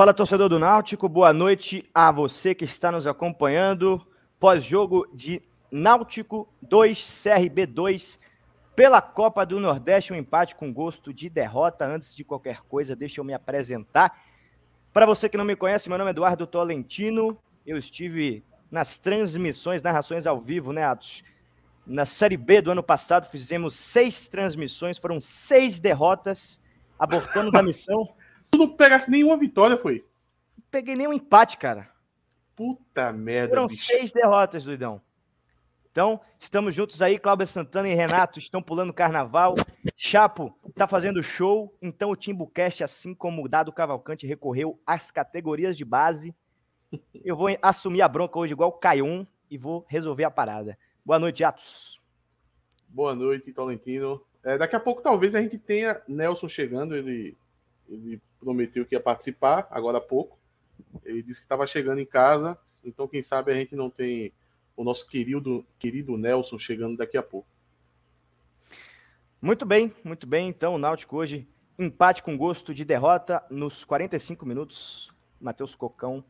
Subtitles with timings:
[0.00, 4.00] Fala, torcedor do Náutico, boa noite a você que está nos acompanhando.
[4.38, 8.18] Pós-jogo de Náutico 2, CRB 2,
[8.74, 11.84] pela Copa do Nordeste, um empate com gosto de derrota.
[11.84, 14.18] Antes de qualquer coisa, deixa eu me apresentar.
[14.90, 17.36] Para você que não me conhece, meu nome é Eduardo Tolentino.
[17.66, 21.22] Eu estive nas transmissões, narrações ao vivo, né, Atos?
[21.86, 26.58] Na Série B do ano passado, fizemos seis transmissões, foram seis derrotas,
[26.98, 28.08] abortando da missão.
[28.50, 30.04] Tu não pegasse nenhuma vitória, foi?
[30.56, 31.90] Não peguei nenhum empate, cara.
[32.56, 33.84] Puta merda, Foram bicho.
[33.86, 35.00] seis derrotas, doidão.
[35.90, 39.56] Então, estamos juntos aí, Cláudio Santana e Renato estão pulando carnaval.
[39.96, 45.76] Chapo está fazendo show, então o Timbucast, assim como o Dado Cavalcante, recorreu às categorias
[45.76, 46.34] de base.
[47.24, 50.78] Eu vou assumir a bronca hoje igual o Caiun e vou resolver a parada.
[51.04, 52.00] Boa noite, Atos.
[52.88, 54.22] Boa noite, Tolentino.
[54.44, 57.36] É, daqui a pouco talvez a gente tenha Nelson chegando, ele,
[57.88, 60.38] ele prometeu que ia participar agora há pouco.
[61.04, 64.32] Ele disse que estava chegando em casa, então quem sabe a gente não tem
[64.76, 67.46] o nosso querido, querido Nelson chegando daqui a pouco.
[69.40, 70.48] Muito bem, muito bem.
[70.48, 71.48] Então, o Náutico hoje
[71.78, 75.10] empate com gosto de derrota nos 45 minutos.
[75.40, 76.22] Matheus Cocão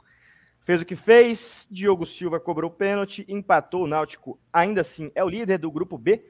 [0.60, 1.66] fez o que fez.
[1.70, 4.38] Diogo Silva cobrou o pênalti, empatou o Náutico.
[4.52, 6.24] Ainda assim, é o líder do grupo B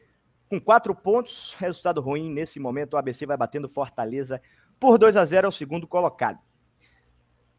[0.49, 1.55] com quatro pontos.
[1.59, 2.94] Resultado ruim nesse momento.
[2.94, 4.41] O ABC vai batendo Fortaleza
[4.81, 6.41] por 2 a 0 ao segundo colocado.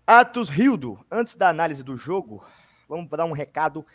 [0.06, 2.44] Atos Rildo, antes da análise do jogo,
[2.90, 3.86] vamos dar um recado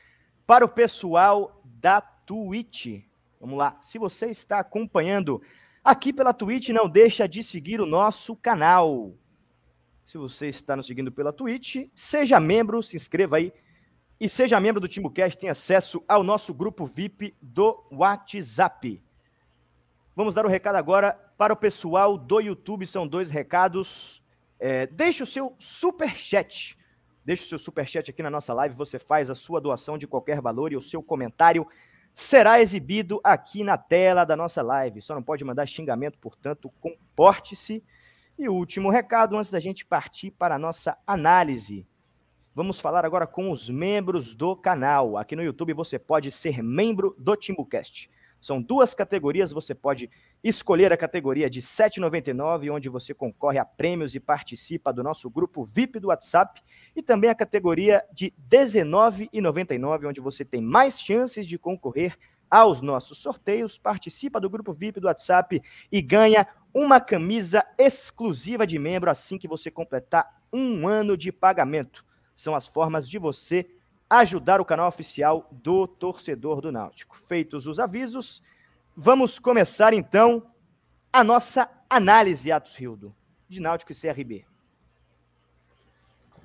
[0.46, 3.02] para o pessoal da Twitch.
[3.40, 3.76] Vamos lá.
[3.80, 5.42] Se você está acompanhando
[5.84, 9.12] aqui pela Twitch, não deixa de seguir o nosso canal.
[10.04, 13.52] Se você está nos seguindo pela Twitch, seja membro, se inscreva aí
[14.18, 19.02] e seja membro do TimbuCast, tem acesso ao nosso grupo VIP do WhatsApp.
[20.16, 24.20] Vamos dar o um recado agora para o pessoal do YouTube, são dois recados.
[24.58, 26.76] É, deixe o seu super chat
[27.26, 30.40] Deixe o seu superchat aqui na nossa live, você faz a sua doação de qualquer
[30.40, 31.66] valor e o seu comentário
[32.14, 35.02] será exibido aqui na tela da nossa live.
[35.02, 37.82] Só não pode mandar xingamento, portanto, comporte-se.
[38.38, 41.84] E o último recado, antes da gente partir para a nossa análise.
[42.54, 45.16] Vamos falar agora com os membros do canal.
[45.16, 48.08] Aqui no YouTube você pode ser membro do Timbucast.
[48.40, 50.10] São duas categorias, você pode
[50.42, 55.28] escolher a categoria de R$ 7,99, onde você concorre a prêmios e participa do nosso
[55.28, 56.62] grupo VIP do WhatsApp,
[56.94, 62.16] e também a categoria de R$ 19,99, onde você tem mais chances de concorrer
[62.50, 65.60] aos nossos sorteios, participa do grupo VIP do WhatsApp
[65.90, 72.04] e ganha uma camisa exclusiva de membro assim que você completar um ano de pagamento.
[72.34, 73.66] São as formas de você
[74.08, 77.16] ajudar o canal oficial do torcedor do Náutico.
[77.16, 78.42] Feitos os avisos,
[78.96, 80.50] vamos começar então
[81.12, 83.14] a nossa análise, Atos Rildo,
[83.48, 84.44] de Náutico e CRB.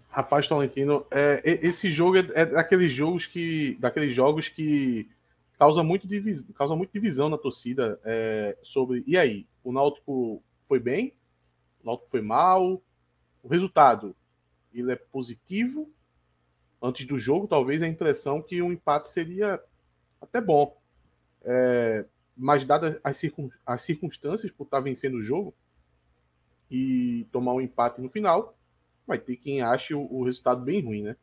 [0.10, 5.10] Rapaz, Tolentino, é, esse jogo é, é, daqueles jogos que, daqueles jogos que
[5.58, 9.06] causa muito, divis, causa muito divisão na torcida é, sobre.
[9.08, 11.14] E aí, o Náutico foi bem?
[11.82, 12.82] O Náutico foi mal?
[13.42, 14.14] O resultado,
[14.74, 15.90] ele é positivo
[16.82, 19.62] antes do jogo, talvez a impressão que um empate seria
[20.20, 20.76] até bom.
[21.44, 22.06] É,
[22.36, 25.54] mas, dadas as, circun, as circunstâncias por estar vencendo o jogo
[26.70, 28.58] e tomar um empate no final,
[29.06, 31.16] vai ter quem ache o, o resultado bem ruim, né?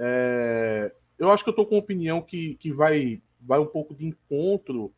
[0.00, 3.94] É, eu acho que eu estou com uma opinião que, que vai, vai um pouco
[3.94, 4.92] de encontro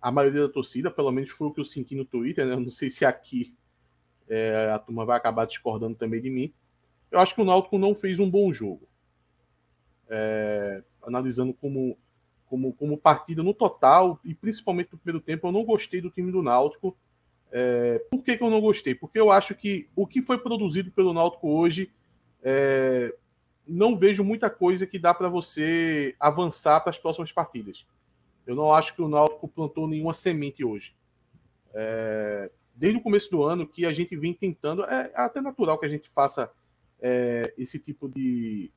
[0.00, 2.54] à maioria da torcida, pelo menos foi o que eu senti no Twitter, né?
[2.54, 3.54] Eu não sei se aqui
[4.28, 6.52] é, a turma vai acabar discordando também de mim.
[7.10, 8.88] Eu acho que o Náutico não fez um bom jogo
[10.08, 11.98] é, analisando como,
[12.46, 16.30] como, como partida no total, e principalmente no primeiro tempo, eu não gostei do time
[16.30, 16.96] do Náutico.
[17.50, 18.94] É, por que, que eu não gostei?
[18.94, 21.92] Porque eu acho que o que foi produzido pelo Náutico hoje,
[22.42, 23.14] é,
[23.66, 27.86] não vejo muita coisa que dá para você avançar para as próximas partidas.
[28.46, 30.94] Eu não acho que o Náutico plantou nenhuma semente hoje.
[31.74, 35.86] É, desde o começo do ano que a gente vem tentando, é até natural que
[35.86, 36.50] a gente faça
[37.00, 38.70] é, esse tipo de,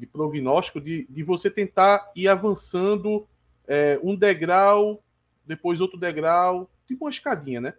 [0.00, 3.28] de prognóstico de, de você tentar ir avançando
[3.68, 5.02] é, um degrau,
[5.46, 7.74] depois outro degrau, tipo uma escadinha, né?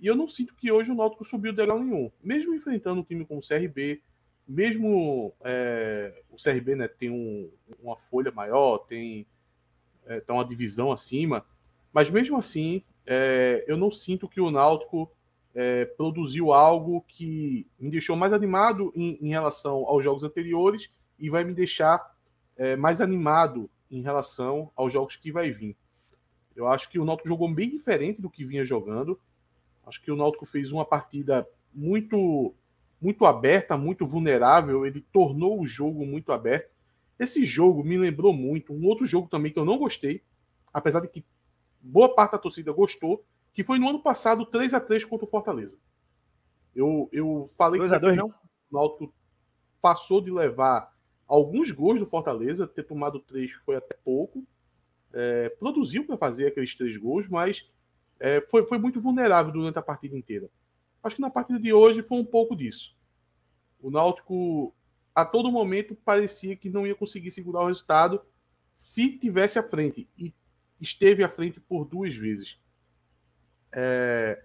[0.00, 2.10] E eu não sinto que hoje o Náutico subiu degrau nenhum.
[2.24, 4.02] Mesmo enfrentando um time como o CRB,
[4.48, 7.50] mesmo é, o CRB né, tem um,
[7.82, 9.26] uma folha maior, tem,
[10.06, 11.44] é, tem uma divisão acima,
[11.92, 15.10] mas mesmo assim, é, eu não sinto que o Náutico
[15.54, 20.90] é, produziu algo que me deixou mais animado em, em relação aos jogos anteriores
[21.20, 22.14] e vai me deixar
[22.56, 25.76] é, mais animado em relação aos jogos que vai vir.
[26.54, 29.20] Eu acho que o Náutico jogou bem diferente do que vinha jogando.
[29.86, 32.54] Acho que o Náutico fez uma partida muito
[33.00, 36.70] muito aberta, muito vulnerável, ele tornou o jogo muito aberto.
[37.18, 40.22] Esse jogo me lembrou muito um outro jogo também que eu não gostei,
[40.70, 41.24] apesar de que
[41.80, 43.24] boa parte da torcida gostou,
[43.54, 45.78] que foi no ano passado 3 a 3 contra o Fortaleza.
[46.76, 48.28] Eu, eu falei 2 a 2 não?
[48.70, 49.14] O Náutico
[49.80, 50.94] passou de levar
[51.30, 54.44] alguns gols do Fortaleza, ter tomado três foi até pouco.
[55.12, 57.70] É, produziu para fazer aqueles três gols, mas
[58.18, 60.50] é, foi, foi muito vulnerável durante a partida inteira.
[61.00, 62.96] Acho que na partida de hoje foi um pouco disso.
[63.80, 64.74] O Náutico,
[65.14, 68.20] a todo momento, parecia que não ia conseguir segurar o resultado
[68.76, 70.08] se tivesse à frente.
[70.18, 70.34] E
[70.80, 72.58] esteve à frente por duas vezes.
[73.72, 74.42] É,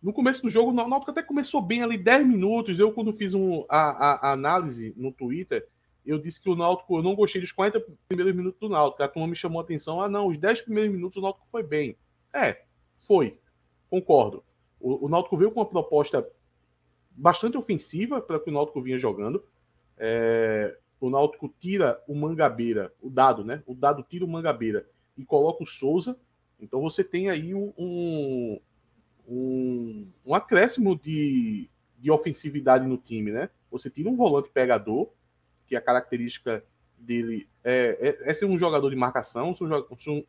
[0.00, 2.78] no começo do jogo, o Náutico até começou bem ali 10 minutos.
[2.78, 5.68] Eu, quando fiz um, a, a, a, análise no Twitter,
[6.04, 9.02] eu disse que o Náutico, eu não gostei dos 40 primeiros minutos do Náutico.
[9.02, 10.00] A turma me chamou a atenção.
[10.00, 11.96] Ah, não, os 10 primeiros minutos o Náutico foi bem.
[12.32, 12.62] É,
[13.06, 13.38] foi.
[13.88, 14.44] Concordo.
[14.78, 16.28] O, o Náutico veio com uma proposta
[17.10, 19.44] bastante ofensiva para que o Náutico vinha jogando.
[19.96, 23.62] É, o Náutico tira o Mangabeira, o dado, né?
[23.66, 24.86] O dado tira o Mangabeira
[25.16, 26.18] e coloca o Souza.
[26.60, 27.72] Então você tem aí um,
[29.26, 33.50] um, um acréscimo de, de ofensividade no time, né?
[33.70, 35.10] Você tira um volante pegador,
[35.66, 36.64] que a característica
[36.98, 39.52] dele é, é, é ser um jogador de marcação,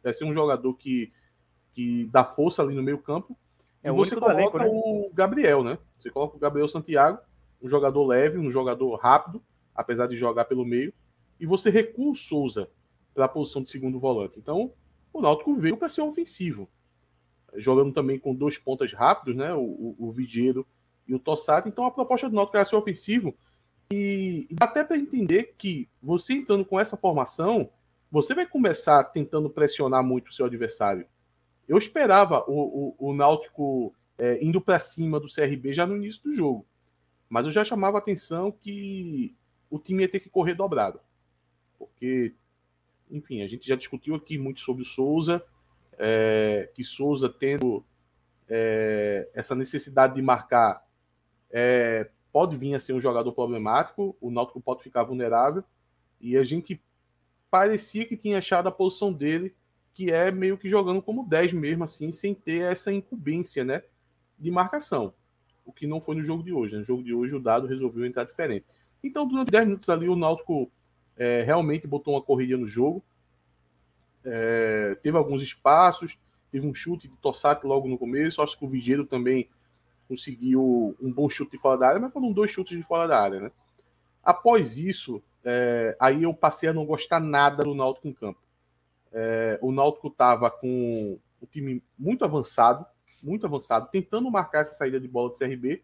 [0.03, 1.11] é ser um jogador que,
[1.73, 3.37] que dá força ali no meio campo,
[3.83, 4.65] é e você coloca elenco, né?
[4.67, 5.77] o Gabriel, né?
[5.99, 7.19] Você coloca o Gabriel Santiago,
[7.61, 9.43] um jogador leve, um jogador rápido,
[9.75, 10.91] apesar de jogar pelo meio,
[11.39, 12.69] e você recua o Souza
[13.13, 14.39] para a posição de segundo volante.
[14.39, 14.73] Então,
[15.13, 16.69] o Náutico veio para ser ofensivo.
[17.55, 19.53] Jogando também com dois pontas rápidos, né?
[19.53, 20.65] O, o, o Vigero
[21.07, 21.69] e o Tossati.
[21.69, 23.35] Então, a proposta do Náutico era ser ofensivo.
[23.91, 27.69] E, dá até para entender que você entrando com essa formação,
[28.11, 31.07] você vai começar tentando pressionar muito o seu adversário.
[31.67, 36.23] Eu esperava o, o, o Náutico é, indo para cima do CRB já no início
[36.23, 36.65] do jogo.
[37.29, 39.35] Mas eu já chamava atenção que
[39.69, 40.99] o time ia ter que correr dobrado.
[41.77, 42.33] Porque,
[43.09, 45.43] enfim, a gente já discutiu aqui muito sobre o Souza,
[45.97, 47.83] é, que Souza tendo
[48.47, 50.85] é, essa necessidade de marcar
[51.51, 55.63] é, pode vir a ser um jogador problemático, o Náutico pode ficar vulnerável,
[56.19, 56.81] e a gente
[57.49, 59.55] parecia que tinha achado a posição dele
[59.93, 63.83] que é meio que jogando como 10 mesmo, assim, sem ter essa incumbência, né,
[64.37, 65.13] de marcação.
[65.65, 66.73] O que não foi no jogo de hoje.
[66.73, 66.79] Né?
[66.79, 68.65] No jogo de hoje o dado resolveu entrar diferente.
[69.01, 70.69] Então, durante 10 minutos ali, o Náutico
[71.15, 73.01] é, realmente botou uma corrida no jogo.
[74.25, 76.17] É, teve alguns espaços,
[76.51, 78.41] teve um chute de Tossati logo no começo.
[78.41, 79.47] Acho que o Vigeiro também
[80.07, 83.21] conseguiu um bom chute de fora da área, mas foram dois chutes de fora da
[83.21, 83.51] área, né?
[84.23, 88.39] Após isso, é, aí eu passei a não gostar nada do Náutico em campo.
[89.13, 92.85] É, o Náutico estava com o time muito avançado,
[93.21, 95.83] muito avançado, tentando marcar essa saída de bola do CRB.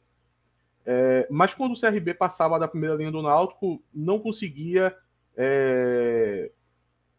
[0.86, 4.96] É, mas quando o CRB passava da primeira linha do Náutico, não conseguia,
[5.38, 6.52] é,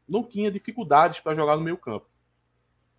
[0.09, 2.07] não tinha dificuldades para jogar no meio campo.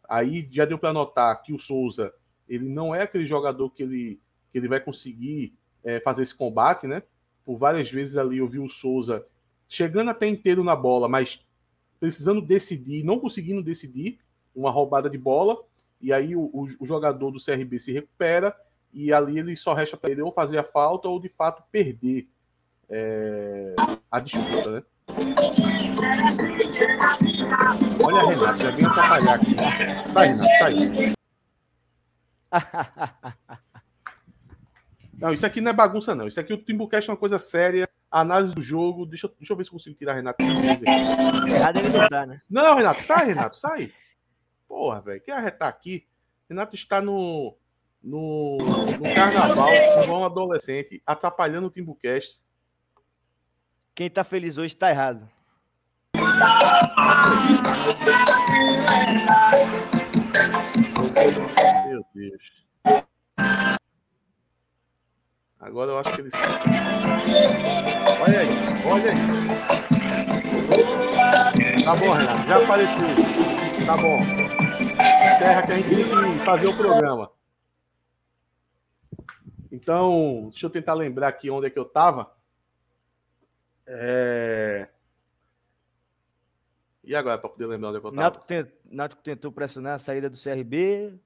[0.08, 2.14] Aí já deu para notar que o Souza
[2.54, 4.20] ele não é aquele jogador que ele,
[4.52, 7.04] que ele vai conseguir é, fazer esse combate, né?
[7.46, 9.26] Por várias vezes ali eu vi o Souza
[9.68, 11.44] chegando até inteiro na bola, mas
[12.00, 14.20] precisando decidir, não conseguindo decidir,
[14.56, 15.58] uma roubada de bola,
[16.00, 18.56] e aí o, o, o jogador do CRB se recupera,
[18.94, 22.28] e ali ele só resta para ele ou fazer a falta ou de fato perder
[22.90, 23.76] é,
[24.12, 24.84] a disputa, né?
[28.06, 29.56] Olha, Renato, já vem atrapalhar aqui.
[30.12, 31.14] Sai, Renato, sai.
[35.24, 36.28] Não, isso aqui não é bagunça, não.
[36.28, 39.06] Isso aqui o Timbucast é uma coisa séria análise do jogo.
[39.06, 40.44] Deixa, deixa eu ver se eu consigo tirar Renato.
[40.44, 42.42] Errado ele não né?
[42.50, 43.94] Não, Renato, sai, Renato, sai.
[44.68, 46.06] Porra, velho, quer arretar aqui?
[46.50, 47.56] Renato está no,
[48.04, 49.70] no, no carnaval
[50.06, 52.42] com um adolescente atrapalhando o Timbucast.
[53.96, 55.30] Quem tá feliz hoje tá errado.
[61.88, 62.42] Meu Deus.
[65.60, 66.34] Agora eu acho que eles.
[68.22, 68.50] Olha aí,
[68.86, 69.18] olha aí.
[71.84, 73.08] Tá bom, Renato, já apareceu.
[73.86, 74.20] Tá bom.
[75.40, 77.32] Terra que a gente tem que fazer o programa.
[79.72, 82.32] Então, deixa eu tentar lembrar aqui onde é que eu tava.
[83.88, 84.88] É...
[87.04, 88.12] E agora, para poder lembrar onde é que eu?
[88.86, 91.20] Náutico tentou pressionar a saída do CRB.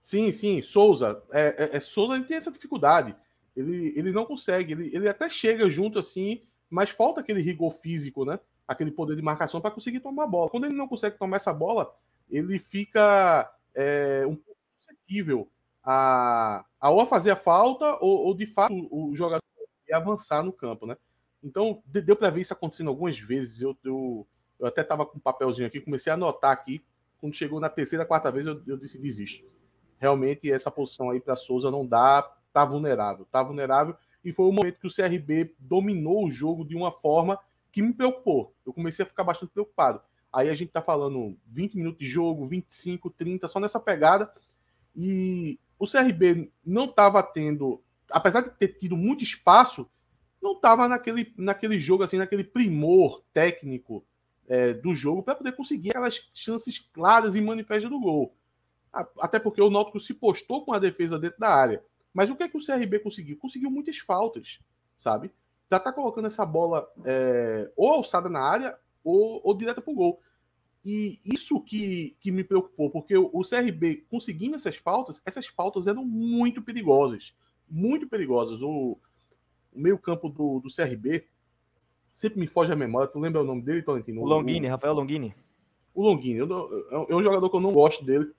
[0.00, 1.22] Sim, sim, Souza.
[1.32, 3.14] É, é, é Souza ele tem essa dificuldade.
[3.56, 8.24] Ele, ele não consegue, ele, ele até chega junto assim, mas falta aquele rigor físico,
[8.24, 8.38] né?
[8.66, 10.48] Aquele poder de marcação para conseguir tomar a bola.
[10.48, 11.92] Quando ele não consegue tomar essa bola,
[12.30, 15.50] ele fica é, um pouco suscetível
[15.82, 19.40] a, a ou a fazer a falta, ou, ou de fato o, o jogador
[19.92, 20.96] avançar no campo, né?
[21.42, 23.60] Então, deu para ver isso acontecendo algumas vezes.
[23.60, 24.26] Eu, eu,
[24.60, 26.84] eu até estava com um papelzinho aqui, comecei a anotar aqui.
[27.18, 29.44] Quando chegou na terceira, quarta vez, eu, eu disse: desisto.
[29.98, 33.26] Realmente, essa posição aí para Souza não dá, tá vulnerável.
[33.30, 33.96] Tá vulnerável.
[34.24, 37.38] E foi o momento que o CRB dominou o jogo de uma forma
[37.72, 38.54] que me preocupou.
[38.66, 40.00] Eu comecei a ficar bastante preocupado.
[40.32, 44.32] Aí a gente tá falando 20 minutos de jogo, 25, 30, só nessa pegada.
[44.94, 49.88] E o CRB não estava tendo, apesar de ter tido muito espaço,
[50.40, 54.04] não estava naquele, naquele jogo, assim, naquele primor técnico
[54.50, 58.34] é, do jogo para poder conseguir aquelas chances claras e manifestas do gol.
[59.20, 61.84] Até porque o Náutico se postou com a defesa dentro da área.
[62.12, 63.38] Mas o que é que o CRB conseguiu?
[63.38, 64.58] Conseguiu muitas faltas,
[64.96, 65.30] sabe?
[65.70, 70.20] Já tá colocando essa bola é, ou alçada na área ou, ou direta pro gol.
[70.84, 76.04] E isso que, que me preocupou, porque o, CRB conseguindo essas faltas, essas faltas eram
[76.04, 77.32] muito perigosas.
[77.68, 78.60] Muito perigosas.
[78.60, 78.98] O,
[79.72, 81.24] o meio-campo do, do CRB
[82.20, 83.08] sempre me foge a memória.
[83.08, 84.20] Tu lembra o nome dele, Tolentino?
[84.20, 85.34] O Longini, o, Rafael Longini.
[85.94, 86.40] O Longini.
[87.08, 88.30] É um jogador que eu não gosto dele,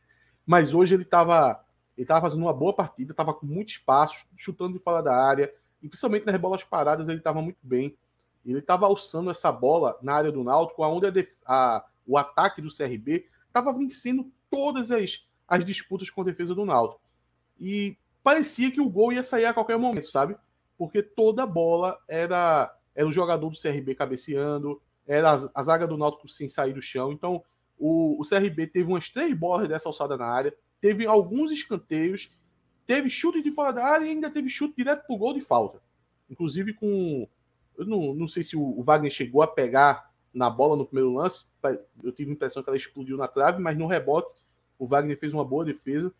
[0.46, 1.66] mas hoje ele estava
[1.98, 5.54] ele tava fazendo uma boa partida, estava com muito espaço, chutando de fora da área,
[5.82, 7.98] e principalmente nas bolas paradas ele estava muito bem.
[8.46, 11.12] Ele estava alçando essa bola na área do Náutico, onde a,
[11.46, 16.66] a, o ataque do CRB estava vencendo todas as, as disputas com a defesa do
[16.66, 17.02] Náutico.
[17.60, 20.36] E parecia que o gol ia sair a qualquer momento, sabe?
[20.78, 25.98] Porque toda a bola era, era o jogador do CRB cabeceando, era a, zaga do
[25.98, 27.12] Náutico sem sair do chão.
[27.12, 27.44] Então,
[27.78, 32.32] o, o CRB teve umas três bolas dessa alçada na área, teve alguns escanteios,
[32.86, 35.82] teve chute de fora da área e ainda teve chute direto pro gol de falta.
[36.30, 37.28] Inclusive com.
[37.78, 41.46] Eu não, não sei se o Wagner chegou a pegar na bola no primeiro lance.
[42.04, 44.30] Eu tive a impressão que ela explodiu na trave, mas no rebote
[44.78, 46.14] o Wagner fez uma boa defesa.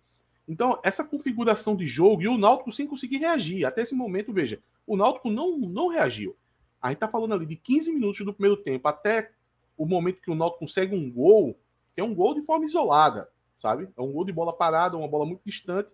[0.48, 3.66] Então, essa configuração de jogo e o Náutico sem conseguir reagir.
[3.66, 6.36] Até esse momento, veja, o Náutico não, não reagiu.
[6.82, 9.32] A gente tá falando ali de 15 minutos do primeiro tempo até
[9.78, 11.58] o momento que o Náutico consegue um gol,
[11.94, 13.88] que é um gol de forma isolada, sabe?
[13.98, 15.90] É um gol de bola parada, uma bola muito distante,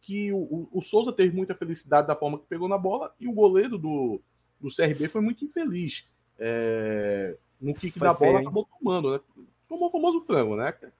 [0.00, 3.28] que o, o, o Souza teve muita felicidade da forma que pegou na bola e
[3.28, 4.20] o goleiro do,
[4.58, 6.06] do CRB foi muito infeliz.
[6.38, 9.20] É, no kick Foi da bola, feio, acabou tomando, né?
[9.68, 10.68] Tomou o famoso frango, né?
[10.68, 10.92] Aquele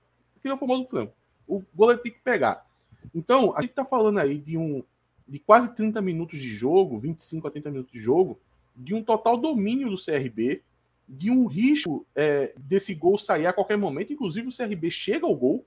[0.44, 1.12] é o famoso frango.
[1.49, 2.66] O goleiro tem que pegar.
[3.14, 4.85] Então, a gente tá falando aí de um
[5.26, 8.40] de quase 30 minutos de jogo, 25 a 30 minutos de jogo,
[8.75, 10.62] de um total domínio do CRB,
[11.09, 14.12] de um risco é, desse gol sair a qualquer momento.
[14.12, 15.67] Inclusive, o CRB chega ao gol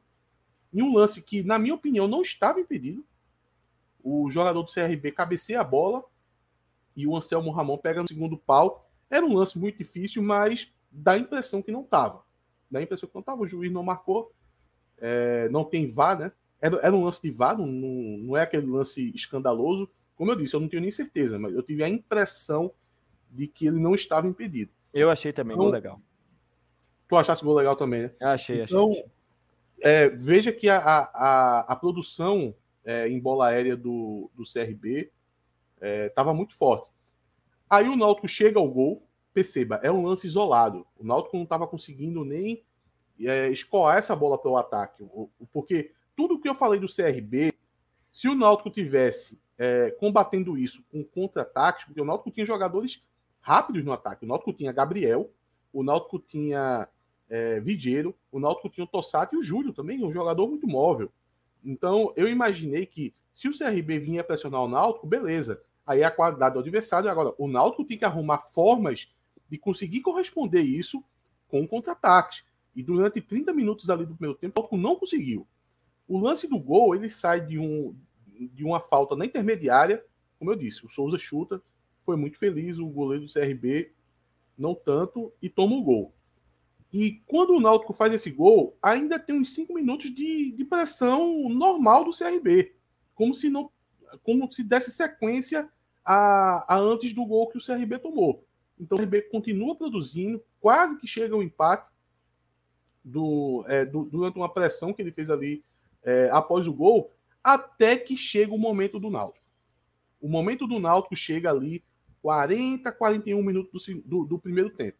[0.73, 3.05] em um lance que, na minha opinião, não estava impedido.
[4.01, 6.03] O jogador do CRB cabeceia a bola
[6.95, 8.89] e o Anselmo Ramon pega no segundo pau.
[9.09, 12.23] Era um lance muito difícil, mas dá a impressão que não estava.
[12.69, 13.41] Dá a impressão que não estava.
[13.41, 14.33] O juiz não marcou.
[14.97, 16.31] É, não tem VAR, né?
[16.61, 19.89] Era, era um lance de não, não, não, é aquele lance escandaloso.
[20.15, 22.71] Como eu disse, eu não tenho nem certeza, mas eu tive a impressão
[23.33, 24.71] de que ele não estava impedido.
[24.93, 26.01] Eu achei também então, gol legal.
[27.07, 28.11] Tu achasse gol legal também, né?
[28.21, 29.05] Achei, então, achei.
[29.81, 35.11] É, veja que a, a, a produção é, em bola aérea do, do CRB
[36.07, 36.87] estava é, muito forte.
[37.69, 40.85] Aí o Náutico chega ao gol, perceba, é um lance isolado.
[40.97, 42.63] O Náutico não estava conseguindo nem
[43.19, 45.03] é, escoar essa bola para o ataque.
[45.51, 47.51] Porque tudo que eu falei do CRB,
[48.11, 53.03] se o Náutico tivesse é, combatendo isso com contra-ataques, porque o Náutico tinha jogadores
[53.43, 54.23] rápidos no ataque.
[54.23, 55.29] O Náutico tinha Gabriel,
[55.71, 56.87] o Náutico tinha
[57.29, 61.11] é, Vidiero, o Náutico tinha o Tossato e o Júlio também, um jogador muito móvel.
[61.63, 65.61] Então, eu imaginei que se o CRB vinha pressionar o Náutico, beleza.
[65.85, 67.09] Aí é a qualidade do adversário.
[67.09, 69.11] Agora, o Náutico tem que arrumar formas
[69.49, 71.03] de conseguir corresponder isso
[71.49, 72.45] com contra-ataques.
[72.73, 75.45] E durante 30 minutos ali do primeiro tempo, o não conseguiu.
[76.07, 77.95] O lance do gol, ele sai de, um,
[78.53, 80.03] de uma falta na intermediária,
[80.39, 81.61] como eu disse, o Souza chuta,
[82.05, 83.91] foi muito feliz, o goleiro do CRB
[84.57, 86.13] não tanto, e toma o gol.
[86.91, 91.49] E quando o Náutico faz esse gol, ainda tem uns 5 minutos de, de pressão
[91.49, 92.75] normal do CRB,
[93.15, 93.71] como se não
[94.21, 95.67] como se desse sequência
[96.05, 98.45] a, a antes do gol que o CRB tomou.
[98.79, 101.89] Então o RB continua produzindo, quase que chega ao empate
[103.03, 105.63] do, é, do, durante uma pressão que ele fez ali
[106.03, 107.11] é, após o gol,
[107.43, 109.43] até que chega o momento do Náutico.
[110.21, 111.83] O momento do Náutico chega ali
[112.23, 114.97] 40, 41 minutos do, do, do primeiro tempo.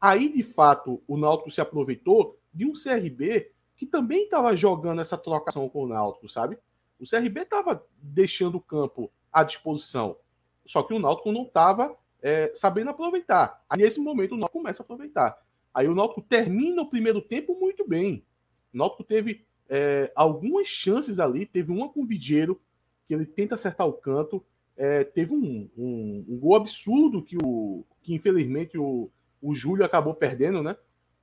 [0.00, 5.18] Aí, de fato, o Náutico se aproveitou de um CRB que também estava jogando essa
[5.18, 6.56] trocação com o Náutico, sabe?
[6.98, 10.16] O CRB estava deixando o campo à disposição.
[10.64, 13.64] Só que o Náutico não estava é, sabendo aproveitar.
[13.68, 15.36] Aí nesse momento o Náutico começa a aproveitar.
[15.74, 18.24] Aí o Náutico termina o primeiro tempo muito bem.
[18.72, 22.60] O Náutico teve é, algumas chances ali, teve uma com o Vidiero,
[23.06, 24.44] que ele tenta acertar o canto.
[24.80, 29.10] É, teve um, um, um, gol absurdo que, o, que infelizmente o,
[29.42, 30.74] o Júlio acabou perdendo, né?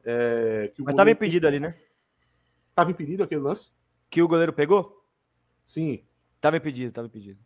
[0.06, 1.76] É, Mas estava impedido ali, né?
[2.70, 3.72] Estava impedido aquele lance?
[4.12, 5.04] Que o goleiro pegou?
[5.66, 6.04] Sim.
[6.36, 7.40] Estava impedido, estava impedido.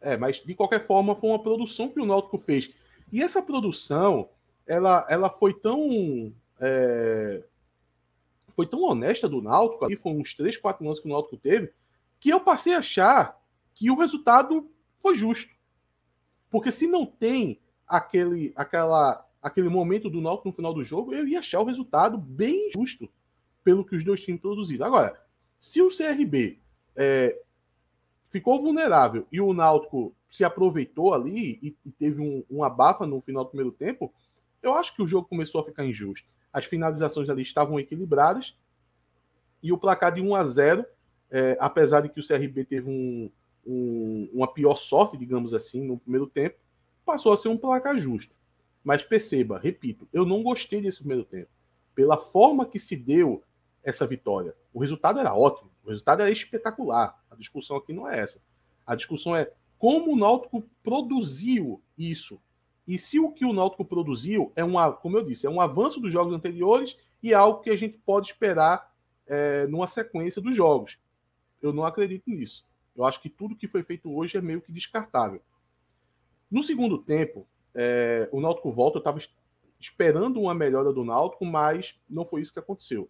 [0.00, 2.72] É, mas de qualquer forma foi uma produção que o Náutico fez.
[3.12, 4.30] E essa produção,
[4.66, 7.44] ela, ela foi tão é,
[8.54, 11.74] foi tão honesta do Náutico, aí foram uns 3, 4 lances que o Náutico teve,
[12.18, 13.38] que eu passei a achar
[13.74, 14.70] que o resultado
[15.06, 15.52] foi justo.
[16.50, 21.28] Porque se não tem aquele, aquela, aquele momento do Náutico no final do jogo, eu
[21.28, 23.08] ia achar o resultado bem justo
[23.62, 24.84] pelo que os dois times produziram.
[24.84, 25.16] Agora,
[25.60, 26.58] se o CRB
[26.96, 27.40] é,
[28.30, 33.20] ficou vulnerável e o Náutico se aproveitou ali e, e teve um, um abafa no
[33.20, 34.12] final do primeiro tempo,
[34.60, 36.28] eu acho que o jogo começou a ficar injusto.
[36.52, 38.58] As finalizações ali estavam equilibradas
[39.62, 40.84] e o placar de 1 a 0,
[41.30, 43.30] é, apesar de que o CRB teve um,
[43.66, 46.56] um, uma pior sorte, digamos assim, no primeiro tempo,
[47.04, 48.34] passou a ser um placar justo.
[48.82, 51.50] Mas perceba, repito, eu não gostei desse primeiro tempo.
[51.94, 53.42] Pela forma que se deu
[53.82, 54.54] essa vitória.
[54.72, 57.20] O resultado era ótimo, o resultado era espetacular.
[57.30, 58.42] A discussão aqui não é essa.
[58.86, 62.40] A discussão é como o Náutico produziu isso.
[62.86, 66.00] E se o que o Náutico produziu é um, como eu disse, é um avanço
[66.00, 68.92] dos jogos anteriores e é algo que a gente pode esperar
[69.26, 70.98] é, numa sequência dos jogos.
[71.60, 72.64] Eu não acredito nisso.
[72.96, 75.40] Eu acho que tudo que foi feito hoje é meio que descartável.
[76.50, 78.98] No segundo tempo, é, o Náutico volta.
[78.98, 79.20] Eu estava
[79.78, 83.08] esperando uma melhora do Náutico, mas não foi isso que aconteceu.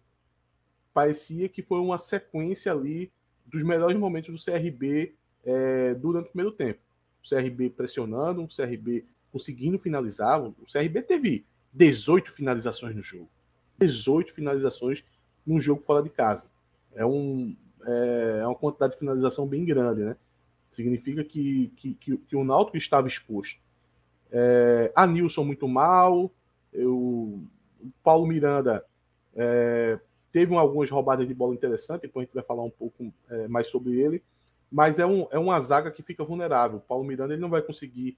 [0.93, 3.11] Parecia que foi uma sequência ali
[3.45, 6.81] dos melhores momentos do CRB é, durante o primeiro tempo.
[7.23, 10.41] O CRB pressionando, o CRB conseguindo finalizar.
[10.41, 13.29] O CRB teve 18 finalizações no jogo.
[13.79, 15.03] 18 finalizações
[15.45, 16.47] num jogo fora de casa.
[16.93, 17.55] É, um,
[17.87, 20.15] é, é uma quantidade de finalização bem grande, né?
[20.69, 23.59] Significa que, que, que, que o Náutico estava exposto.
[24.29, 26.29] É, a Nilson muito mal.
[26.73, 28.83] Eu, o Paulo Miranda
[29.33, 29.97] é,
[30.31, 33.69] teve algumas roubadas de bola interessantes, depois a gente vai falar um pouco é, mais
[33.69, 34.21] sobre ele.
[34.69, 36.79] Mas é, um, é uma zaga que fica vulnerável.
[36.79, 38.17] O Paulo Miranda ele não vai conseguir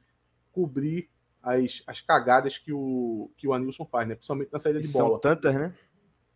[0.51, 1.07] cobrir
[1.43, 4.15] as, as cagadas que o, que o Anilson faz, né?
[4.15, 5.09] Principalmente na saída de bola.
[5.09, 5.73] São tantas, né?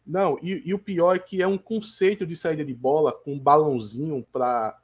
[0.05, 3.33] Não, e, e, o pior é que é um conceito de saída de bola com
[3.33, 4.77] um balãozinho para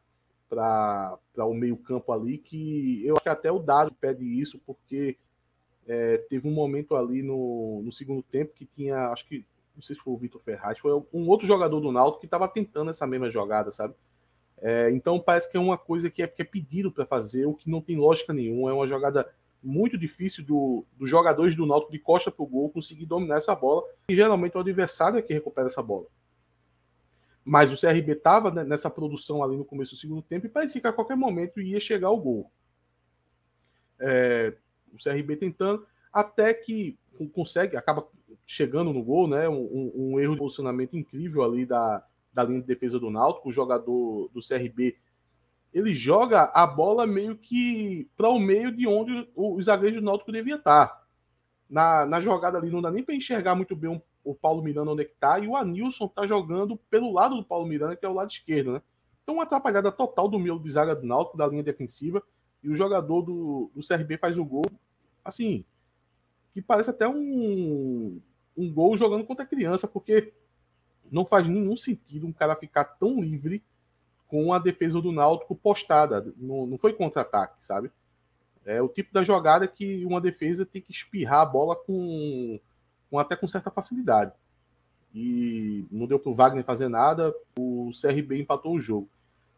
[1.38, 5.18] o meio-campo ali, que eu acho que até o Dado pede isso, porque
[5.86, 9.96] é, teve um momento ali no, no segundo tempo que tinha, acho que, não sei
[9.96, 13.06] se foi o Vitor Ferraz, foi um outro jogador do Náutico que estava tentando essa
[13.06, 13.94] mesma jogada, sabe?
[14.62, 17.54] É, então parece que é uma coisa que é, que é pedido para fazer, o
[17.54, 19.30] que não tem lógica nenhuma, é uma jogada
[19.62, 23.54] muito difícil do, dos jogadores do Náutico de costa para o gol conseguir dominar essa
[23.54, 26.06] bola, e geralmente o adversário é que recupera essa bola.
[27.44, 30.88] Mas o CRB estava nessa produção ali no começo do segundo tempo e parecia que
[30.88, 32.52] a qualquer momento ia chegar o gol.
[34.00, 34.56] É,
[34.94, 36.98] o CRB tentando, até que
[37.34, 38.08] consegue, acaba
[38.46, 39.50] chegando no gol, né?
[39.50, 43.52] Um, um, erro de posicionamento incrível ali da, da linha de defesa do Náutico, o
[43.52, 44.96] jogador do CRB
[45.74, 50.32] ele joga a bola meio que para o meio de onde o zagueiro do Náutico
[50.32, 51.08] devia estar.
[51.70, 55.04] Na, na jogada ali não dá nem para enxergar muito bem o Paulo Miranda onde
[55.04, 58.10] é que tá, e o Anilson tá jogando pelo lado do Paulo Miranda, que é
[58.10, 58.82] o lado esquerdo, né?
[59.24, 62.22] Então uma atrapalhada total do meu de zaga do Náutico, da linha defensiva,
[62.64, 64.66] e o jogador do, do CRB faz o gol,
[65.24, 65.64] assim,
[66.54, 68.20] que parece até um,
[68.58, 70.34] um gol jogando contra criança, porque
[71.12, 73.64] não faz nenhum sentido um cara ficar tão livre
[74.30, 76.32] com a defesa do Náutico postada.
[76.38, 77.92] Não, não foi contra-ataque, sabe?
[78.64, 82.60] É o tipo da jogada que uma defesa tem que espirrar a bola com,
[83.10, 84.32] com até com certa facilidade.
[85.14, 89.10] E não deu para o Wagner fazer nada, o CRB empatou o jogo.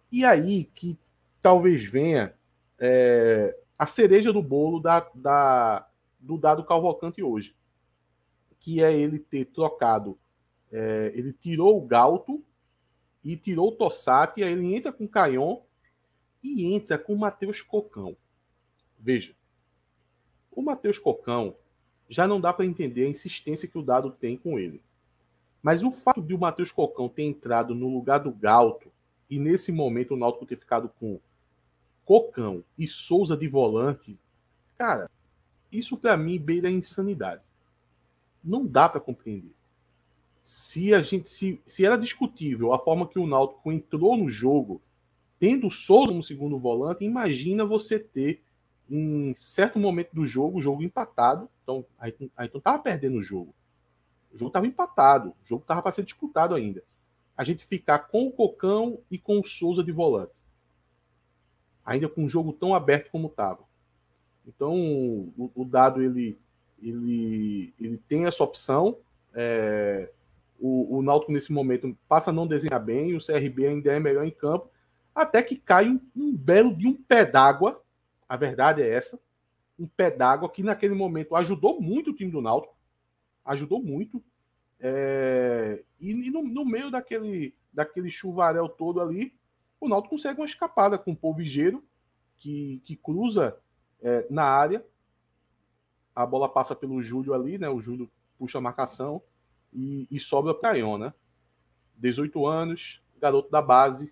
[0.09, 0.97] E aí que
[1.41, 2.33] talvez venha
[2.79, 5.85] é, a cereja do bolo da, da,
[6.17, 7.53] do dado Calvocante hoje,
[8.61, 10.17] que é ele ter trocado,
[10.71, 12.41] é, ele tirou o Galto
[13.23, 15.61] e tirou o Tossati, aí ele entra com o Caion
[16.43, 18.15] e entra com o Matheus Cocão.
[18.99, 19.35] Veja,
[20.51, 21.55] o Matheus Cocão
[22.09, 24.81] já não dá para entender a insistência que o dado tem com ele.
[25.61, 28.91] Mas o fato de o Matheus Cocão ter entrado no lugar do Galto
[29.29, 31.19] e nesse momento o Náutico ter ficado com
[32.03, 34.19] Cocão e Souza de volante,
[34.77, 35.09] cara,
[35.71, 37.43] isso para mim beira a insanidade.
[38.43, 39.53] Não dá para compreender
[40.51, 44.81] se a gente se, se era discutível a forma que o Náutico entrou no jogo,
[45.39, 48.43] tendo o Souza como segundo volante, imagina você ter
[48.89, 53.23] em certo momento do jogo, o jogo empatado, então aí, aí então tava perdendo o
[53.23, 53.55] jogo.
[54.29, 56.83] O jogo estava empatado, o jogo estava para ser disputado ainda.
[57.37, 60.33] A gente ficar com o Cocão e com o Souza de volante.
[61.85, 63.63] ainda com um jogo tão aberto como estava.
[64.45, 66.37] Então, o, o, dado ele,
[66.77, 68.97] ele, ele tem essa opção.
[69.33, 70.11] É,
[70.61, 74.23] o, o Náutico, nesse momento, passa a não desenhar bem, o CRB ainda é melhor
[74.23, 74.69] em campo,
[75.13, 77.83] até que cai um, um belo de um pé d'água.
[78.29, 79.19] A verdade é essa.
[79.77, 82.75] Um pé d'água que, naquele momento, ajudou muito o time do Náutico.
[83.43, 84.23] Ajudou muito.
[84.79, 89.33] É, e, no, no, meio daquele, daquele chuvarel todo ali,
[89.79, 91.83] o Náutico consegue uma escapada com o Polvigeiro,
[92.37, 93.57] que, que cruza
[93.99, 94.85] é, na área.
[96.15, 97.67] A bola passa pelo Júlio ali, né?
[97.67, 99.23] O Júlio puxa a marcação
[99.73, 101.13] e, e sobra para Ion, né?
[101.97, 104.11] 18 anos, garoto da base,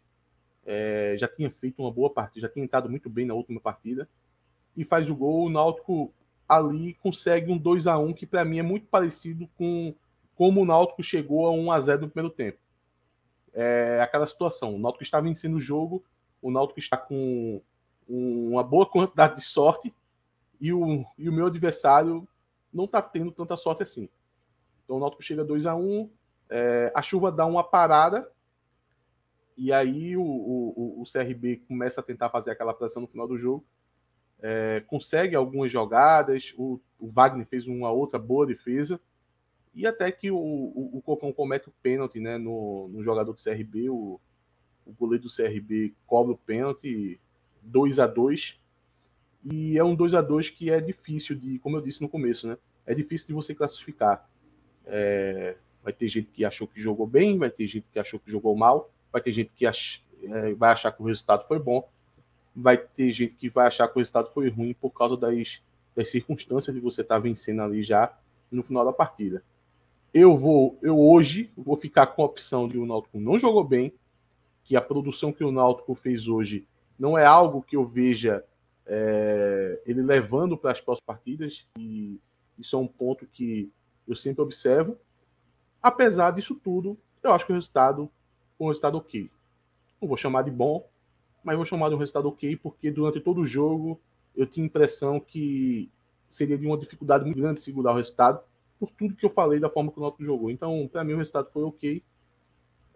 [0.65, 4.07] é, já tinha feito uma boa partida, já tinha entrado muito bem na última partida
[4.77, 5.45] e faz o gol.
[5.45, 6.13] O Náutico
[6.47, 9.93] ali consegue um 2 a 1 que para mim é muito parecido com
[10.35, 12.59] como o Náutico chegou a 1 a 0 no primeiro tempo.
[13.51, 16.03] É aquela situação, o Náutico está vencendo o jogo,
[16.41, 17.61] o Náutico está com
[18.07, 19.93] uma boa quantidade de sorte
[20.61, 22.27] e o, e o meu adversário
[22.73, 24.07] não está tendo tanta sorte assim.
[24.89, 26.09] Então o Náutico chega 2 a 1
[26.49, 28.27] é, a chuva dá uma parada
[29.55, 33.37] e aí o, o, o, CRB começa a tentar fazer aquela pressão no final do
[33.37, 33.63] jogo.
[34.41, 38.99] É, consegue algumas jogadas, o, o, Wagner fez uma outra boa defesa.
[39.75, 43.91] E até que o, o, Cocão comete o pênalti né, no, no jogador do CRB,
[43.91, 44.19] o,
[44.87, 47.21] o goleiro do CRB cobra o pênalti
[47.61, 48.59] 2 a 2
[49.43, 52.47] E é um 2 a 2 que é difícil de, como eu disse no começo,
[52.47, 52.57] né?
[52.87, 54.27] É difícil de você classificar.
[54.89, 58.29] É, vai ter gente que achou que jogou bem, vai ter gente que achou que
[58.29, 61.87] jogou mal, vai ter gente que ach, é, vai achar que o resultado foi bom,
[62.55, 65.61] vai ter gente que vai achar que o resultado foi ruim por causa das,
[65.95, 68.17] das circunstâncias de você estar tá vencendo ali já
[68.51, 69.43] no final da partida.
[70.13, 73.93] Eu vou, eu hoje vou ficar com a opção de o Náutico não jogou bem,
[74.63, 76.65] que a produção que o Náutico fez hoje
[76.97, 78.43] não é algo que eu veja
[78.85, 82.19] é, ele levando para as próximas partidas, e
[82.57, 83.71] isso é um ponto que
[84.09, 84.97] eu sempre observo.
[85.81, 88.09] Apesar disso tudo, eu acho que o resultado
[88.57, 89.29] foi um resultado ok.
[90.01, 90.89] Não vou chamar de bom,
[91.43, 93.99] mas vou chamar de um resultado ok, porque durante todo o jogo
[94.35, 95.89] eu tinha a impressão que
[96.27, 98.41] seria de uma dificuldade muito grande segurar o resultado,
[98.79, 100.49] por tudo que eu falei da forma que o Náutico jogou.
[100.49, 102.03] Então, para mim, o resultado foi ok.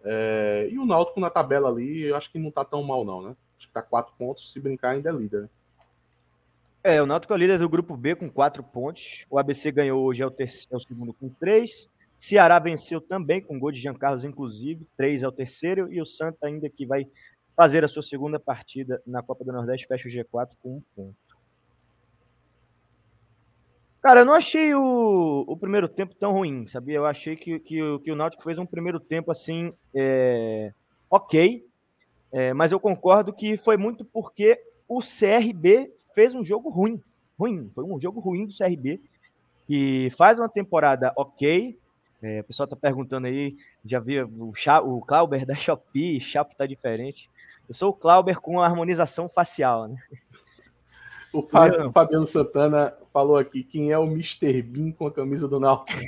[0.02, 0.68] É...
[0.70, 3.36] E o Náutico na tabela ali, eu acho que não está tão mal, não, né?
[3.58, 5.50] Acho que está quatro pontos, se brincar, ainda é líder.
[6.86, 9.24] É, o Náutico é líder do grupo B com quatro pontos.
[9.30, 11.88] O ABC ganhou hoje, é o, terceiro, é o segundo com três.
[12.20, 14.86] Ceará venceu também com gol de Jean Carlos, inclusive.
[14.94, 15.90] Três é o terceiro.
[15.90, 17.06] E o Santa, ainda que vai
[17.56, 21.16] fazer a sua segunda partida na Copa do Nordeste, fecha o G4 com um ponto.
[24.02, 26.96] Cara, eu não achei o, o primeiro tempo tão ruim, sabia?
[26.96, 30.74] Eu achei que, que, que o Náutico fez um primeiro tempo assim, é,
[31.08, 31.66] ok,
[32.30, 37.02] é, mas eu concordo que foi muito porque o CRB fez um jogo ruim.
[37.38, 37.70] Ruim.
[37.74, 39.00] Foi um jogo ruim do CRB.
[39.66, 41.78] Que faz uma temporada ok.
[42.22, 44.52] É, o pessoal tá perguntando aí, já vi o,
[44.84, 47.30] o Clauber da Shopee, Chapo tá diferente.
[47.68, 49.96] Eu sou o Clauber com a harmonização facial, né?
[51.34, 54.62] O Fábio, Fabiano Santana falou aqui quem é o Mr.
[54.62, 55.98] Bean com a camisa do Náutico.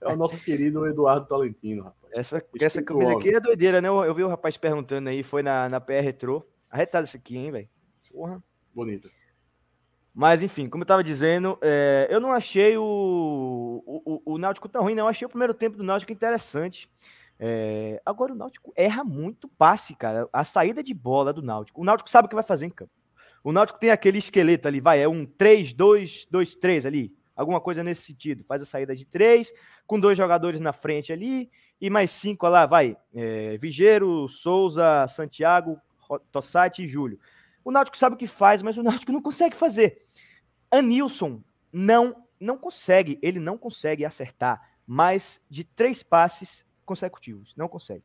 [0.00, 2.12] é o nosso querido Eduardo Tolentino, rapaz.
[2.12, 3.88] Essa, essa camisa aqui é doideira, né?
[3.88, 6.46] Eu, eu, vi o rapaz perguntando aí, foi na, na PR Retro.
[6.72, 7.68] Arretado isso aqui, hein, velho?
[8.10, 8.42] Porra.
[8.74, 9.10] Bonito.
[10.14, 14.82] Mas, enfim, como eu tava dizendo, é, eu não achei o, o, o, Náutico tão
[14.82, 15.04] ruim, não.
[15.04, 16.90] Eu achei o primeiro tempo do Náutico interessante.
[17.38, 20.26] É, agora, o Náutico erra muito passe, cara.
[20.32, 21.78] A saída de bola do Náutico.
[21.78, 22.92] O Náutico sabe o que vai fazer em campo.
[23.44, 27.14] O Náutico tem aquele esqueleto ali, vai, é um 3, 2, 2, 3 ali.
[27.36, 28.44] Alguma coisa nesse sentido.
[28.44, 29.52] Faz a saída de três,
[29.86, 32.96] com dois jogadores na frente ali, e mais cinco lá, vai.
[33.14, 35.78] É, Vigeiro, Souza, Santiago,
[36.18, 37.18] Tossati e Júlio.
[37.64, 40.04] O Náutico sabe o que faz, mas o Náutico não consegue fazer.
[40.70, 48.02] Anilson não não consegue, ele não consegue acertar mais de três passes consecutivos, não consegue.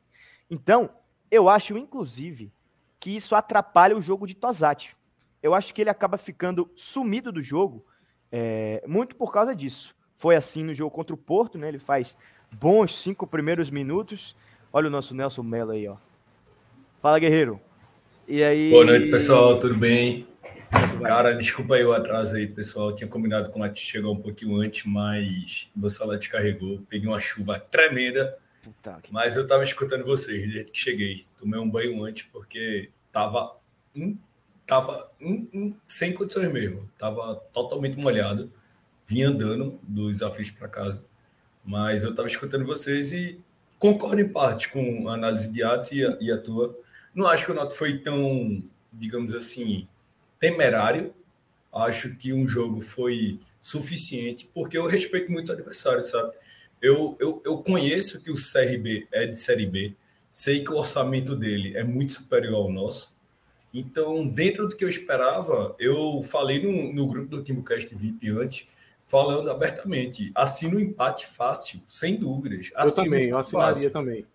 [0.48, 0.92] Então,
[1.32, 2.54] eu acho inclusive
[3.00, 4.96] que isso atrapalha o jogo de Tosati.
[5.42, 7.84] Eu acho que ele acaba ficando sumido do jogo
[8.32, 9.96] é, muito por causa disso.
[10.16, 11.68] Foi assim no jogo contra o Porto, né?
[11.68, 12.18] Ele faz
[12.52, 14.36] bons cinco primeiros minutos.
[14.72, 15.98] Olha o nosso Nelson Mello aí, ó.
[17.02, 17.62] Fala, guerreiro.
[18.30, 18.72] E aí.
[18.72, 20.28] Boa noite, pessoal, tudo bem?
[21.02, 22.90] Cara, desculpa aí o atraso aí, pessoal.
[22.90, 26.82] Eu tinha combinado com a Tati chegar um pouquinho antes, mas meu celular descarregou.
[26.90, 28.38] Peguei uma chuva tremenda.
[28.62, 31.26] Puta, mas eu tava escutando vocês desde que cheguei.
[31.40, 33.56] Tomei um banho antes porque tava,
[33.96, 34.20] in,
[34.66, 36.86] tava in, sem condições mesmo.
[37.00, 38.52] Tava totalmente molhado.
[39.06, 41.02] Vim andando dos aflitos para casa.
[41.64, 43.40] Mas eu tava escutando vocês e
[43.80, 46.78] concordo em parte com a análise de arte e a, e a tua
[47.18, 48.64] não acho que o Náutico foi tão
[48.98, 49.88] digamos assim,
[50.40, 51.14] temerário.
[51.74, 56.34] Acho que um jogo foi suficiente, porque eu respeito muito o adversário, sabe?
[56.82, 59.94] Eu, eu, eu conheço que o CRB é de Série B,
[60.32, 63.16] sei que o orçamento dele é muito superior ao nosso.
[63.74, 68.68] Então, dentro do que eu esperava, eu falei no, no grupo do TimbuCast VIP antes,
[69.06, 72.72] falando abertamente, assino um empate fácil, sem dúvidas.
[72.76, 73.92] Assino eu também, eu assinaria fácil.
[73.92, 74.26] também.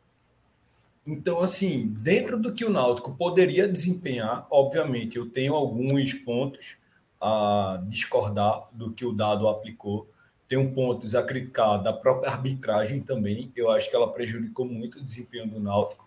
[1.07, 6.77] Então, assim, dentro do que o Náutico poderia desempenhar, obviamente, eu tenho alguns pontos
[7.21, 10.09] a discordar do que o dado aplicou.
[10.47, 13.51] Tenho pontos a criticar da própria arbitragem também.
[13.57, 16.07] Eu acho que ela prejudicou muito o desempenho do Náutico.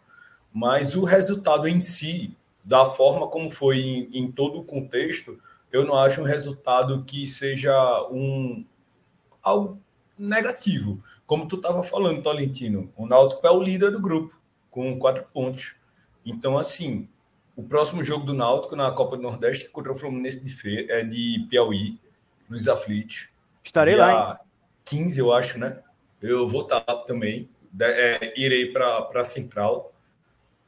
[0.53, 5.37] Mas o resultado em si, da forma como foi em, em todo o contexto,
[5.71, 7.73] eu não acho um resultado que seja
[8.09, 8.63] um
[9.43, 9.77] algo
[10.17, 11.03] negativo.
[11.25, 14.39] Como tu estava falando, Tolentino, o Náutico é o líder do grupo,
[14.75, 15.75] com quatro pontos.
[16.25, 17.07] Então, assim,
[17.55, 20.85] o próximo jogo do Náutico na Copa do Nordeste é contra o Fluminense de, Fe...
[20.91, 21.97] é de Piauí,
[22.49, 23.29] nos aflitos.
[23.63, 24.47] Estarei lá, hein?
[24.83, 25.79] 15, eu acho, né?
[26.21, 27.49] Eu vou estar também.
[27.79, 29.93] É, irei para a Central.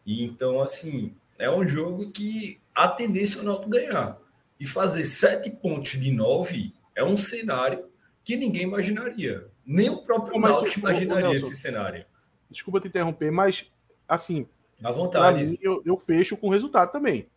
[0.06, 4.18] E então, assim, é um jogo que a tendência é o Náutico ganhar.
[4.58, 7.90] E fazer sete pontos de nove é um cenário
[8.24, 9.48] que ninguém imaginaria.
[9.66, 12.06] Nem o próprio Náutico imaginaria esse cenário.
[12.50, 13.66] Desculpa te interromper, mas,
[14.08, 14.48] assim,
[14.84, 15.44] à vontade.
[15.44, 17.28] Mim, eu, eu fecho com o resultado também.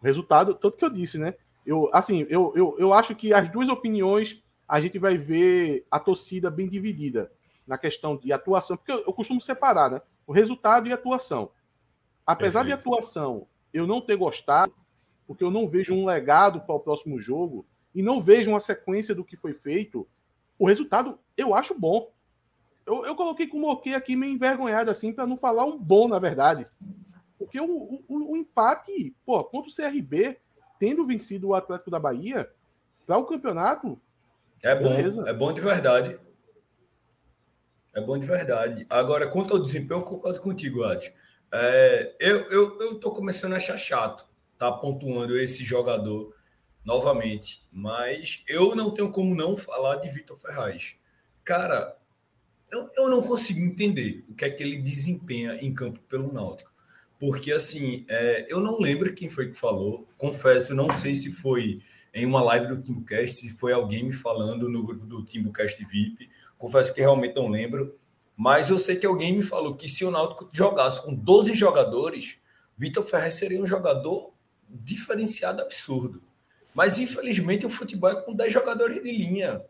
[0.00, 1.34] O resultado, tanto que eu disse, né?
[1.64, 5.98] Eu, assim, eu, eu, eu acho que as duas opiniões a gente vai ver a
[5.98, 7.30] torcida bem dividida
[7.66, 10.02] na questão de atuação, porque eu, eu costumo separar, né?
[10.26, 11.50] O resultado e a atuação.
[12.26, 12.82] Apesar Perfeito.
[12.82, 14.72] de atuação eu não ter gostado,
[15.26, 19.14] porque eu não vejo um legado para o próximo jogo e não vejo uma sequência
[19.14, 20.06] do que foi feito,
[20.58, 22.10] o resultado eu acho bom.
[22.86, 26.08] Eu, eu coloquei com o Moquei aqui meio envergonhado, assim, para não falar um bom,
[26.08, 26.64] na verdade.
[27.38, 30.38] Porque o, o, o, empate, pô, contra o CRB,
[30.78, 32.50] tendo vencido o Atlético da Bahia,
[33.06, 34.00] para o campeonato.
[34.62, 35.28] É bom, beleza.
[35.28, 36.18] é bom de verdade.
[37.94, 38.86] É bom de verdade.
[38.90, 41.12] Agora, quanto ao desempenho, eu concordo contigo, Ati.
[41.52, 44.26] É, eu, eu, eu tô começando a achar chato
[44.58, 46.34] tá pontuando esse jogador
[46.84, 47.66] novamente.
[47.72, 50.96] Mas eu não tenho como não falar de Vitor Ferraz.
[51.42, 51.96] Cara,
[52.70, 56.72] eu, eu não consigo entender o que é que ele desempenha em campo pelo Náutico.
[57.18, 60.06] Porque, assim, é, eu não lembro quem foi que falou.
[60.18, 61.80] Confesso, não sei se foi
[62.12, 66.28] em uma live do TimbuCast, se foi alguém me falando no grupo do TimbuCast VIP.
[66.58, 67.96] Confesso que realmente não lembro.
[68.36, 72.38] Mas eu sei que alguém me falou que se o Náutico jogasse com 12 jogadores,
[72.76, 74.32] Vitor Ferraz seria um jogador
[74.68, 76.22] diferenciado absurdo.
[76.74, 79.62] Mas, infelizmente, o futebol é com 10 jogadores de linha.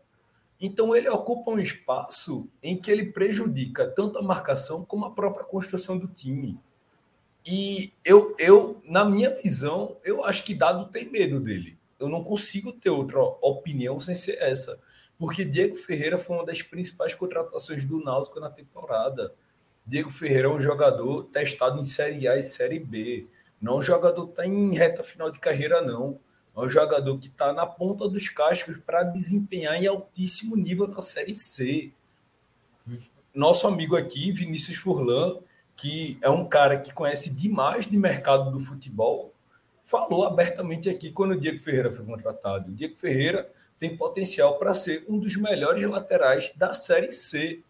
[0.59, 5.45] Então ele ocupa um espaço em que ele prejudica tanto a marcação como a própria
[5.45, 6.57] construção do time.
[7.45, 11.77] E eu, eu na minha visão, eu acho que Dado tem medo dele.
[11.99, 14.79] Eu não consigo ter outra opinião sem ser essa.
[15.17, 19.33] Porque Diego Ferreira foi uma das principais contratações do Náutico na temporada.
[19.85, 23.27] Diego Ferreira é um jogador testado em Série A e Série B.
[23.61, 26.19] Não é um jogador que está em reta final de carreira, não.
[26.55, 31.01] É um jogador que está na ponta dos cascos para desempenhar em altíssimo nível na
[31.01, 31.91] Série C.
[33.33, 35.37] Nosso amigo aqui, Vinícius Furlan,
[35.75, 39.33] que é um cara que conhece demais de mercado do futebol,
[39.83, 42.71] falou abertamente aqui quando o Diego Ferreira foi contratado.
[42.71, 47.61] O Diego Ferreira tem potencial para ser um dos melhores laterais da Série C.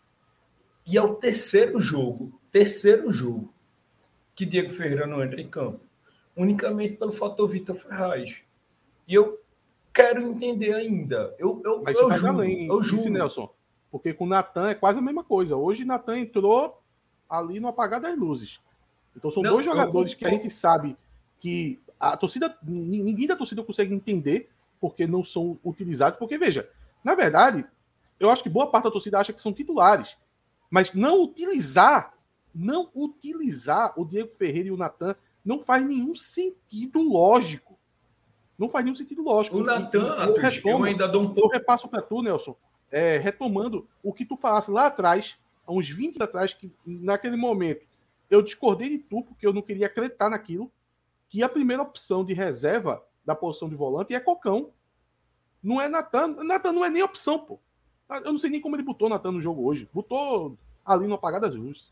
[0.86, 3.52] E é o terceiro jogo, terceiro jogo,
[4.36, 5.80] que Diego Ferreira não entra em campo.
[6.36, 8.45] Unicamente pelo fator Vitor Ferraz.
[9.08, 9.40] E eu
[9.94, 11.34] quero entender ainda.
[11.40, 13.10] Eu, eu, Mas eu, juro, além, eu juro.
[13.10, 13.50] Nelson.
[13.92, 15.56] Porque com o Natan é quase a mesma coisa.
[15.56, 16.82] Hoje Natan entrou
[17.30, 18.60] ali no apagar das luzes.
[19.16, 20.18] Então são Não, dois jogadores eu...
[20.18, 20.98] que a gente sabe
[21.40, 26.20] que a torcida, ninguém da torcida consegue entender porque não são utilizados.
[26.20, 26.70] Porque, veja,
[27.04, 27.66] na verdade,
[28.20, 30.18] eu acho que boa parte da torcida acha que são titulares.
[30.70, 32.14] Mas não utilizar,
[32.54, 37.75] não utilizar o Diego Ferreira e o Natan não faz nenhum sentido lógico.
[38.58, 39.58] Não faz nenhum sentido lógico.
[39.58, 41.50] O Natan, eu, eu, ainda dou um pouco.
[41.50, 42.56] Eu repasso para tu, Nelson,
[42.92, 45.38] é, retomando o que tu falasse lá atrás,
[45.68, 47.86] há uns 20 anos atrás, que naquele momento
[48.30, 50.72] eu discordei de tu, porque eu não queria acreditar naquilo,
[51.30, 54.72] que a primeira opção de reserva da posição de volante é Cocão.
[55.62, 56.28] Não é Natan.
[56.44, 57.60] Natan não é nem opção, pô.
[58.10, 59.90] Eu não sei nem como ele botou Natan no jogo hoje.
[59.92, 61.92] Botou ali no apagado das luzes.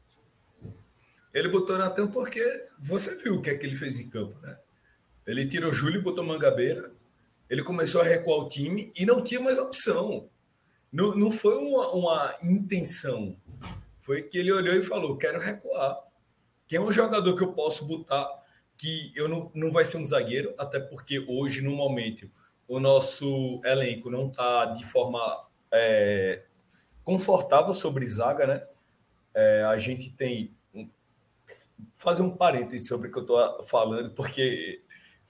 [1.33, 4.55] Ele botou Natan porque você viu o que é que ele fez em campo, né?
[5.25, 6.91] Ele tirou Júlio, botou Mangabeira.
[7.49, 10.29] Ele começou a recuar o time e não tinha mais opção.
[10.91, 13.35] Não, não foi uma, uma intenção.
[13.97, 15.97] Foi que ele olhou e falou: quero recuar.
[16.67, 18.43] Quem é um jogador que eu posso botar
[18.77, 22.29] que eu não, não vai ser um zagueiro, até porque hoje, no momento,
[22.67, 26.43] o nosso elenco não está de forma é,
[27.03, 28.67] confortável sobre zaga, né?
[29.33, 30.53] É, a gente tem.
[31.95, 34.81] Fazer um parênteses sobre o que eu estou falando, porque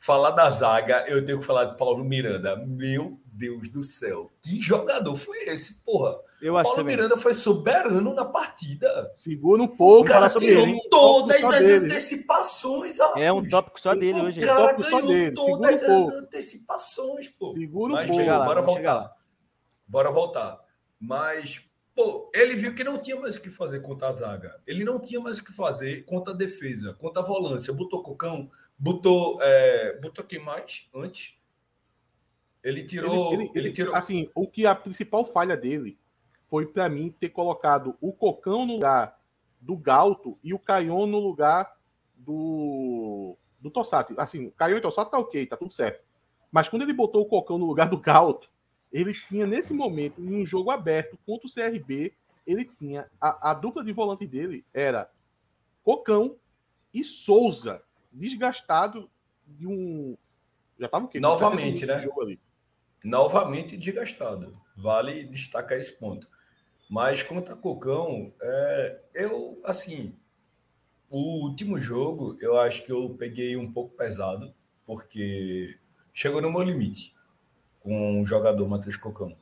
[0.04, 2.58] falar da zaga, eu tenho que falar de Paulo Miranda.
[2.58, 6.18] Meu Deus do céu, que jogador foi esse, porra?
[6.42, 6.98] Eu acho Paulo também.
[6.98, 9.10] Miranda foi soberano na partida.
[9.14, 10.02] Segura um pouco.
[10.02, 11.86] O cara sobre tirou ele, todas as dele.
[11.86, 12.98] antecipações.
[13.16, 14.42] É um tópico só dele o hoje.
[14.42, 15.32] cara Tópico só ganhou dele.
[15.34, 16.26] todas Segura um as pouco.
[16.26, 17.54] antecipações, pô.
[17.54, 18.26] Segura um Mas pouco.
[18.26, 19.12] lá, bora voltar.
[19.88, 20.60] Bora voltar.
[21.00, 21.62] Mas,
[21.96, 24.60] pô, ele viu que não tinha mais o que fazer contra a zaga.
[24.68, 27.74] Ele não tinha mais o que fazer contra a defesa, contra a volância.
[27.74, 29.40] Botou Cocão, botou.
[29.42, 31.38] É, botou quem mais antes?
[32.64, 33.34] Ele tirou.
[33.34, 33.96] Ele, Ele- ele- tirou.
[33.96, 35.98] Assim, o que a principal falha dele
[36.48, 39.20] foi pra mim ter colocado o Cocão no lugar
[39.60, 41.78] do Galto e o Caion no lugar
[42.16, 44.14] do do Tossati.
[44.18, 46.04] Assim, Caion e Tossati tá ok, tá tudo certo.
[46.52, 48.50] Mas quando ele botou o Cocão no lugar do Galto,
[48.92, 52.14] ele tinha nesse momento em um jogo aberto contra o CRB,
[52.46, 55.10] ele tinha a, a dupla de volante dele era
[55.82, 56.36] Cocão
[56.94, 57.82] e Souza,
[58.14, 59.10] desgastado
[59.48, 60.16] de um
[60.80, 61.20] já tava o quê?
[61.20, 62.38] Novamente, 60 minutos né?
[63.04, 64.58] novamente desgastado.
[64.76, 66.28] Vale destacar esse ponto.
[66.90, 70.16] Mas contra Cocão, é, eu, assim,
[71.10, 74.54] o último jogo, eu acho que eu peguei um pouco pesado,
[74.86, 75.78] porque
[76.12, 77.16] chegou no meu limite
[77.80, 79.36] com o jogador Matheus Cocão.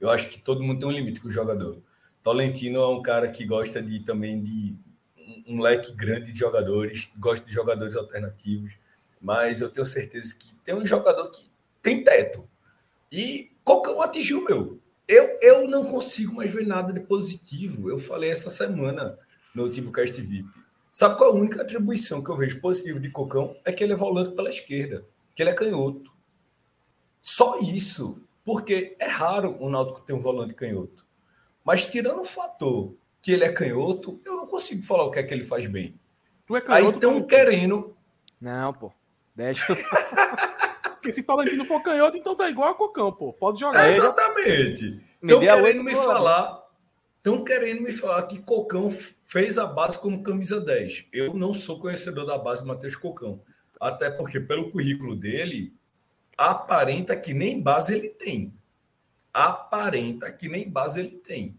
[0.00, 1.80] Eu acho que todo mundo tem um limite com o jogador.
[2.22, 4.74] Tolentino é um cara que gosta de também de
[5.26, 8.76] um- um leque grande de jogadores, gosta de jogadores alternativos,
[9.20, 11.44] mas eu tenho certeza que tem um jogador que
[11.82, 12.48] tem teto.
[13.10, 14.80] E Cocão atingiu o meu.
[15.06, 17.88] Eu, eu não consigo mais ver nada de positivo.
[17.90, 19.18] Eu falei essa semana
[19.54, 20.48] no último Cast VIP.
[20.90, 23.56] Sabe qual é a única atribuição que eu vejo positiva de Cocão?
[23.64, 26.12] É que ele é volante pela esquerda, que ele é canhoto.
[27.20, 28.20] Só isso.
[28.44, 31.06] Porque é raro o Náutico ter um volante canhoto.
[31.64, 35.22] Mas tirando o fator que ele é canhoto, eu não consigo falar o que é
[35.22, 35.98] que ele faz bem.
[36.46, 37.26] Tu é Aí canhoto, estão Tolentino.
[37.26, 37.96] querendo
[38.38, 38.92] Não, pô.
[39.34, 39.74] Deixa.
[41.00, 43.32] Porque se Tolentino for canhoto, então tá igual a Cocão, pô.
[43.32, 43.80] Pode jogar.
[43.80, 45.00] Aí, Exatamente.
[45.22, 46.64] Me Estão querendo me falar.
[47.16, 51.06] Estão querendo me falar que Cocão fez a base como camisa 10.
[51.10, 53.40] Eu não sou conhecedor da base Matheus Cocão.
[53.80, 55.74] Até porque, pelo currículo dele,
[56.36, 58.52] aparenta que nem base ele tem.
[59.32, 61.58] Aparenta que nem base ele tem.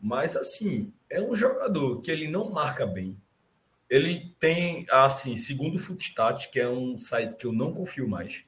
[0.00, 3.20] Mas, assim, é um jogador que ele não marca bem.
[3.88, 8.44] Ele tem, assim, segundo o Footstat, que é um site que eu não confio mais,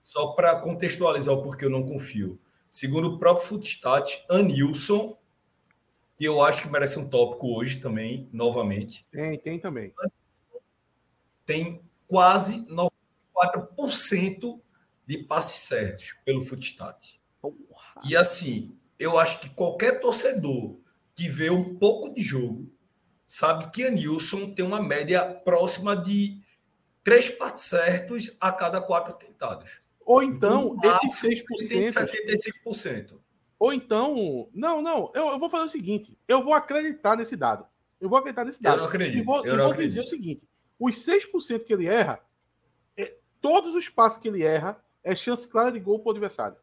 [0.00, 2.38] só para contextualizar o porquê eu não confio.
[2.70, 5.16] Segundo o próprio Footstat, Anilson,
[6.18, 9.92] que eu acho que merece um tópico hoje também, novamente, Tem, tem também.
[11.46, 14.60] tem quase 94%
[15.06, 17.18] de passes certos pelo Footstat.
[18.04, 20.76] E assim, eu acho que qualquer torcedor
[21.14, 22.70] que vê um pouco de jogo
[23.26, 26.40] sabe que Anilson tem uma média próxima de
[27.02, 29.70] três passes certos a cada quatro tentados.
[30.04, 32.08] Ou então, No esses máximo, ele tem 6%.
[32.64, 33.18] 75%.
[33.58, 34.48] Ou então.
[34.52, 35.10] Não, não.
[35.14, 37.66] Eu, eu vou fazer o seguinte: eu vou acreditar nesse dado.
[38.00, 38.78] Eu vou acreditar nesse Eu dado.
[38.78, 39.18] não acredito.
[39.18, 39.88] E vou, eu vou acredito.
[39.88, 40.42] dizer o seguinte:
[40.78, 42.20] os 6% que ele erra,
[42.96, 46.56] é- todos os passes que ele erra, é chance clara de gol pro adversário.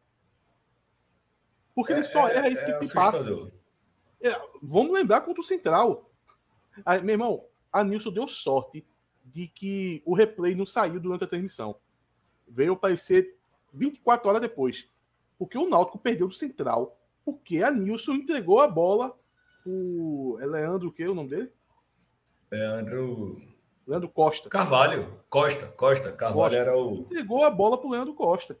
[1.74, 3.52] Porque ele só erra esse é tipo de passe.
[4.22, 6.10] É, vamos lembrar contra o Central.
[6.84, 8.86] Aí, meu irmão, a Nilson deu sorte
[9.24, 11.76] de que o replay não saiu durante a transmissão.
[12.46, 13.36] Veio aparecer
[13.72, 14.88] 24 horas depois.
[15.38, 16.98] Porque o Náutico perdeu do Central.
[17.24, 19.16] Porque a Nilson entregou a bola.
[19.64, 21.52] O é Leandro, o que é o nome dele?
[22.50, 23.40] Leandro
[23.86, 24.48] Leandro Costa.
[24.48, 26.58] Carvalho, Costa, Costa, Carvalho Costa.
[26.58, 27.00] era o.
[27.00, 28.58] Entregou a bola pro Leandro Costa.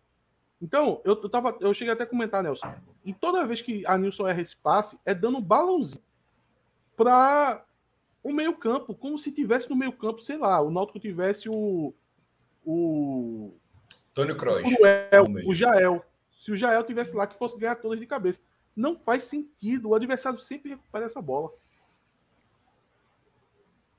[0.60, 2.72] Então, eu, eu, tava, eu cheguei até a comentar, Nelson.
[3.04, 6.02] E toda vez que a Nilson erra esse passe, é dando um balãozinho
[6.96, 7.64] para
[8.22, 11.92] o meio-campo, como se tivesse no meio-campo, sei lá, o Náutico tivesse o.
[12.64, 13.52] O.
[14.14, 14.62] Tônio Kroos.
[14.62, 14.82] O
[15.30, 15.48] meio.
[15.48, 16.04] o Jael.
[16.40, 18.40] Se o Jael tivesse lá, que fosse ganhar todas de cabeça.
[18.74, 19.88] Não faz sentido.
[19.88, 21.50] O adversário sempre recupera essa bola.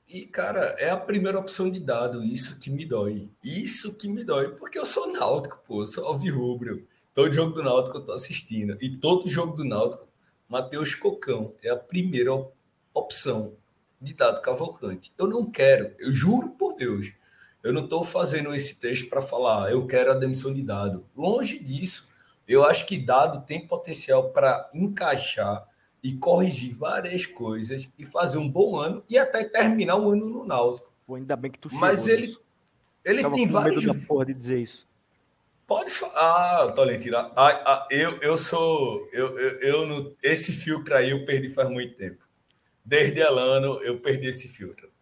[0.08, 2.22] E, cara, é a primeira opção de dado.
[2.22, 3.28] Isso que me dói.
[3.42, 4.50] Isso que me dói.
[4.50, 5.82] Porque eu sou náutico, pô.
[5.82, 6.86] Eu sou alvirrubro.
[7.14, 8.76] Todo jogo do Náutico eu tô assistindo.
[8.80, 10.06] E todo jogo do Náutico,
[10.48, 12.52] Matheus Cocão é a primeira op-
[12.92, 13.54] opção
[14.00, 15.12] de dado Cavalcante.
[15.16, 15.94] Eu não quero.
[15.98, 17.12] Eu juro por Deus.
[17.62, 21.06] Eu não estou fazendo esse texto para falar, eu quero a demissão de dado.
[21.16, 22.06] Longe disso.
[22.46, 25.66] Eu acho que dado tem potencial para encaixar
[26.02, 30.44] e corrigir várias coisas e fazer um bom ano e até terminar o ano no
[30.44, 30.92] Náutico.
[31.06, 32.42] Pô, ainda bem que tu Mas chegou, ele, Nelson.
[33.04, 33.84] Ele Tava tem vários.
[33.84, 34.86] Medo da porra de dizer isso.
[35.66, 36.64] Pode falar.
[36.64, 37.16] Ah, Tolentino.
[37.16, 39.08] Ah, ah, eu, eu sou.
[39.12, 42.24] Eu, eu, eu no, esse filtro aí eu perdi faz muito tempo.
[42.84, 44.92] Desde Elano eu perdi esse filtro.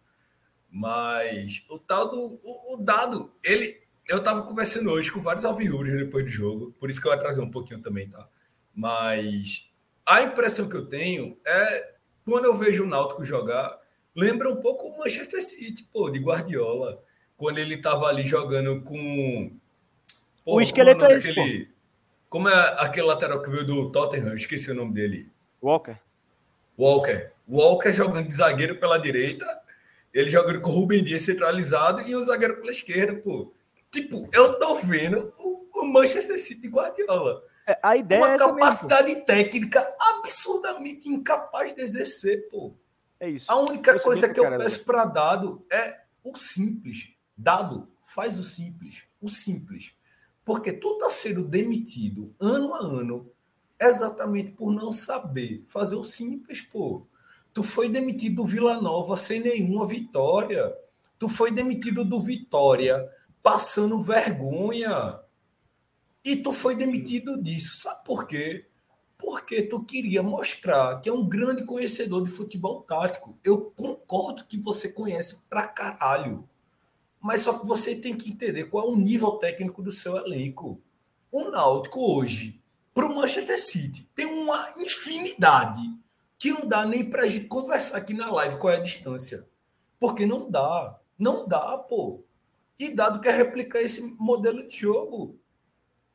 [0.69, 2.39] Mas o tal do.
[2.43, 3.83] O, o dado, ele.
[4.07, 7.41] Eu estava conversando hoje com vários alviúrios depois do jogo, por isso que eu atrasei
[7.41, 8.27] um pouquinho também, tá?
[8.75, 9.71] Mas
[10.05, 11.93] a impressão que eu tenho é
[12.25, 13.79] quando eu vejo o Náutico jogar,
[14.13, 17.01] lembra um pouco o Manchester City, pô, de Guardiola,
[17.37, 19.57] quando ele estava ali jogando com
[20.43, 21.69] Pô, o esqueleto é, é esse,
[22.29, 24.35] Como é aquele lateral que veio do Tottenham?
[24.35, 25.31] Esqueci o nome dele.
[25.61, 25.97] Walker.
[26.77, 27.31] Walker.
[27.47, 29.45] Walker jogando de zagueiro pela direita,
[30.13, 33.53] ele jogando com o Rubem Dias centralizado e o zagueiro pela esquerda, pô.
[33.91, 37.43] Tipo, eu tô vendo o, Manchester City de Guardiola.
[37.67, 39.25] É, a ideia uma é capacidade mesmo.
[39.25, 42.73] técnica absurdamente incapaz de exercer, pô.
[43.19, 43.49] É isso.
[43.49, 47.09] A única coisa que eu peço para dado é o simples.
[47.37, 49.03] Dado, faz o simples.
[49.21, 49.93] O simples.
[50.43, 53.31] Porque tu está sendo demitido ano a ano
[53.79, 57.05] exatamente por não saber fazer o simples, pô.
[57.53, 60.75] Tu foi demitido do Vila Nova sem nenhuma vitória.
[61.19, 63.09] Tu foi demitido do Vitória
[63.43, 65.19] passando vergonha.
[66.23, 67.77] E tu foi demitido disso.
[67.77, 68.65] Sabe por quê?
[69.17, 73.37] Porque tu queria mostrar que é um grande conhecedor de futebol tático.
[73.43, 76.47] Eu concordo que você conhece pra caralho.
[77.23, 80.81] Mas só que você tem que entender qual é o nível técnico do seu elenco.
[81.31, 82.61] O Náutico hoje,
[82.93, 85.79] para o Manchester City, tem uma infinidade
[86.37, 89.47] que não dá nem para a gente conversar aqui na live qual é a distância.
[89.97, 90.99] Porque não dá.
[91.17, 92.25] Não dá, pô.
[92.77, 95.39] E dado que é replicar esse modelo de jogo.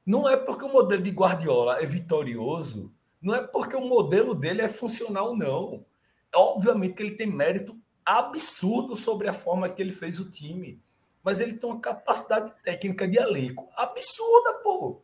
[0.04, 4.61] Não é porque o modelo de Guardiola é vitorioso, não é porque o modelo dele
[4.61, 5.86] é funcional, não.
[6.34, 10.78] Obviamente que ele tem mérito absurdo sobre a forma que ele fez o time
[11.29, 15.03] mas ele tem uma capacidade técnica de elenco absurda, pô.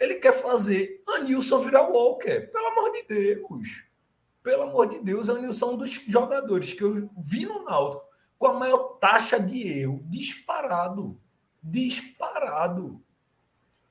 [0.00, 3.84] Ele quer fazer Anilson virar Walker, pelo amor de Deus.
[4.42, 8.02] Pelo amor de Deus, Anilson é um dos jogadores que eu vi no Náutico
[8.38, 11.20] com a maior taxa de erro, disparado.
[11.62, 13.04] Disparado.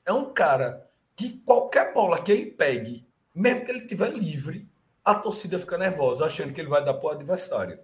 [0.04, 4.68] É um cara que qualquer bola que ele pegue, mesmo que ele estiver livre,
[5.04, 7.78] a torcida fica nervosa, achando que ele vai dar para o adversário.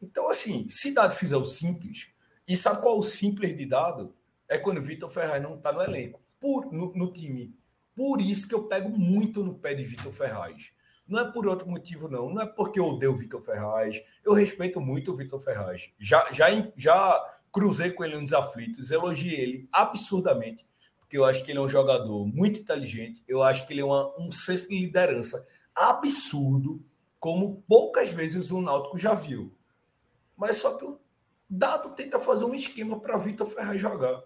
[0.00, 2.16] Então, assim, se Dado fizer o simples,
[2.48, 4.14] e sabe qual o simples de dado?
[4.48, 7.54] É quando o Vitor Ferraz não está no elenco, por, no, no, time.
[7.94, 10.70] Por isso que eu pego muito no pé de Vitor Ferraz.
[11.06, 12.32] Não é por outro motivo, não.
[12.32, 14.02] Não é porque eu odeio o Vitor Ferraz.
[14.24, 15.90] Eu respeito muito o Vitor Ferraz.
[15.98, 20.66] Já, já, já cruzei com ele nos aflitos, elogiei ele absurdamente,
[20.98, 23.22] porque eu acho que ele é um jogador muito inteligente.
[23.28, 26.82] Eu acho que ele é uma, um senso de liderança absurdo,
[27.20, 29.54] como poucas vezes o Náutico já viu.
[30.36, 30.86] Mas só que
[31.48, 34.22] Dado tenta fazer um esquema para Vitor Ferraz jogar.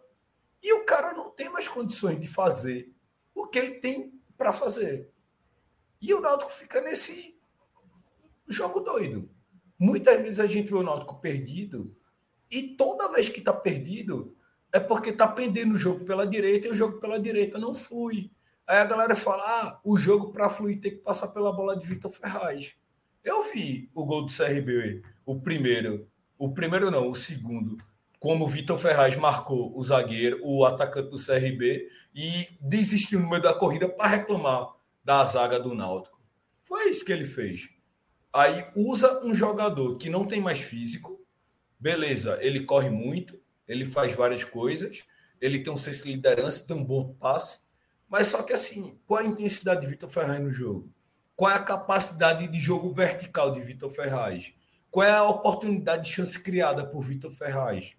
[0.63, 2.93] E o cara não tem mais condições de fazer
[3.35, 5.11] o que ele tem para fazer.
[6.01, 7.39] E o Náutico fica nesse
[8.49, 9.31] jogo doido.
[9.79, 11.85] Muitas vezes a gente vê o Náutico perdido
[12.51, 14.37] e toda vez que está perdido
[14.73, 18.31] é porque está pendendo o jogo pela direita e o jogo pela direita não flui.
[18.67, 21.87] Aí a galera fala: ah, o jogo para fluir tem que passar pela bola de
[21.87, 22.77] Vitor Ferraz.
[23.23, 26.09] Eu vi o gol do CRB, o primeiro,
[26.45, 27.77] o primeiro não, o segundo,
[28.19, 33.41] como o Vitor Ferraz marcou o zagueiro, o atacante do CRB, e desistiu no meio
[33.41, 34.75] da corrida para reclamar
[35.05, 36.21] da zaga do Náutico.
[36.65, 37.69] Foi isso que ele fez.
[38.33, 41.25] Aí usa um jogador que não tem mais físico,
[41.79, 45.07] beleza, ele corre muito, ele faz várias coisas,
[45.41, 47.61] ele tem um senso de liderança, tem um bom passe,
[48.09, 50.93] mas só que assim, qual a intensidade de Vitor Ferraz no jogo?
[51.37, 54.53] Qual é a capacidade de jogo vertical de Vitor Ferraz?
[54.93, 57.95] Qual é a oportunidade de chance criada por Vitor Ferraz?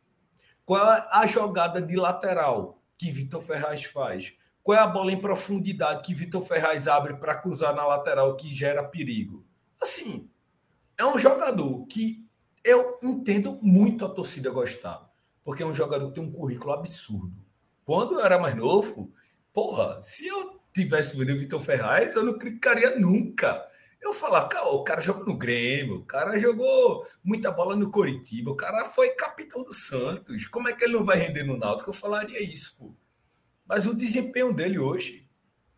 [0.64, 4.34] Qual é a jogada de lateral que Vitor Ferraz faz?
[4.62, 8.54] Qual é a bola em profundidade que Vitor Ferraz abre para cruzar na lateral que
[8.54, 9.44] gera perigo?
[9.82, 10.30] Assim,
[10.96, 12.30] é um jogador que
[12.64, 15.12] eu entendo muito a torcida gostar,
[15.44, 17.44] porque é um jogador que tem um currículo absurdo.
[17.84, 19.12] Quando eu era mais novo,
[19.52, 23.68] porra, se eu tivesse vendo Vitor Ferraz, eu não criticaria nunca.
[24.04, 28.52] Eu falar, cara, o cara jogou no Grêmio, o cara jogou muita bola no Coritiba,
[28.52, 30.46] o cara foi capitão do Santos.
[30.46, 31.90] Como é que ele não vai render no Náutico?
[31.90, 32.94] Eu falaria isso, pô.
[33.66, 35.26] Mas o desempenho dele hoje,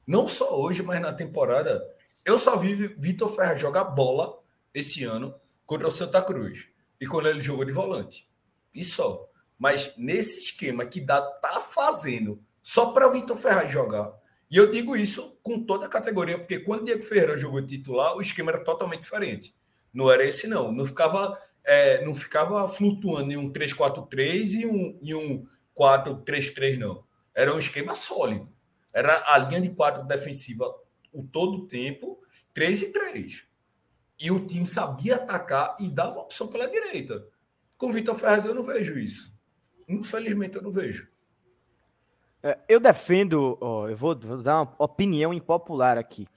[0.07, 1.86] não só hoje, mas na temporada,
[2.26, 4.39] eu só vi Vitor Ferraz jogar bola
[4.73, 6.67] esse ano contra o Santa Cruz.
[6.99, 8.28] E quando ele jogou de volante.
[8.73, 9.30] E só.
[9.57, 14.11] Mas nesse esquema que dá tá fazendo só para Vitor Ferraz jogar,
[14.49, 18.15] e eu digo isso com toda a categoria, porque quando o Diego Ferreira jogou titular,
[18.15, 19.55] o esquema era totalmente diferente.
[19.93, 20.71] Não era esse, não.
[20.71, 27.03] Não ficava, é, não ficava flutuando em um 3-4-3 e um, e um 4-3-3, não.
[27.33, 28.47] Era um esquema sólido.
[28.93, 30.73] Era a linha de quatro defensiva
[31.11, 32.19] o todo o tempo,
[32.53, 33.43] 3 e 3.
[34.19, 37.25] E o time sabia atacar e dava opção pela direita.
[37.77, 39.33] Com o Vitor Ferraz eu não vejo isso.
[39.87, 41.09] Infelizmente eu não vejo.
[42.45, 46.27] É, eu defendo, ó, eu vou, dar uma opinião impopular aqui.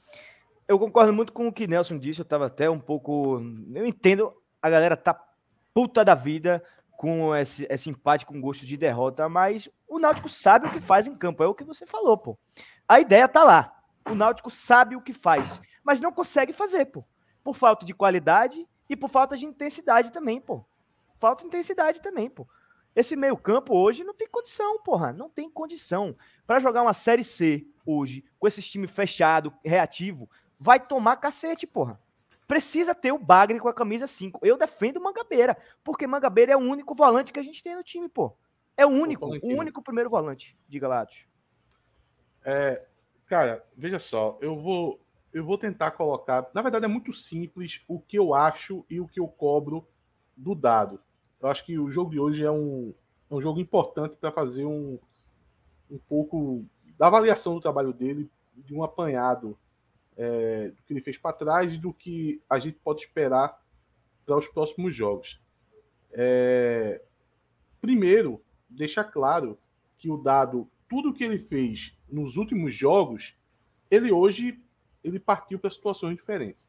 [0.66, 3.42] Eu concordo muito com o que Nelson disse, eu estava até um pouco.
[3.74, 5.12] Eu entendo, a galera tá
[5.74, 10.66] puta da vida com esse, esse empate com gosto de derrota, mas o Náutico sabe
[10.66, 12.38] o que faz em campo, é o que você falou, pô.
[12.88, 13.78] A ideia tá lá.
[14.09, 17.04] O Náutico sabe o que faz, mas não consegue fazer, pô.
[17.44, 20.64] Por falta de qualidade e por falta de intensidade também, pô.
[21.18, 22.48] Falta intensidade também, pô.
[22.99, 25.12] Esse meio-campo hoje não tem condição, porra.
[25.12, 26.16] Não tem condição.
[26.44, 30.28] Para jogar uma Série C hoje, com esse time fechado, reativo,
[30.59, 32.01] vai tomar cacete, porra.
[32.49, 34.40] Precisa ter o Bagre com a camisa 5.
[34.44, 37.84] Eu defendo o Mangabeira, porque Mangabeira é o único volante que a gente tem no
[37.84, 38.36] time, pô.
[38.76, 40.59] É o único, o único primeiro volante.
[40.68, 41.07] Diga lá,
[42.44, 42.84] É,
[43.26, 45.01] cara, veja só, eu vou
[45.32, 46.51] eu vou tentar colocar.
[46.53, 49.86] Na verdade, é muito simples o que eu acho e o que eu cobro
[50.36, 51.01] do dado.
[51.41, 52.93] Eu acho que o jogo de hoje é um,
[53.30, 54.99] é um jogo importante para fazer um,
[55.91, 56.64] um pouco
[56.99, 59.57] da avaliação do trabalho dele, de um apanhado
[60.16, 63.62] é, do que ele fez para trás e do que a gente pode esperar
[64.26, 65.41] para os próximos jogos.
[66.12, 67.01] É,
[67.80, 69.57] primeiro, deixar claro
[69.97, 73.36] que o dado, tudo que ele fez nos últimos jogos,
[73.91, 74.61] ele hoje
[75.05, 76.61] ele partiu para situações diferentes.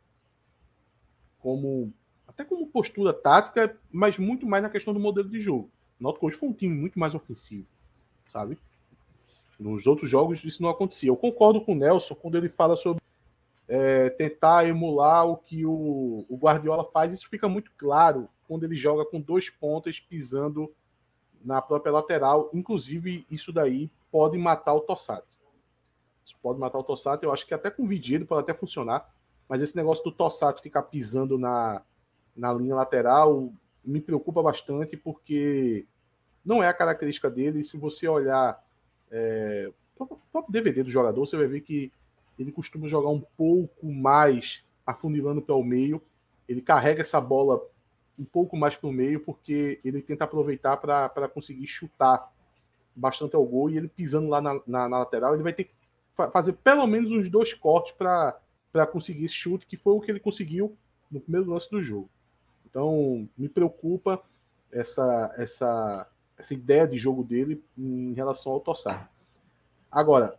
[1.39, 1.93] Como
[2.39, 5.69] até como postura tática, mas muito mais na questão do modelo de jogo.
[5.99, 7.67] O Náutico hoje foi um time muito mais ofensivo,
[8.29, 8.57] sabe?
[9.59, 11.09] Nos outros jogos isso não acontecia.
[11.09, 13.03] Eu concordo com o Nelson quando ele fala sobre
[13.67, 17.11] é, tentar emular o que o, o, Guardiola faz.
[17.11, 20.73] Isso fica muito claro quando ele joga com dois pontas pisando
[21.43, 22.49] na própria lateral.
[22.53, 25.27] Inclusive, isso daí pode matar o Tossati.
[26.25, 27.25] Isso pode matar o Tossati.
[27.25, 29.13] Eu acho que até com o Vidido pode até funcionar.
[29.49, 31.81] Mas esse negócio do Tossati ficar pisando na,
[32.39, 33.51] na linha lateral
[33.83, 35.85] me preocupa bastante porque
[36.43, 37.63] não é a característica dele.
[37.63, 38.63] Se você olhar
[39.11, 41.91] é, o próprio DVD do jogador, você vai ver que
[42.37, 46.01] ele costuma jogar um pouco mais afunilando para o meio.
[46.47, 47.61] Ele carrega essa bola
[48.17, 52.31] um pouco mais para o meio porque ele tenta aproveitar para conseguir chutar
[52.95, 55.71] bastante ao gol e ele pisando lá na, na, na lateral, ele vai ter que
[56.15, 60.11] fa fazer pelo menos uns dois cortes para conseguir esse chute, que foi o que
[60.11, 60.75] ele conseguiu
[61.09, 62.09] no primeiro lance do jogo.
[62.69, 64.21] Então, me preocupa
[64.71, 66.07] essa, essa,
[66.37, 69.11] essa ideia de jogo dele em relação ao Tossar.
[69.91, 70.37] Agora,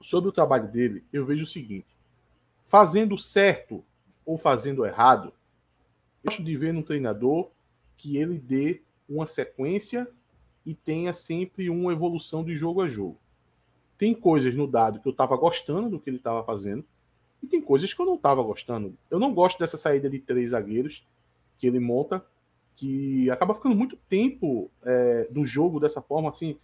[0.00, 1.86] sobre o trabalho dele, eu vejo o seguinte:
[2.64, 3.84] fazendo certo
[4.26, 5.32] ou fazendo errado,
[6.24, 7.50] eu gosto de ver no treinador
[7.96, 10.08] que ele dê uma sequência
[10.66, 13.18] e tenha sempre uma evolução de jogo a jogo.
[13.96, 16.84] Tem coisas no dado que eu estava gostando do que ele estava fazendo,
[17.42, 18.96] e tem coisas que eu não estava gostando.
[19.10, 21.04] Eu não gosto dessa saída de três zagueiros
[21.62, 22.24] que ele monta,
[22.74, 26.28] que acaba ficando muito tempo é, do jogo dessa forma.
[26.28, 26.58] Assim,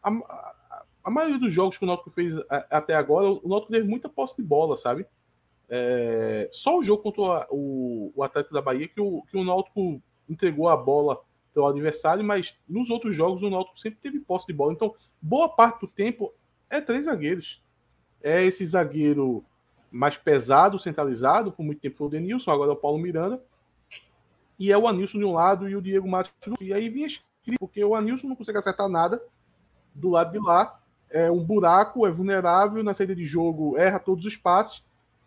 [0.00, 2.34] a, a, a, maioria dos jogos que o Náutico fez
[2.70, 5.04] até agora, o Náutico teve muita posse de bola, sabe?
[5.68, 10.00] É, só o jogo contra o, o Atlético da Bahia que o, que o Náutico
[10.30, 11.20] entregou a bola
[11.52, 14.72] para o adversário, mas nos outros jogos o Náutico sempre teve posse de bola.
[14.72, 16.32] Então, boa parte do tempo
[16.70, 17.60] é três zagueiros.
[18.22, 19.44] É esse zagueiro
[19.90, 23.42] mais pesado, centralizado, por muito tempo foi o Denilson, agora é o Paulo Miranda,
[24.58, 26.64] e é o Anilson de um lado e o Diego Matos do outro.
[26.64, 29.22] E aí vinha escrito, porque o Anilson não consegue acertar nada
[29.94, 30.80] do lado de lá,
[31.10, 34.82] é um buraco, é vulnerável, na saída de jogo erra todos os passes,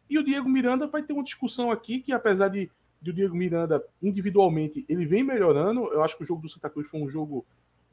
[0.09, 2.69] e o Diego Miranda vai ter uma discussão aqui que, apesar de,
[3.01, 6.69] de o Diego Miranda individualmente, ele vem melhorando, eu acho que o jogo do Santa
[6.69, 7.45] Cruz foi um jogo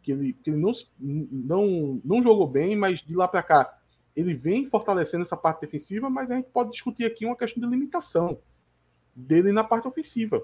[0.03, 3.79] que ele, que ele não, não, não jogou bem, mas de lá para cá
[4.19, 7.69] ele vem fortalecendo essa parte defensiva, mas a gente pode discutir aqui uma questão de
[7.69, 8.39] limitação
[9.15, 10.43] dele na parte ofensiva.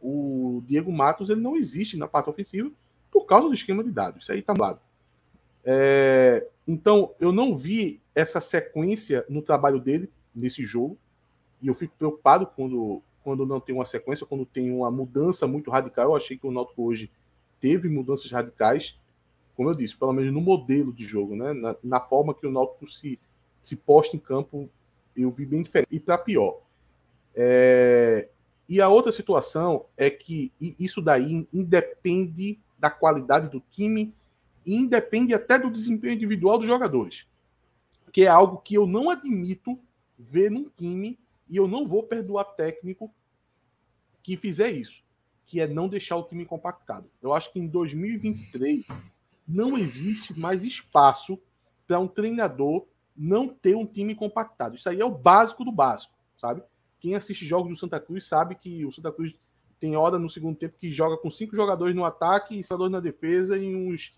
[0.00, 2.70] O Diego Matos ele não existe na parte ofensiva
[3.10, 4.22] por causa do esquema de dados.
[4.22, 4.80] Isso aí está dado.
[5.64, 10.96] É, então, eu não vi essa sequência no trabalho dele nesse jogo.
[11.60, 15.70] E eu fico preocupado quando, quando não tem uma sequência, quando tem uma mudança muito
[15.70, 16.06] radical.
[16.10, 17.10] Eu achei que o Náutico hoje
[17.60, 18.98] teve mudanças radicais
[19.60, 21.52] como eu disse, pelo menos no modelo de jogo, né?
[21.52, 23.18] na, na forma que o Náutico se,
[23.62, 24.70] se posta em campo,
[25.14, 25.88] eu vi bem diferente.
[25.90, 26.62] E para pior.
[27.34, 28.30] É...
[28.70, 34.14] E a outra situação é que isso daí independe da qualidade do time
[34.64, 37.26] independe até do desempenho individual dos jogadores.
[38.12, 39.76] Que é algo que eu não admito
[40.16, 41.18] ver num time
[41.48, 43.12] e eu não vou perdoar técnico
[44.22, 45.02] que fizer isso,
[45.46, 47.10] que é não deixar o time compactado.
[47.20, 48.86] Eu acho que em 2023
[49.48, 51.40] não existe mais espaço
[51.88, 54.76] para um treinador não ter um time compactado.
[54.76, 56.62] Isso aí é o básico do básico, sabe?
[57.00, 59.34] Quem assiste jogos do Santa Cruz sabe que o Santa Cruz
[59.80, 63.00] tem hora no segundo tempo que joga com cinco jogadores no ataque e jogadores na
[63.00, 64.12] defesa em uns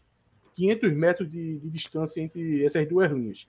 [0.55, 3.49] 500 metros de, de distância entre essas duas linhas.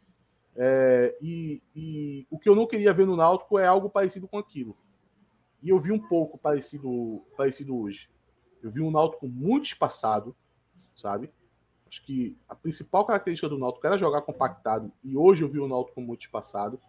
[0.56, 4.38] É, e, e, o que eu não queria ver no Náutico é algo parecido com
[4.38, 4.78] aquilo.
[5.62, 8.10] E eu vi um pouco parecido, parecido hoje.
[8.62, 10.36] Eu vi um Náutico muito espaçado,
[10.96, 11.32] sabe?
[11.88, 14.92] Acho que a principal característica do Náutico era jogar compactado.
[15.04, 16.80] E hoje eu vi o Náutico muito espaçado.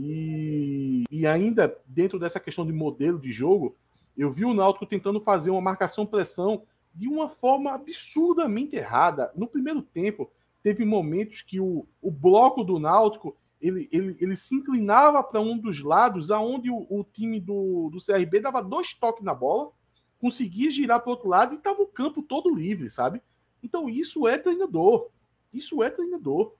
[0.00, 3.74] E, e ainda dentro dessa questão de modelo de jogo,
[4.16, 6.62] eu vi o Náutico tentando fazer uma marcação-pressão
[6.94, 9.32] de uma forma absurdamente errada.
[9.34, 10.30] No primeiro tempo,
[10.62, 15.58] teve momentos que o, o bloco do Náutico ele, ele, ele se inclinava para um
[15.58, 19.72] dos lados, aonde o, o time do, do CRB dava dois toques na bola,
[20.20, 23.20] conseguia girar para o outro lado e estava o campo todo livre, sabe?
[23.60, 25.08] Então isso é treinador.
[25.52, 26.54] Isso é treinador.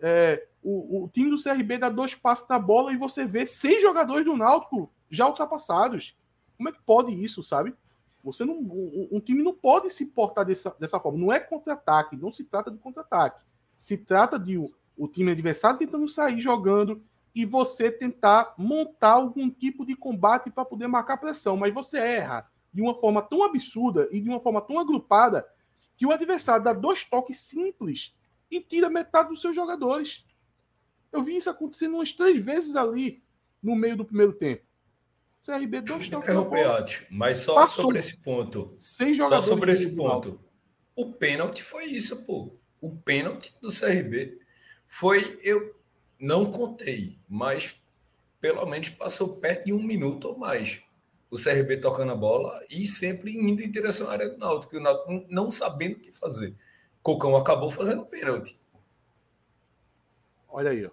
[0.00, 3.80] É, o, o time do CRB dá dois passos na bola e você vê seis
[3.80, 6.16] jogadores do Náutico já ultrapassados.
[6.56, 7.74] Como é que pode isso, sabe?
[8.24, 11.18] Você não, um, um time não pode se portar dessa, dessa forma.
[11.18, 13.40] Não é contra-ataque, não se trata de contra-ataque.
[13.78, 14.64] Se trata de o,
[14.96, 17.00] o time adversário tentando sair jogando
[17.34, 21.56] e você tentar montar algum tipo de combate para poder marcar pressão.
[21.56, 25.46] Mas você erra de uma forma tão absurda e de uma forma tão agrupada
[25.96, 28.14] que o adversário dá dois toques simples
[28.50, 30.24] e tira metade dos seus jogadores.
[31.12, 33.22] Eu vi isso acontecendo umas três vezes ali
[33.62, 34.64] no meio do primeiro tempo.
[35.44, 36.28] CRB dois toques.
[36.28, 37.84] É, mas só Passou.
[37.84, 38.74] sobre esse ponto.
[38.78, 40.40] Seis jogadores só sobre esse ponto.
[40.94, 42.52] O pênalti foi isso, pô.
[42.80, 44.40] O pênalti do CRB
[44.86, 45.38] foi.
[45.42, 45.76] Eu
[46.18, 47.76] não contei, mas
[48.40, 50.82] pelo menos passou perto de um minuto ou mais.
[51.30, 54.80] O CRB tocando a bola e sempre indo em direção à área do Náutico, o
[54.80, 56.54] Náutico não sabendo o que fazer.
[57.06, 58.58] Cocão acabou fazendo pênalti.
[60.48, 60.90] Olha aí, ó.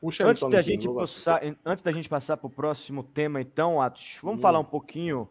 [0.00, 4.18] Puxa antes, da gente passar, antes da gente passar para o próximo tema, então, Atos,
[4.20, 4.42] vamos hum.
[4.42, 5.28] falar um pouquinho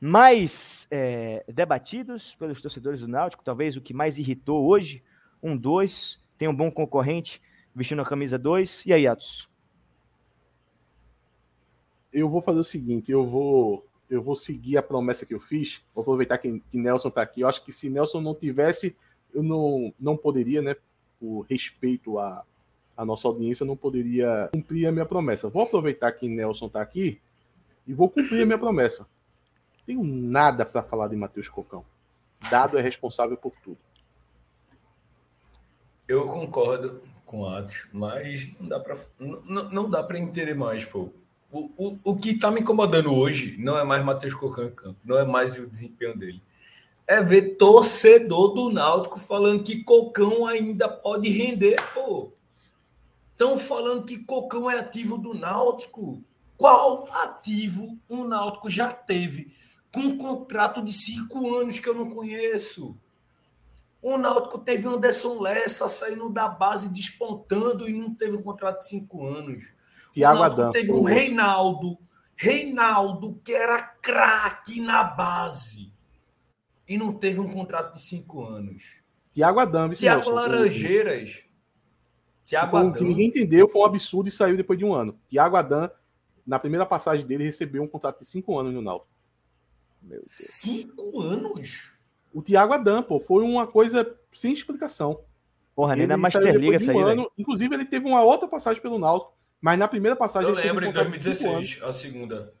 [0.00, 5.02] mais é, debatidos pelos torcedores do Náutico, talvez o que mais irritou hoje.
[5.42, 7.42] Um dois, tem um bom concorrente,
[7.74, 8.86] vestindo a camisa 2.
[8.86, 9.50] E aí, Atos?
[12.12, 15.82] Eu vou fazer o seguinte, eu vou eu vou seguir a promessa que eu fiz.
[15.92, 17.40] Vou aproveitar que, que Nelson está aqui.
[17.40, 18.96] Eu acho que se Nelson não tivesse,
[19.34, 20.76] eu não, não poderia, né?
[21.18, 22.44] Por respeito à,
[22.96, 25.48] à nossa audiência, não poderia cumprir a minha promessa.
[25.48, 27.20] Vou aproveitar que Nelson está aqui
[27.86, 29.06] e vou cumprir a minha promessa.
[29.84, 31.84] Tenho nada para falar de Matheus Cocão.
[32.50, 33.78] Dado é responsável por tudo.
[36.08, 40.84] Eu concordo com o Atos, mas não dá para não, não dá para entender mais,
[40.84, 41.10] pô.
[41.50, 44.96] O, o, o que está me incomodando hoje não é mais Matheus Cocão em campo,
[45.04, 46.42] não é mais o desempenho dele.
[47.06, 52.32] É ver torcedor do Náutico falando que Cocão ainda pode render, pô.
[53.36, 56.24] Estão falando que Cocão é ativo do Náutico.
[56.56, 59.54] Qual ativo o Náutico já teve
[59.92, 62.96] com um contrato de cinco anos que eu não conheço?
[64.00, 68.88] O Náutico teve Anderson Lessa saindo da base, despontando e não teve um contrato de
[68.88, 69.70] cinco anos.
[70.14, 70.72] Tiago Adão.
[70.72, 71.98] Teve um Reinaldo,
[72.34, 75.92] Reinaldo, que era craque na base
[76.88, 79.02] e não teve um contrato de cinco anos.
[79.34, 81.44] Tiago Adão, Tiago Laranjeiras.
[82.46, 82.92] Tiago Adão.
[82.92, 85.18] que ninguém entendeu, foi um absurdo e saiu depois de um ano.
[85.28, 85.90] Tiago Adão,
[86.46, 89.10] na primeira passagem dele, recebeu um contrato de cinco anos no Náutico.
[90.22, 91.92] Cinco anos?
[92.32, 95.20] O Thiago Adam, pô, foi uma coisa sem explicação.
[95.74, 96.98] Porra, nem na Masterliga saiu.
[96.98, 100.48] Um ano, inclusive, ele teve uma outra passagem pelo Náutico, mas na primeira passagem.
[100.48, 102.52] Eu lembro, em 2016, a segunda.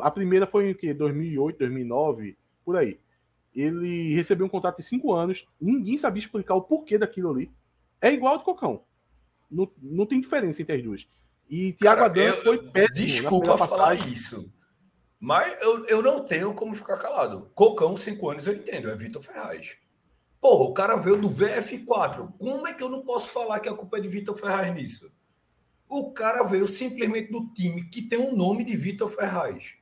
[0.00, 0.92] A primeira foi em que?
[0.92, 3.00] 2008, 2009, por aí.
[3.54, 7.50] Ele recebeu um contrato de cinco anos, ninguém sabia explicar o porquê daquilo ali.
[8.00, 8.82] É igual ao do Cocão.
[9.50, 11.08] Não, não tem diferença entre as duas.
[11.48, 13.06] E Thiago Adão foi péssimo.
[13.06, 14.52] Desculpa falar isso.
[15.18, 17.50] Mas eu, eu não tenho como ficar calado.
[17.54, 18.90] Cocão, cinco anos, eu entendo.
[18.90, 19.76] É Vitor Ferraz.
[20.40, 22.34] Porra, o cara veio do VF4.
[22.38, 25.10] Como é que eu não posso falar que a culpa é de Vitor Ferraz nisso?
[25.88, 29.72] O cara veio simplesmente do time que tem o nome de Vitor Ferraz.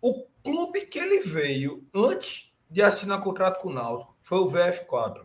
[0.00, 5.24] O clube que ele veio antes de assinar contrato com o Náutico foi o VF4.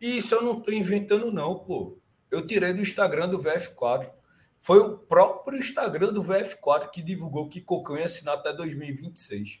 [0.00, 1.98] E isso eu não estou inventando, não, pô.
[2.30, 4.10] Eu tirei do Instagram do VF4.
[4.58, 9.60] Foi o próprio Instagram do VF4 que divulgou que Cocão ia assinar até 2026.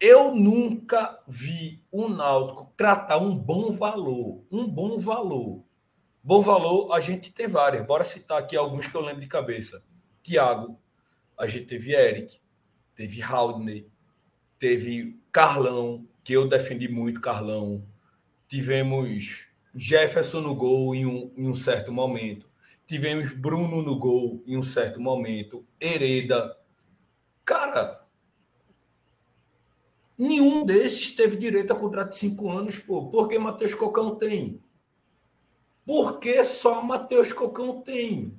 [0.00, 5.64] Eu nunca vi o Náutico tratar um bom valor, um bom valor.
[6.22, 7.86] Bom valor, a gente tem vários.
[7.86, 9.84] Bora citar aqui alguns que eu lembro de cabeça.
[10.22, 10.78] Tiago,
[11.38, 12.38] a gente teve Eric,
[12.94, 13.88] teve Haldney,
[14.58, 17.86] teve Carlão, que eu defendi muito Carlão.
[18.48, 22.48] Tivemos Jefferson no gol em um, em um certo momento.
[22.86, 25.66] Tivemos Bruno no gol em um certo momento.
[25.80, 26.56] Hereda.
[27.44, 28.06] Cara,
[30.16, 33.08] nenhum desses teve direito a contrato de cinco anos, pô.
[33.08, 34.62] Por que Matheus Cocão tem?
[35.84, 38.34] Por que só Matheus Cocão tem?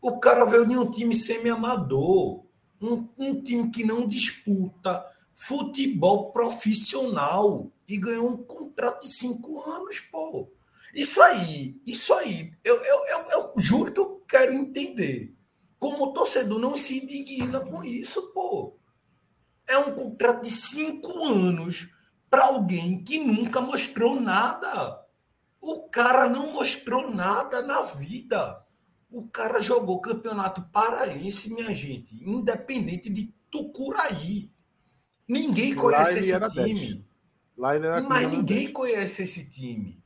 [0.00, 2.44] O cara veio de um time semi-amador.
[2.80, 5.04] Um, um time que não disputa
[5.34, 10.48] futebol profissional e ganhou um contrato de cinco anos, pô.
[10.94, 15.34] Isso aí, isso aí, eu, eu, eu, eu juro que eu quero entender.
[15.78, 18.76] Como o torcedor não se indigna com isso, pô.
[19.66, 21.88] É um contrato de cinco anos
[22.28, 25.04] para alguém que nunca mostrou nada.
[25.60, 28.64] O cara não mostrou nada na vida.
[29.10, 34.50] O cara jogou campeonato paraense, minha gente, independente de Tucuraí.
[35.28, 37.06] Ninguém conhece esse time.
[38.08, 39.99] Mas ninguém conhece esse time.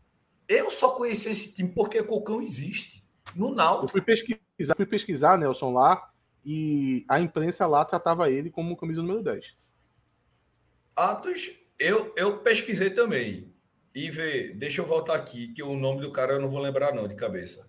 [0.49, 3.05] Eu só conheci esse time porque Cocão existe.
[3.35, 3.87] No Náutico.
[3.87, 6.11] Eu fui pesquisar, fui pesquisar, Nelson, lá,
[6.45, 9.55] e a imprensa lá tratava ele como camisa número 10.
[10.95, 13.53] Atos, eu, eu pesquisei também.
[13.95, 16.95] E vê, deixa eu voltar aqui, que o nome do cara eu não vou lembrar
[16.95, 17.69] não de cabeça.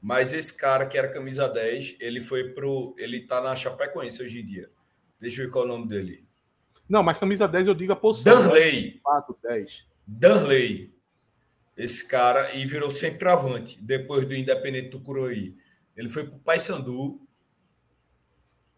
[0.00, 2.94] Mas esse cara que era camisa 10, ele foi pro.
[2.98, 4.70] Ele tá na Chapecoense hoje em dia.
[5.18, 6.26] Deixa eu ver qual é o nome dele.
[6.88, 8.42] Não, mas camisa 10 eu digo a posição.
[8.42, 9.00] Danley.
[9.02, 9.86] 4, 10.
[10.06, 10.93] Danley
[11.76, 15.56] esse cara e virou centroavante depois do Independente do Curuí.
[15.96, 17.20] Ele foi para o Paysandu.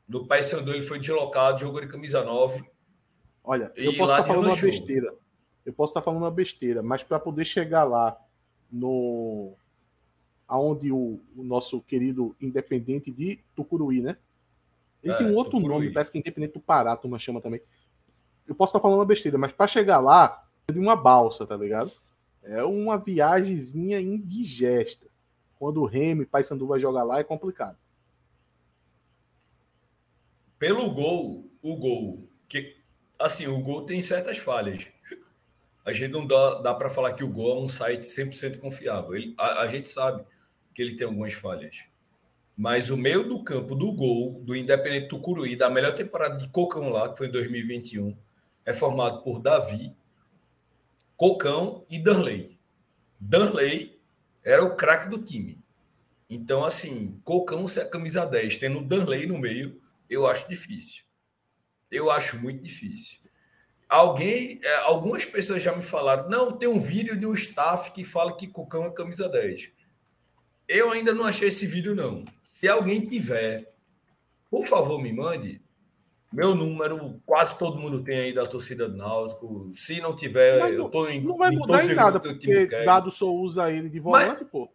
[0.08, 2.64] No Paysandu ele foi deslocado, jogou de camisa 9.
[3.44, 5.14] Olha, eu posso estar falando uma besteira.
[5.64, 8.16] Eu posso estar falando uma besteira, mas para poder chegar lá
[8.70, 9.54] no
[10.48, 14.16] aonde o, o, nosso querido Independente de Tucuruí, né?
[15.02, 15.74] Ele é, tem um outro Tucuruí.
[15.74, 17.60] nome, parece que é Independente do Pará, a turma chama também.
[18.46, 21.90] Eu posso estar falando uma besteira, mas para chegar lá, de uma balsa, tá ligado?
[22.46, 25.06] É uma viagemzinha indigesta.
[25.58, 27.76] Quando o Remy e Paysandu vai jogar lá é complicado.
[30.58, 32.76] Pelo gol, o gol, que
[33.18, 34.86] assim, o gol tem certas falhas.
[35.84, 39.14] A gente não dá, dá para falar que o gol é um site 100% confiável.
[39.14, 40.24] Ele, a, a gente sabe
[40.74, 41.84] que ele tem algumas falhas.
[42.56, 46.88] Mas o meio do campo do gol do Independente Tucuruí, da melhor temporada de Cocão
[46.88, 48.16] lá, que foi em 2021,
[48.64, 49.94] é formado por Davi,
[51.16, 52.58] Cocão e Danley.
[53.18, 53.98] Danley
[54.44, 55.58] era o craque do time.
[56.28, 61.04] Então, assim, Cocão ser a camisa 10, tendo Danley no meio, eu acho difícil.
[61.90, 63.18] Eu acho muito difícil.
[63.88, 68.02] Alguém, é, algumas pessoas já me falaram, não, tem um vídeo de um staff que
[68.02, 69.70] fala que Cocão é camisa 10.
[70.68, 72.24] Eu ainda não achei esse vídeo, não.
[72.42, 73.72] Se alguém tiver,
[74.50, 75.62] por favor, me mande.
[76.32, 79.68] Meu número, quase todo mundo tem aí da torcida do Náutico.
[79.70, 81.22] Se não tiver, não, eu tô em.
[81.22, 84.68] Não vai mudar em nada, porque Dado só usa ele de volante, mas, pô.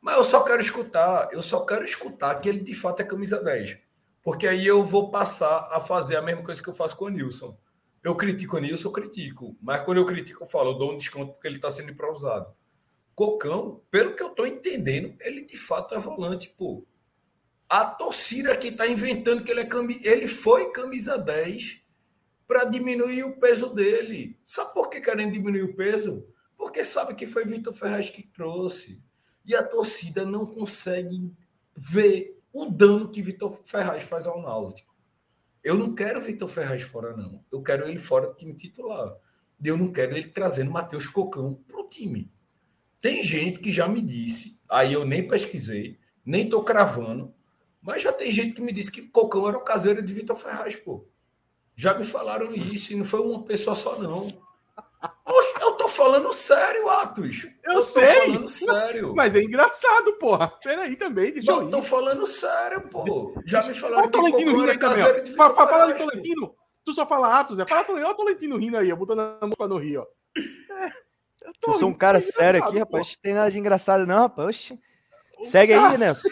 [0.00, 3.42] Mas eu só quero escutar, eu só quero escutar que ele de fato é camisa
[3.42, 3.78] 10.
[4.22, 7.08] Porque aí eu vou passar a fazer a mesma coisa que eu faço com o
[7.08, 7.56] Nilson.
[8.02, 9.56] Eu critico o Nilson, eu critico.
[9.60, 12.52] Mas quando eu critico, eu falo, eu dou um desconto porque ele está sendo improvisado.
[13.14, 16.84] Cocão, pelo que eu estou entendendo, ele de fato é volante, pô.
[17.72, 21.80] A torcida que está inventando que ele é camisa, ele foi camisa 10
[22.46, 24.38] para diminuir o peso dele.
[24.44, 26.28] Sabe por que querem diminuir o peso?
[26.54, 29.02] Porque sabe que foi Vitor Ferraz que trouxe.
[29.42, 31.34] E a torcida não consegue
[31.74, 34.94] ver o dano que Vitor Ferraz faz ao Náutico.
[35.64, 37.42] Eu não quero Vitor Ferraz fora, não.
[37.50, 39.16] Eu quero ele fora do time titular.
[39.64, 42.30] Eu não quero ele trazendo Matheus Cocão para o time.
[43.00, 47.34] Tem gente que já me disse, aí eu nem pesquisei, nem tô cravando,
[47.82, 50.76] mas já tem gente que me disse que Cocão era o caseiro de Vitor Ferraz,
[50.76, 51.04] pô.
[51.74, 54.26] Já me falaram isso, e não foi uma pessoa só, não.
[55.26, 57.44] Oxe, eu tô falando sério, Atos.
[57.64, 58.06] Eu, eu sei.
[58.06, 59.14] tô falando sério.
[59.16, 60.48] Mas é engraçado, porra.
[60.62, 63.34] Peraí também, deixa eu, eu tô falando sério, pô.
[63.44, 65.70] Já me falaram que Cocão era caseiro de Vitor Ferraz.
[65.70, 66.54] Fala de Tolentino.
[66.84, 67.66] Tu só fala Atos, é?
[67.66, 67.84] Fala.
[67.88, 70.06] Olha o Tolentino rindo aí, ó, botando a mão no rio, ó.
[70.84, 70.92] É.
[71.66, 73.08] Eu sou um cara é sério aqui, rapaz.
[73.08, 74.48] Não tem nada de engraçado, não, rapaz.
[74.48, 74.80] Oxi.
[75.44, 76.28] Segue aí, Nelson.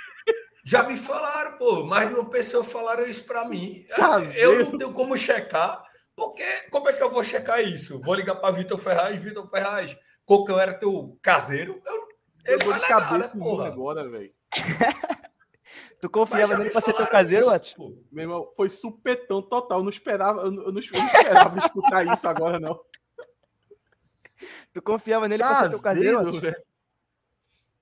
[0.64, 1.84] Já me falaram, pô.
[1.84, 3.84] Mais de uma pessoa falaram isso para mim.
[3.88, 4.38] Caseiro.
[4.38, 5.82] Eu não tenho como checar,
[6.14, 8.00] porque como é que eu vou checar isso?
[8.00, 11.80] Vou ligar para Vitor Ferraz, Vitor Ferraz, Cocão era teu caseiro?
[11.84, 12.08] Eu,
[12.44, 13.66] eu de cabeça né, porra.
[13.66, 14.32] agora, velho.
[16.00, 19.78] tu confiava nele para ser teu caseiro, isso, Meu irmão, foi supetão total.
[19.78, 22.78] Eu não esperava, eu não, eu não esperava escutar isso agora, não.
[24.72, 26.40] Tu confiava nele caseiro, pra ser teu caseiro?
[26.40, 26.69] Velho.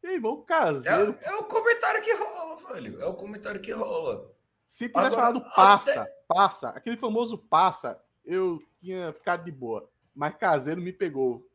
[0.02, 1.18] Ei, irmão, caseiro.
[1.20, 3.00] É, é, o comentário que rola, velho.
[3.00, 4.32] É o comentário que rola.
[4.66, 6.12] Se tivesse falado passa, até...
[6.28, 9.90] passa, aquele famoso passa, eu tinha ficado de boa.
[10.14, 11.48] Mas caseiro me pegou.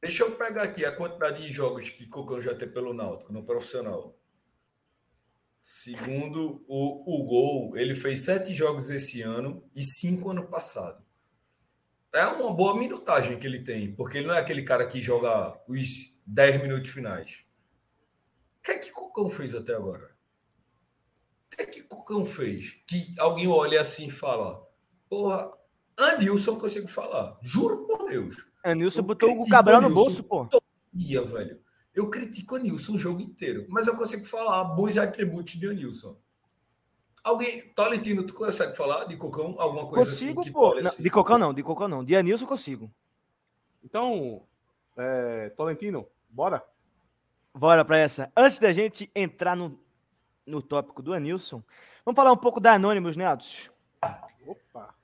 [0.00, 3.44] Deixa eu pegar aqui a quantidade de jogos que Cocão já tem pelo Náutico no
[3.44, 4.18] profissional.
[5.60, 11.02] Segundo o, o Gol, ele fez sete jogos esse ano e cinco ano passado
[12.12, 15.58] é uma boa minutagem que ele tem, porque ele não é aquele cara que joga
[15.66, 17.44] os 10 minutos finais.
[18.58, 20.14] O que é que Cocão fez até agora?
[21.52, 22.80] O que é que Cocão fez?
[22.86, 24.66] Que alguém olha assim e fala:
[25.08, 25.52] Porra,
[25.98, 27.38] Anilson eu consigo falar.
[27.42, 28.46] Juro por Deus.
[28.64, 30.46] Anilson botou o Cabral no bolso, pô.
[30.46, 30.62] Todo
[30.92, 31.60] dia, velho.
[31.94, 36.16] Eu critico Anilson o jogo inteiro, mas eu consigo falar bons atributos de Anilson.
[37.22, 39.54] Alguém, Tolentino, tu consegue falar de Cocão?
[39.58, 40.48] Alguma coisa assim consigo, assim?
[40.48, 40.80] Que pô.
[40.80, 42.04] Não, de Cocão não, de Cocão não.
[42.04, 42.90] De Anilson consigo.
[43.84, 44.42] Então,
[44.96, 46.64] é, Tolentino, bora?
[47.54, 48.32] Bora para essa.
[48.36, 49.78] Antes da gente entrar no,
[50.46, 51.62] no tópico do Anilson,
[52.04, 53.70] vamos falar um pouco da Anonymous, né, Atos?
[54.46, 54.94] Opa!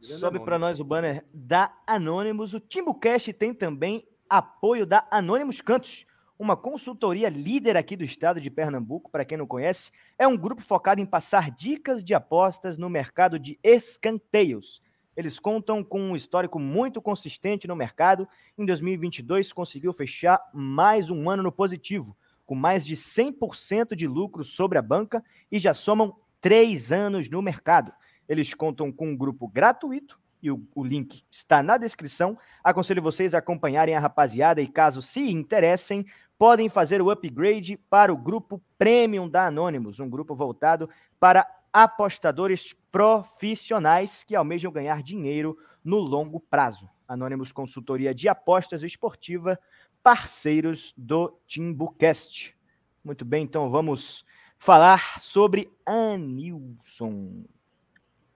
[0.00, 2.54] Sobe para nós o banner da Anonymous.
[2.54, 6.06] O Timbucast tem também apoio da Anonymous Cantos
[6.38, 10.62] uma consultoria líder aqui do estado de Pernambuco, para quem não conhece, é um grupo
[10.62, 14.80] focado em passar dicas de apostas no mercado de escanteios.
[15.18, 18.28] Eles contam com um histórico muito consistente no mercado.
[18.56, 22.16] Em 2022, conseguiu fechar mais um ano no positivo,
[22.46, 27.42] com mais de 100% de lucro sobre a banca e já somam três anos no
[27.42, 27.92] mercado.
[28.28, 32.38] Eles contam com um grupo gratuito e o, o, link está na descrição.
[32.62, 36.06] Aconselho vocês a acompanharem a rapaziada e, caso se interessem,
[36.38, 40.88] podem fazer o upgrade para o grupo Premium da Anonymous, um grupo voltado
[41.18, 41.44] para
[41.84, 46.90] apostadores profissionais que almejam ganhar dinheiro no longo prazo.
[47.06, 49.56] Anonymous Consultoria de Apostas Esportiva,
[50.02, 52.56] parceiros do Timbucast.
[53.04, 54.24] Muito bem, então vamos
[54.58, 57.44] falar sobre Anilson.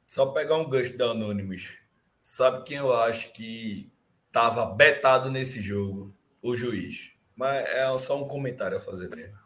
[0.06, 1.80] Só pegar um gancho da Anonymous.
[2.20, 3.90] Sabe quem eu acho que
[4.28, 6.14] estava betado nesse jogo?
[6.40, 7.12] O juiz.
[7.34, 9.36] Mas é só um comentário a fazer mesmo.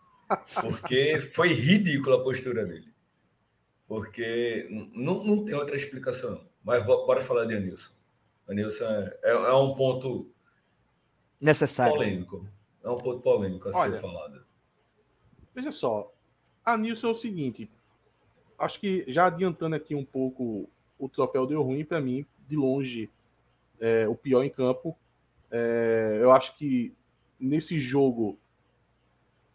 [0.61, 2.95] Porque foi ridícula a postura dele.
[3.87, 6.45] Porque não, não tem outra explicação.
[6.65, 7.93] Mas bora falar de Anilson.
[8.49, 10.29] Anilson é, é, é um ponto
[11.41, 11.95] necessário.
[11.95, 12.49] Polêmico.
[12.83, 14.45] É um ponto polêmico a Olha, ser falado.
[15.55, 16.13] Veja só.
[16.65, 17.71] Anilson é o seguinte.
[18.59, 20.69] Acho que já adiantando aqui um pouco,
[20.99, 23.11] o troféu deu ruim para mim, de longe,
[23.79, 24.97] é, o pior em campo.
[25.51, 26.95] É, eu acho que
[27.39, 28.39] nesse jogo,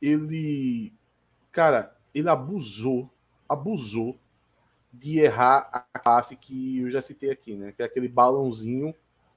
[0.01, 0.93] ele,
[1.51, 3.09] cara, ele abusou,
[3.51, 4.17] abusou
[4.93, 7.71] de errar a classe que eu já citei aqui, né?
[7.71, 8.93] Que é aquele balãozinho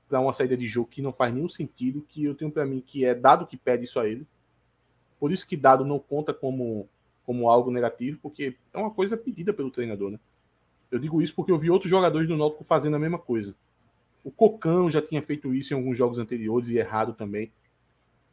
[0.09, 2.83] para uma saída de jogo que não faz nenhum sentido, que eu tenho para mim
[2.85, 4.27] que é dado que pede isso a ele.
[5.19, 6.89] Por isso que dado não conta como
[7.25, 10.21] como algo negativo, porque é uma coisa pedida pelo treinador, né?
[10.91, 13.57] Eu digo isso porque eu vi outros jogadores do Náutico fazendo a mesma coisa.
[14.23, 17.51] O Cocão já tinha feito isso em alguns jogos anteriores e errado também.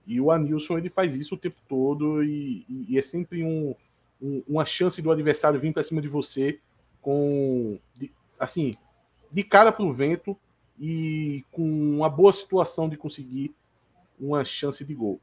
[0.05, 3.73] E o Anilson ele faz isso o tempo todo e, e é sempre um,
[4.21, 6.59] um, uma chance do adversário vir para cima de você
[7.01, 8.73] com de, assim
[9.31, 10.37] de cara para o vento
[10.79, 13.55] e com uma boa situação de conseguir
[14.19, 15.19] uma chance de gol.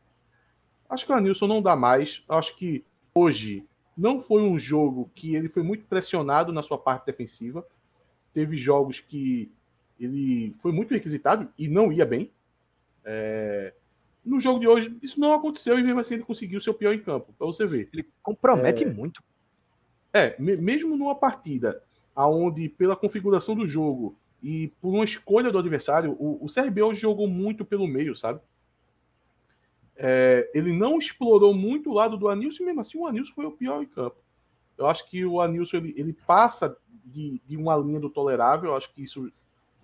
[0.88, 2.22] Acho que o Anilson não dá mais.
[2.28, 2.84] Acho que
[3.14, 3.64] hoje
[3.96, 7.66] não foi um jogo que ele foi muito pressionado na sua parte defensiva.
[8.32, 9.50] Teve jogos que
[9.98, 12.30] ele foi muito requisitado e não ia bem.
[13.04, 13.74] É,
[14.28, 17.00] no jogo de hoje, isso não aconteceu e mesmo assim ele conseguiu seu pior em
[17.00, 17.88] campo, para você ver.
[17.92, 19.22] Ele compromete é, muito.
[20.12, 21.82] É, mesmo numa partida
[22.14, 27.00] aonde pela configuração do jogo e por uma escolha do adversário, o, o CRB hoje
[27.00, 28.40] jogou muito pelo meio, sabe?
[29.98, 33.44] é, ele não explorou muito o lado do Anilson, e mesmo assim o Anilson foi
[33.44, 34.16] o pior em campo.
[34.76, 38.76] Eu acho que o Anilson ele, ele passa de, de uma linha do tolerável, eu
[38.76, 39.30] acho que isso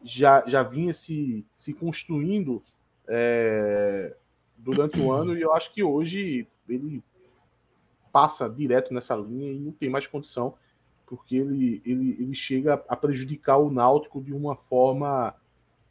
[0.04, 2.62] já, já vinha se, se construindo
[3.08, 4.16] é,
[4.64, 7.02] durante o ano, e eu acho que hoje ele
[8.10, 10.54] passa direto nessa linha e não tem mais condição,
[11.06, 15.34] porque ele, ele, ele chega a prejudicar o Náutico de uma forma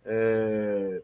[0.04, 1.04] é,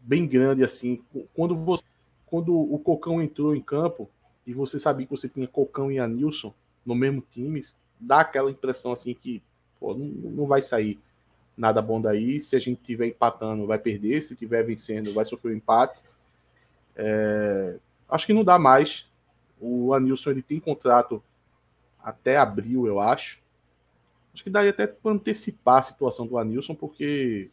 [0.00, 1.02] bem grande assim.
[1.34, 1.82] Quando você,
[2.24, 4.08] quando o Cocão entrou em campo
[4.46, 7.60] e você sabia que você tinha Cocão e Anilson no mesmo time,
[7.98, 9.42] dá aquela impressão assim que
[9.80, 11.00] pô, não, não vai sair
[11.56, 12.38] nada bom daí.
[12.38, 14.22] Se a gente tiver empatando, vai perder.
[14.22, 15.98] Se tiver vencendo, vai sofrer um empate.
[16.96, 17.78] É,
[18.08, 19.06] acho que não dá mais.
[19.60, 21.22] O Anilson ele tem contrato
[22.02, 23.40] até abril, eu acho.
[24.32, 27.50] Acho que daria até para antecipar a situação do Anilson, porque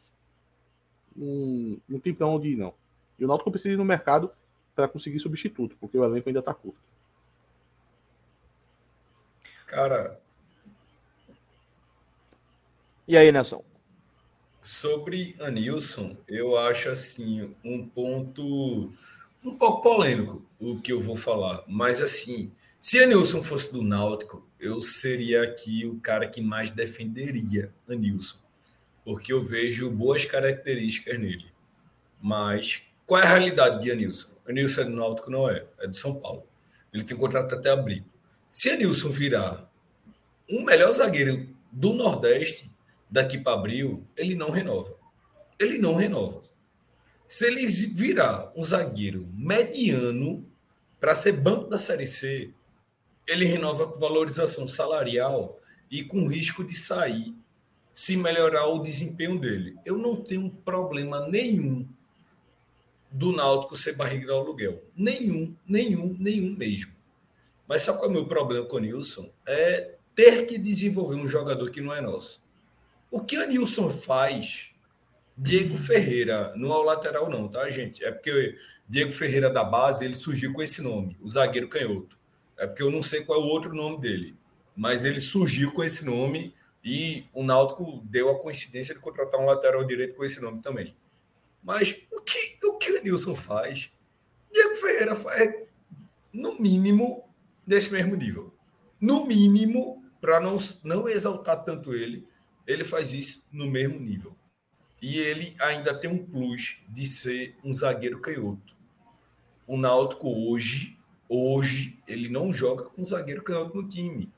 [1.16, 2.74] não, não tem para onde ir, não.
[3.18, 4.32] E o Náutico precisa ir no mercado
[4.76, 6.80] para conseguir substituto, porque o elenco ainda está curto.
[9.66, 10.20] Cara.
[13.08, 13.64] E aí, Nelson?
[14.62, 18.90] Sobre Anilson, eu acho assim um ponto
[19.44, 24.48] um pouco polêmico o que eu vou falar, mas assim, se Anilson fosse do Náutico,
[24.60, 28.38] eu seria aqui o cara que mais defenderia Anilson,
[29.04, 31.46] porque eu vejo boas características nele.
[32.22, 34.30] Mas qual é a realidade de Anilson?
[34.48, 35.30] Anilson é do Náutico?
[35.30, 36.48] Não é, é do São Paulo.
[36.94, 38.04] Ele tem contrato até abril.
[38.50, 39.70] Se Anilson virar
[40.50, 42.72] um melhor zagueiro do Nordeste,
[43.10, 44.96] daqui para abril, ele não renova.
[45.60, 46.42] Ele não renova.
[47.34, 50.46] Se ele virar um zagueiro mediano
[51.00, 52.52] para ser banco da Série C,
[53.26, 55.60] ele renova com valorização salarial
[55.90, 57.34] e com risco de sair
[57.92, 59.76] se melhorar o desempenho dele.
[59.84, 61.88] Eu não tenho problema nenhum
[63.10, 64.84] do Náutico ser barriga de aluguel.
[64.96, 66.94] Nenhum, nenhum, nenhum mesmo.
[67.68, 69.28] Mas sabe qual é o meu problema com o Nilson?
[69.48, 72.40] É ter que desenvolver um jogador que não é nosso.
[73.10, 74.70] O que a Nilson faz,
[75.38, 78.04] Diego Ferreira, não é o lateral, não, tá, gente?
[78.04, 78.58] É porque
[78.88, 82.18] Diego Ferreira da base, ele surgiu com esse nome, o zagueiro canhoto.
[82.58, 84.36] É porque eu não sei qual é o outro nome dele,
[84.76, 86.54] mas ele surgiu com esse nome
[86.84, 90.96] e o Náutico deu a coincidência de contratar um lateral direito com esse nome também.
[91.64, 93.92] Mas o que o, que o Nilson faz,
[94.52, 95.56] Diego Ferreira faz,
[96.32, 97.24] no mínimo,
[97.66, 98.54] desse mesmo nível.
[99.00, 102.28] No mínimo, para não, não exaltar tanto ele,
[102.68, 104.36] ele faz isso no mesmo nível.
[105.04, 108.74] E ele ainda tem um plus de ser um zagueiro canhoto.
[109.68, 110.98] O Náutico hoje,
[111.28, 114.32] hoje, ele não joga com zagueiro canhoto no time.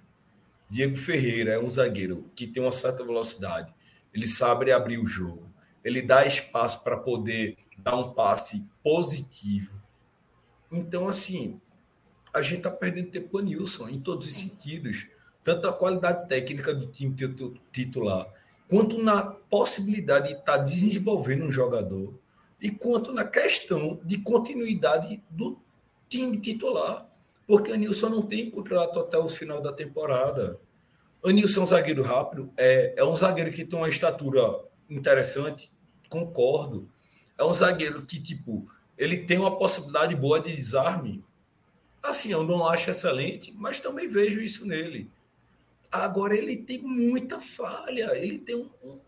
[0.68, 3.72] Diego Ferreira é um zagueiro que tem uma certa velocidade.
[4.12, 5.48] Ele sabe abrir o jogo.
[5.84, 9.80] Ele dá espaço para poder dar um passe positivo.
[10.72, 11.62] Então, assim,
[12.34, 15.06] a gente está perdendo tempo Nilson em todos os sentidos
[15.44, 17.16] tanto a qualidade técnica do time
[17.72, 18.28] titular,
[18.70, 22.14] quanto na possibilidade de estar tá desenvolvendo um jogador,
[22.62, 25.58] e quanto na questão de continuidade do
[26.10, 27.08] time titular.
[27.46, 30.60] Porque o Nilson não tem contrato até o final da temporada.
[31.22, 35.72] O Nilson é um zagueiro rápido, é, é um zagueiro que tem uma estatura interessante,
[36.10, 36.90] concordo.
[37.38, 38.66] É um zagueiro que, tipo,
[38.98, 41.24] ele tem uma possibilidade boa de desarme.
[42.02, 45.10] Assim, eu não acho excelente, mas também vejo isso nele.
[46.04, 48.16] Agora ele tem muita falha.
[48.16, 49.00] Ele tem um, um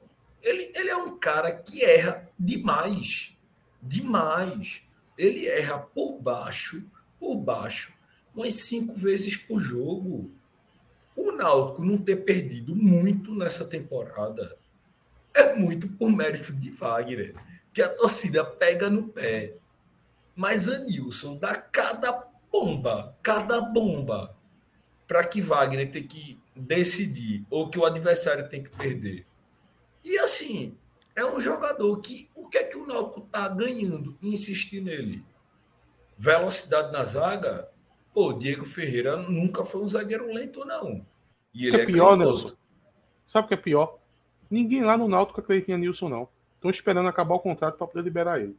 [0.42, 3.38] ele, ele é um cara que erra demais.
[3.82, 4.82] Demais.
[5.18, 6.86] Ele erra por baixo,
[7.20, 7.92] por baixo,
[8.36, 10.32] umas cinco vezes por jogo.
[11.16, 14.56] O Náutico não ter perdido muito nessa temporada
[15.38, 17.36] é muito por mérito de Wagner,
[17.72, 19.54] que a torcida pega no pé.
[20.36, 24.36] Mas Anilson dá cada bomba, cada bomba,
[25.08, 29.26] para que Wagner tenha que decidir ou que o adversário tem que perder.
[30.04, 30.78] E assim,
[31.16, 35.24] é um jogador que o que é que o Náutico está ganhando em insistir nele?
[36.18, 37.70] Velocidade na zaga?
[38.14, 41.06] Pô, Diego Ferreira nunca foi um zagueiro lento, não.
[41.54, 42.56] E ele é, é pior, Nelson.
[43.28, 44.00] Sabe o que é pior?
[44.50, 46.30] Ninguém lá no Náutico acredita em Nilson, não.
[46.56, 48.56] Estão esperando acabar o contrato para poder liberar ele.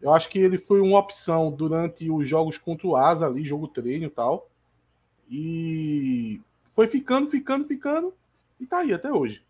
[0.00, 3.68] Eu acho que ele foi uma opção durante os jogos contra o Asa ali, jogo
[3.68, 4.48] treino e tal.
[5.28, 6.40] E
[6.80, 8.14] foi ficando, ficando, ficando
[8.58, 9.44] e tá aí até hoje.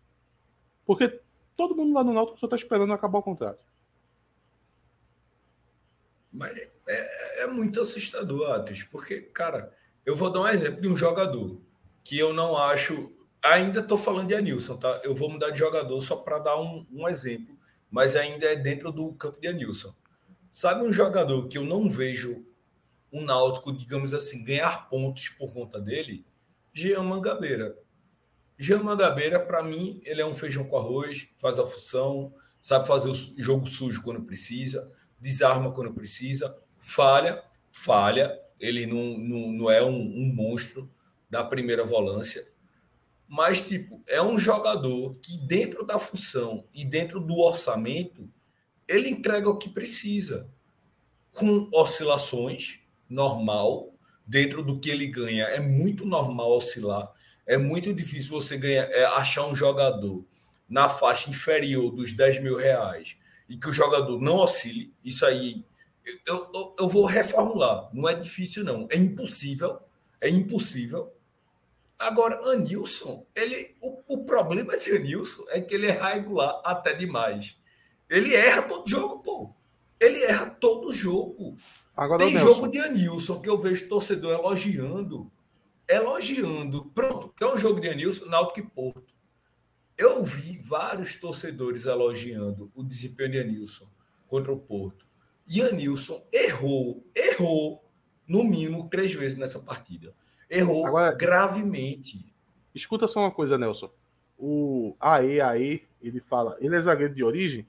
[0.85, 1.21] Porque
[1.55, 3.63] todo mundo lá no Náutico só tá esperando acabar o contrato.
[6.29, 9.73] Mas é, é muito assustador, Atos, porque, cara,
[10.05, 11.61] eu vou dar um exemplo de um jogador
[12.03, 13.15] que eu não acho.
[13.41, 14.99] Ainda estou falando de Anilson, tá?
[15.01, 17.57] Eu vou mudar de jogador só para dar um, um, exemplo,
[17.89, 19.95] mas ainda é dentro do campo de Anilson.
[20.51, 22.45] Sabe um jogador que eu não vejo
[23.09, 26.25] o Náutico, digamos assim, ganhar pontos por conta dele?
[26.73, 27.77] Jean Mangabeira.
[28.57, 33.09] Jean Mangabeira, para mim, ele é um feijão com arroz, faz a função, sabe fazer
[33.09, 38.39] o jogo sujo quando precisa, desarma quando precisa, falha, falha.
[38.59, 40.89] Ele não, não, não é um, um monstro
[41.29, 42.51] da primeira volância,
[43.33, 48.29] mas, tipo, é um jogador que, dentro da função e dentro do orçamento,
[48.85, 50.49] ele entrega o que precisa.
[51.31, 53.90] Com oscilações, normal,
[54.31, 55.43] dentro do que ele ganha.
[55.43, 57.11] É muito normal oscilar.
[57.45, 60.25] É muito difícil você ganhar, é, achar um jogador
[60.69, 63.17] na faixa inferior dos 10 mil reais
[63.49, 64.93] e que o jogador não oscile.
[65.03, 65.65] Isso aí,
[66.25, 67.89] eu, eu, eu vou reformular.
[67.93, 68.87] Não é difícil, não.
[68.89, 69.79] É impossível.
[70.21, 71.11] É impossível
[72.01, 77.55] Agora, Anilson, ele, o, o problema de Anilson é que ele é regular até demais.
[78.09, 79.53] Ele erra todo jogo, pô.
[79.99, 81.55] Ele erra todo jogo.
[81.95, 85.31] Agora, Tem jogo de Anilson que eu vejo torcedor elogiando.
[85.87, 86.85] Elogiando.
[86.93, 89.13] Pronto, que é um jogo de Anilson, Náutico e Porto.
[89.97, 93.87] Eu vi vários torcedores elogiando o desempenho de Anilson
[94.27, 95.05] contra o Porto.
[95.47, 97.83] E Anilson errou, errou,
[98.27, 100.13] no mínimo, três vezes nessa partida.
[100.49, 102.33] Errou Agora, gravemente.
[102.73, 103.91] Escuta só uma coisa, Nelson.
[104.37, 107.67] O AE, AE, ele fala, ele é zagueiro de origem.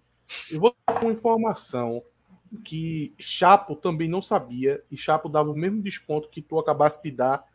[0.50, 2.02] Eu vou dar uma informação
[2.58, 7.10] que Chapo também não sabia e Chapo dava o mesmo desconto que tu acabaste de
[7.10, 7.46] dar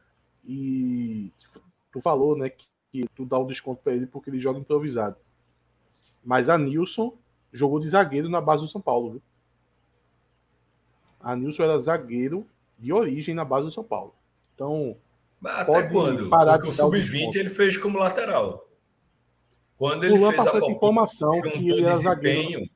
[0.43, 1.32] e
[1.91, 5.18] tu falou, né, que, que tu dá um desconto para ele porque ele joga improvisado.
[6.24, 7.16] Mas a Nilson
[7.52, 9.22] jogou de zagueiro na base do São Paulo, viu?
[11.20, 14.14] A Nilson era zagueiro de origem na base do São Paulo.
[14.54, 14.98] Então,
[15.39, 16.30] mas até Pode quando?
[16.30, 18.68] Parar Porque o sub-20 ele fez como lateral.
[19.78, 22.68] Quando ele Luan fez passou a essa informação que ele era zagueiro.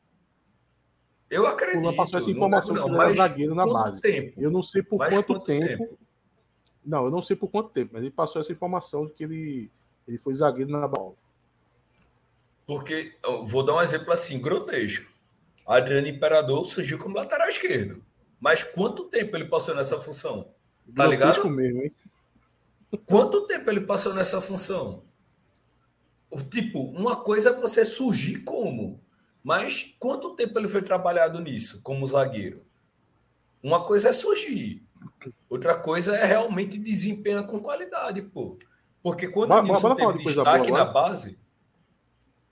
[1.32, 1.82] Eu acredito.
[1.82, 4.01] Luan passou essa informação não, não, que ele era zagueiro na base.
[4.01, 4.41] Tempo?
[4.41, 5.99] Eu não sei por quanto, quanto tempo, tempo.
[6.86, 9.71] Não, eu não sei por quanto tempo, mas ele passou essa informação de que ele,
[10.05, 11.13] ele foi zagueiro na bola.
[12.67, 13.15] Porque,
[13.45, 15.09] vou dar um exemplo assim, grotesco.
[15.65, 18.03] Adriano Imperador surgiu como lateral esquerdo.
[18.38, 20.53] Mas quanto tempo ele passou nessa função?
[20.93, 21.49] Tá grotesco ligado?
[21.49, 21.93] mesmo, hein?
[23.05, 25.03] Quanto tempo ele passou nessa função?
[26.49, 28.99] Tipo, uma coisa é você surgir como,
[29.43, 32.65] mas quanto tempo ele foi trabalhado nisso, como zagueiro?
[33.63, 34.84] Uma coisa é surgir,
[35.49, 38.57] outra coisa é realmente desempenhar com qualidade, pô.
[39.01, 41.39] Porque quando o Nilson teve destaque na base,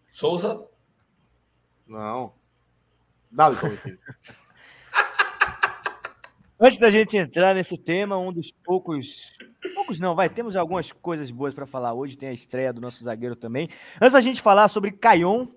[0.10, 0.68] Souza.
[1.88, 2.34] Não.
[3.32, 3.50] Dá
[6.60, 9.32] Antes da gente entrar nesse tema, um dos poucos
[9.76, 10.30] Poucos não, vai.
[10.30, 12.18] Temos algumas coisas boas para falar hoje.
[12.18, 13.70] Tem a estreia do nosso zagueiro também.
[14.00, 15.48] Antes da gente falar sobre Caion,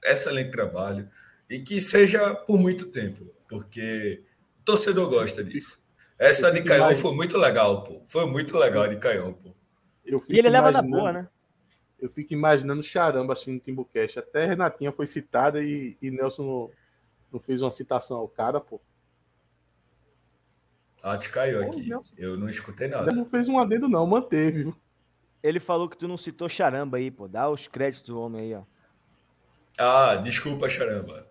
[0.04, 1.10] excelente trabalho
[1.50, 4.24] e que seja por muito tempo, porque
[4.62, 5.80] o torcedor gosta disso.
[6.18, 8.02] Essa de Caião foi muito legal, pô.
[8.06, 9.56] Foi muito legal de Caião, pô.
[10.28, 11.28] E ele leva na boa, né?
[12.02, 14.20] Eu fico imaginando charamba assim no Timbucast.
[14.20, 16.72] Até Renatinha foi citada e, e Nelson não,
[17.34, 18.80] não, fez uma citação ao cara, pô.
[21.02, 21.88] Ah, te caiu aqui.
[21.88, 23.12] Nelson, eu não escutei nada.
[23.12, 24.64] Não fez um adendo, não, manteve.
[24.64, 24.76] Viu?
[25.42, 27.28] Ele falou que tu não citou charamba aí, pô.
[27.28, 28.64] Dá os créditos do homem aí, ó.
[29.78, 31.30] Ah, desculpa, charamba.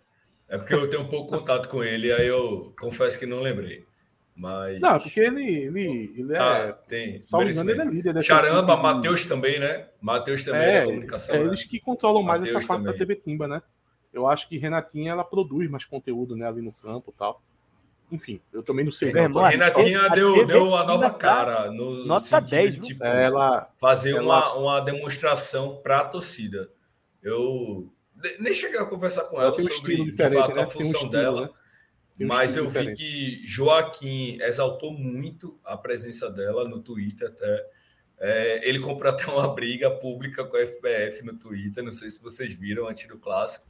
[0.48, 3.86] É porque eu tenho um pouco contato com ele, aí eu confesso que não lembrei.
[4.38, 4.80] Mas...
[4.80, 6.38] Não, porque ele, ele, ele é.
[6.38, 7.18] Ah, tem.
[7.20, 8.22] Só engano, ele é líder.
[8.22, 9.88] Charamba, Matheus também, né?
[10.00, 11.34] Matheus também é, é comunicação.
[11.34, 11.46] É né?
[11.46, 12.92] eles que controlam mais Mateus essa parte também.
[12.92, 13.60] da TV Timba, né?
[14.12, 17.42] Eu acho que Renatinha ela produz mais conteúdo né, ali no campo e tal.
[18.12, 19.12] enfim, eu também não sei.
[19.12, 19.38] Não.
[19.40, 21.72] A Renatinha deu, deu a nova cara.
[21.72, 24.54] No nota 10, de, tipo, ela fazer ela...
[24.54, 26.70] Uma, uma demonstração para a torcida.
[27.20, 27.92] Eu
[28.38, 30.62] nem cheguei a conversar com ela, ela sobre de fato, né?
[30.62, 31.40] a função um estilo, dela.
[31.40, 31.50] Né?
[32.18, 37.66] Mas eu vi que Joaquim exaltou muito a presença dela no Twitter até.
[38.20, 42.20] É, ele comprou até uma briga pública com a FPF no Twitter, não sei se
[42.20, 43.68] vocês viram antes do clássico,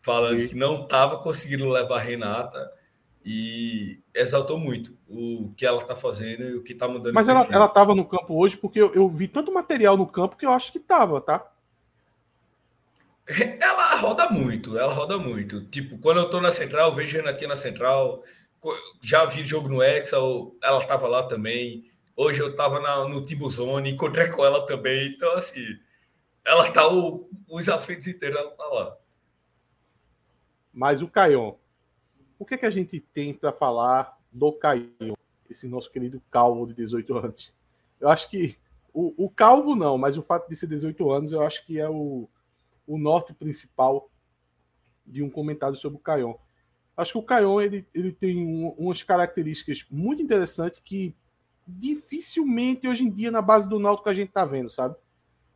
[0.00, 0.46] falando Sim.
[0.46, 2.72] que não estava conseguindo levar a Renata
[3.24, 7.14] e exaltou muito o que ela está fazendo e o que está mudando.
[7.14, 10.36] Mas ela, ela estava no campo hoje porque eu, eu, vi tanto material no campo
[10.36, 11.51] que eu acho que estava, tá?
[13.26, 15.64] Ela roda muito, ela roda muito.
[15.66, 18.22] Tipo, quando eu tô na central, vejo Renatinha na central.
[19.00, 20.16] Já vi jogo no Hexa,
[20.62, 21.90] ela tava lá também.
[22.16, 25.12] Hoje eu tava na, no Tibuzone, encontrei com ela também.
[25.14, 25.64] Então, assim,
[26.44, 28.96] ela tá o, os aflitos inteiros, ela tá lá.
[30.72, 31.54] Mas o Caion,
[32.38, 35.14] o que, é que a gente tem para falar do Caion,
[35.48, 37.52] esse nosso querido calvo de 18 anos?
[38.00, 38.56] Eu acho que
[38.92, 41.88] o, o calvo não, mas o fato de ser 18 anos, eu acho que é
[41.88, 42.28] o
[42.86, 44.10] o norte principal
[45.06, 46.34] de um comentário sobre o Caion.
[46.96, 51.16] Acho que o Caion ele, ele tem um, umas características muito interessantes que
[51.66, 54.96] dificilmente hoje em dia na base do Náutico a gente está vendo, sabe?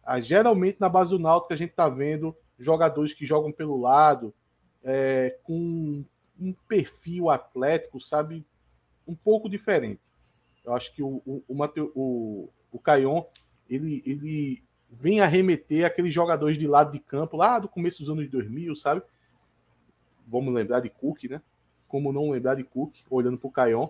[0.03, 4.35] Ah, geralmente na base do Náutico a gente está vendo jogadores que jogam pelo lado,
[4.83, 6.05] é, com
[6.39, 8.47] um perfil atlético, sabe?
[9.07, 10.01] Um pouco diferente.
[10.65, 13.25] Eu acho que o, o, o, Mateu, o, o Caion,
[13.69, 14.63] ele, ele
[15.01, 19.03] vem arremeter aqueles jogadores de lado de campo lá do começo dos anos 2000, sabe?
[20.27, 21.41] Vamos lembrar de Cook, né?
[21.87, 23.89] Como não lembrar de Cook, olhando para o Caion.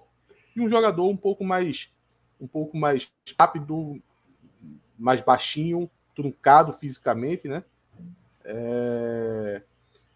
[0.55, 1.91] E um jogador um pouco mais
[2.39, 3.99] um pouco mais rápido,
[4.99, 7.65] mais baixinho, truncado fisicamente, né?
[8.45, 9.63] É...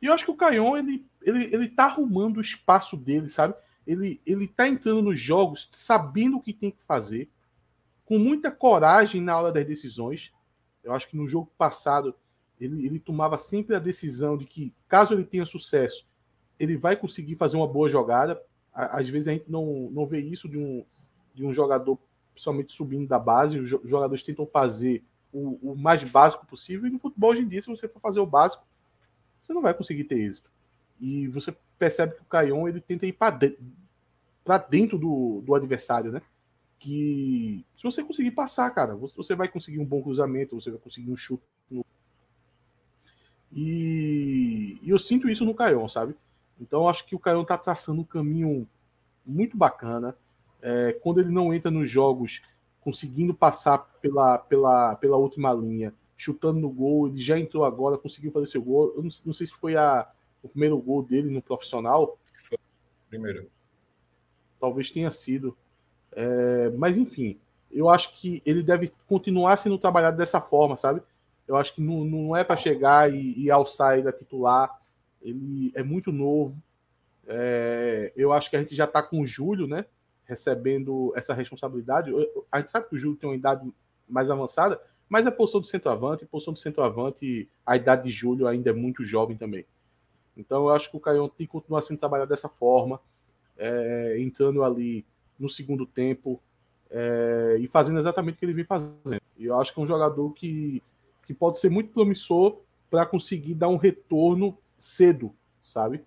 [0.03, 3.55] E eu acho que o Caion ele, ele, ele tá arrumando o espaço dele, sabe?
[3.87, 7.29] Ele, ele tá entrando nos jogos sabendo o que tem que fazer,
[8.05, 10.33] com muita coragem na hora das decisões,
[10.83, 12.15] eu acho que no jogo passado
[12.61, 16.07] ele, ele tomava sempre a decisão de que, caso ele tenha sucesso,
[16.59, 18.41] ele vai conseguir fazer uma boa jogada.
[18.73, 20.85] Às vezes a gente não, não vê isso de um,
[21.35, 21.99] de um jogador,
[22.33, 23.59] principalmente subindo da base.
[23.59, 25.03] Os jogadores tentam fazer
[25.33, 26.87] o, o mais básico possível.
[26.87, 28.67] E no futebol hoje em dia, se você for fazer o básico,
[29.41, 30.53] você não vai conseguir ter êxito.
[31.01, 33.65] E você percebe que o Caion ele tenta ir para dentro,
[34.69, 36.21] dentro do, do adversário, né?
[36.81, 41.11] Que se você conseguir passar, cara, você vai conseguir um bom cruzamento, você vai conseguir
[41.11, 41.45] um chute.
[43.53, 46.17] E, e eu sinto isso no Caion, sabe?
[46.59, 48.67] Então eu acho que o Caion tá traçando um caminho
[49.25, 50.17] muito bacana.
[50.63, 52.41] É, quando ele não entra nos jogos
[52.81, 58.33] conseguindo passar pela, pela, pela última linha, chutando no gol, ele já entrou agora, conseguiu
[58.33, 58.95] fazer seu gol.
[58.97, 60.11] Eu não, não sei se foi a,
[60.43, 62.19] o primeiro gol dele no profissional.
[63.11, 63.51] Primeiro.
[64.59, 65.55] Talvez tenha sido.
[66.13, 67.39] É, mas enfim,
[67.71, 71.03] eu acho que ele deve continuar sendo trabalhado dessa forma, sabe?
[71.47, 74.81] Eu acho que não, não é para chegar e, e alçar ele a titular.
[75.21, 76.57] Ele é muito novo.
[77.27, 79.85] É, eu acho que a gente já está com o Júlio, né?
[80.25, 82.13] Recebendo essa responsabilidade.
[82.51, 83.69] A gente sabe que o Júlio tem uma idade
[84.09, 88.47] mais avançada, mas a posição do centroavante, a posição do centroavante, a idade de Júlio
[88.47, 89.65] ainda é muito jovem também.
[90.37, 93.01] Então eu acho que o Caion tem que continuar sendo trabalhado dessa forma,
[93.57, 95.05] é, entrando ali
[95.41, 96.41] no segundo tempo
[96.91, 99.21] é, e fazendo exatamente o que ele vem fazendo.
[99.37, 100.83] E eu acho que é um jogador que,
[101.27, 102.61] que pode ser muito promissor
[102.91, 106.05] para conseguir dar um retorno cedo, sabe?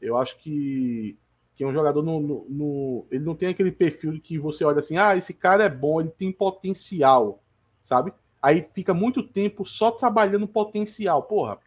[0.00, 1.16] Eu acho que,
[1.54, 4.80] que é um jogador no, no, no, ele não tem aquele perfil que você olha
[4.80, 7.42] assim, ah, esse cara é bom, ele tem potencial,
[7.84, 8.12] sabe?
[8.40, 11.22] Aí fica muito tempo só trabalhando potencial.
[11.22, 11.58] Porra,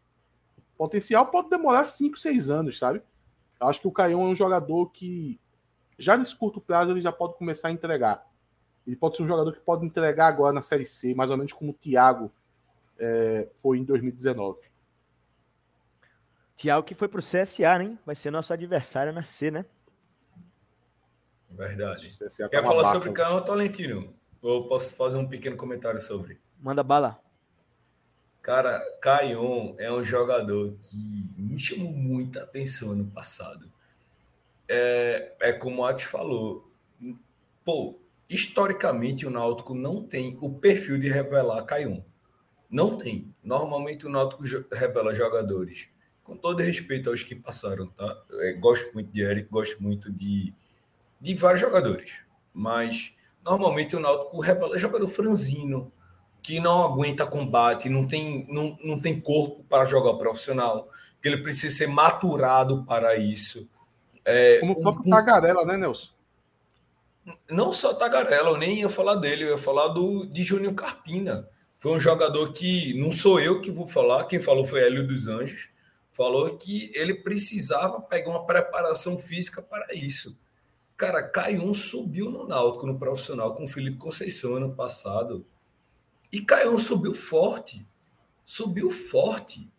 [0.78, 3.02] potencial pode demorar 5, 6 anos, sabe?
[3.62, 5.40] Eu acho que o Caion é um jogador que
[5.98, 8.26] já nesse curto prazo ele já pode começar a entregar.
[8.86, 11.54] Ele pode ser um jogador que pode entregar agora na Série C, mais ou menos
[11.54, 12.32] como o Thiago
[13.00, 14.60] é, foi em 2019.
[16.56, 17.98] Thiago que foi para o CSA, né?
[18.06, 19.66] Vai ser nosso adversário na C, né?
[21.50, 22.18] Verdade.
[22.18, 24.14] Tá Quer falar sobre o canal Tolentino?
[24.42, 26.40] Ou posso fazer um pequeno comentário sobre?
[26.60, 27.20] Manda bala.
[28.42, 33.72] Cara, Caion é um jogador que me chamou muita atenção no passado
[34.68, 36.72] é, é como o Ati falou.
[37.64, 42.04] Pô, historicamente o Náutico não tem o perfil de revelar Caium.
[42.70, 43.34] Não tem.
[43.44, 45.88] Normalmente o Náutico revela jogadores.
[46.24, 48.24] Com todo respeito aos que passaram, tá?
[48.40, 50.54] É, gosto muito de Eric, gosto muito de,
[51.22, 52.22] de vários jogadores.
[52.52, 53.14] Mas
[53.44, 55.92] normalmente o Náutico revela jogador franzino,
[56.42, 60.90] que não aguenta combate, não tem, não, não tem corpo para jogar profissional,
[61.22, 63.68] que ele precisa ser maturado para isso
[64.26, 66.12] É, Como o próprio um, Tagarela, né, Nelson?
[67.50, 71.48] Não só Tagarela, eu nem ia falar dele, eu ia falar do, de Júnior Carpina.
[71.78, 75.28] Foi um jogador que não sou eu que vou falar, quem falou foi Hélio dos
[75.28, 75.70] Anjos.
[76.12, 80.40] Falou que ele precisava pegar uma preparação física para isso.
[80.96, 85.46] Cara, Caion subiu no Náutico, no profissional, com o Felipe Conceição ano passado.
[86.32, 87.86] E Caion subiu forte.
[88.46, 89.70] Subiu forte.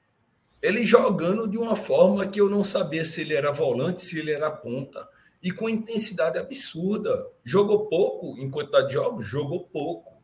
[0.67, 4.33] Ele jogando de uma forma que eu não sabia se ele era volante, se ele
[4.33, 5.09] era ponta.
[5.41, 7.25] E com intensidade absurda.
[7.45, 9.25] Jogou pouco em quantidade de jogos?
[9.25, 10.21] Jogou pouco.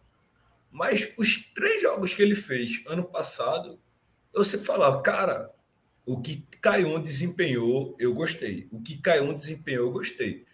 [0.69, 3.79] Mas os três jogos que ele fez ano passado,
[4.35, 5.49] eu sempre falava, cara,
[6.05, 8.67] o que Caion desempenhou, eu gostei.
[8.73, 10.45] O que Caion desempenhou, eu gostei.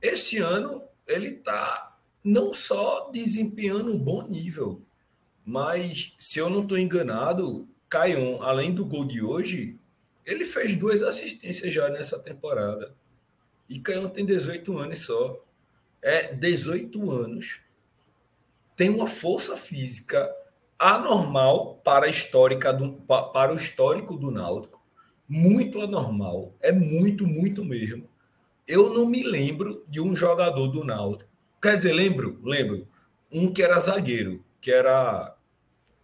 [0.00, 4.80] Esse ano ele está não só desempenhando um bom nível,
[5.44, 9.76] mas se eu não estou enganado, Caion, além do gol de hoje,
[10.24, 12.94] ele fez duas assistências já nessa temporada.
[13.68, 15.44] E Caion tem 18 anos só.
[16.00, 17.60] É 18 anos.
[18.76, 20.32] Tem uma força física
[20.78, 24.80] anormal para, histórica do, para o histórico do Náutico.
[25.28, 26.54] Muito anormal.
[26.60, 28.08] É muito, muito mesmo.
[28.68, 31.28] Eu não me lembro de um jogador do Náutico.
[31.60, 32.86] Quer dizer, lembro, lembro.
[33.32, 35.36] Um que era zagueiro, que era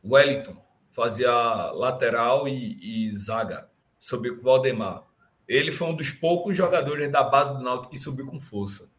[0.04, 0.65] Wellington,
[0.96, 1.30] fazia
[1.72, 3.68] lateral e, e zaga,
[4.00, 5.04] subiu com o Valdemar.
[5.46, 8.90] Ele foi um dos poucos jogadores da base do Náutico que subiu com força.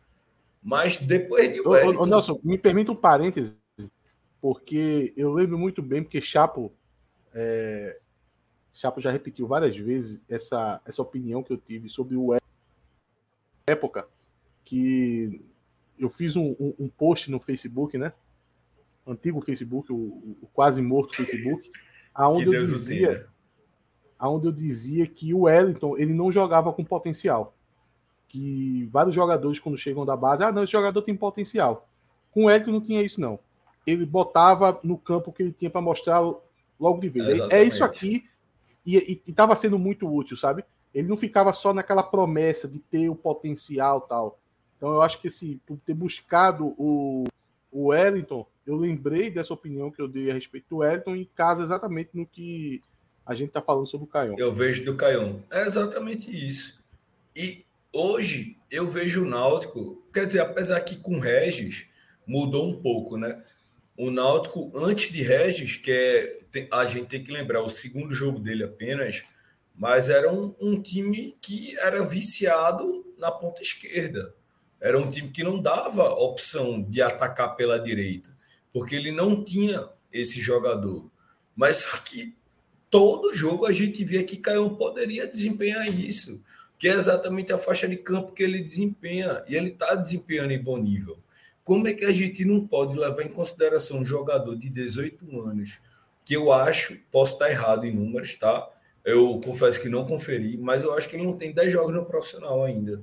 [0.61, 1.99] Mas depois de Wellington...
[1.99, 3.57] Ô, ô, Nelson, me permita um parêntese,
[4.40, 6.72] porque eu lembro muito bem, porque Chapo,
[7.34, 7.99] é...
[8.72, 12.48] Chapo já repetiu várias vezes essa, essa opinião que eu tive sobre o Wellington
[13.68, 14.07] época
[14.64, 15.41] que
[15.98, 18.14] eu fiz um, um, um, post no Facebook, né?
[19.06, 21.69] Antigo Facebook, o, o quase morto Facebook,
[22.18, 23.27] aonde eu dizia,
[24.18, 27.53] aonde eu dizia que o Wellington ele não jogava com potencial,
[28.27, 31.88] que vários jogadores quando chegam da base, ah, não, esse jogador tem potencial.
[32.31, 33.39] Com o Wellington não tinha isso não.
[33.85, 37.39] Ele botava no campo que ele tinha para mostrar logo de vez.
[37.52, 38.27] É, é isso aqui
[38.85, 40.64] e estava sendo muito útil, sabe?
[40.98, 44.39] ele não ficava só naquela promessa de ter o potencial tal.
[44.76, 47.26] Então eu acho que assim, por ter buscado o,
[47.72, 51.64] o Wellington, eu lembrei dessa opinião que eu dei a respeito do Wellington e casa
[51.64, 52.81] exatamente no que
[53.26, 54.35] a gente está falando sobre o Caion.
[54.38, 55.39] Eu vejo do Caion.
[55.52, 56.84] É exatamente isso.
[57.35, 61.88] E hoje eu vejo o Náutico, quer dizer, apesar que com Regis
[62.26, 63.41] mudou um pouco, né?
[63.98, 68.39] O Náutico, antes de Regis, que é, a gente tem que lembrar, o segundo jogo
[68.39, 69.23] dele apenas,
[69.76, 74.34] mas era um, um, time que era viciado na ponta esquerda.
[74.80, 78.30] Era um time que não dava opção de atacar pela direita,
[78.78, 81.10] porque ele não tinha esse jogador.
[81.56, 82.36] Mas só que
[82.91, 86.40] todo jogo a gente via que Caio poderia desempenhar isso,
[86.78, 90.62] que é exatamente a faixa de campo que ele desempenha, e ele está desempenhando em
[90.62, 91.18] bom nível.
[91.64, 95.80] Como é que a gente não pode levar em consideração um jogador de 18 anos,
[96.24, 98.70] que eu acho, posso estar errado em números, tá?
[99.04, 102.06] Eu confesso que não conferi, mas eu acho que ele não tem 10 jogos no
[102.06, 103.02] profissional ainda.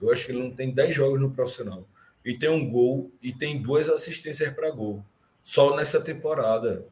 [0.00, 1.84] Eu acho que ele não tem 10 jogos no profissional.
[2.24, 5.04] E tem um gol e tem duas assistências para gol.
[5.42, 6.86] Só nessa temporada.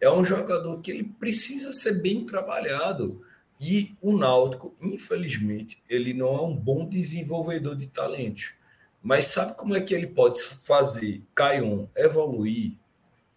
[0.00, 3.22] É um jogador que ele precisa ser bem trabalhado.
[3.60, 8.54] E o Náutico, infelizmente, ele não é um bom desenvolvedor de talentos.
[9.02, 12.72] Mas sabe como é que ele pode fazer Caion evoluir?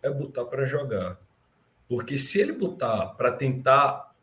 [0.01, 1.19] É botar para jogar.
[1.87, 4.13] Porque se ele botar para tentar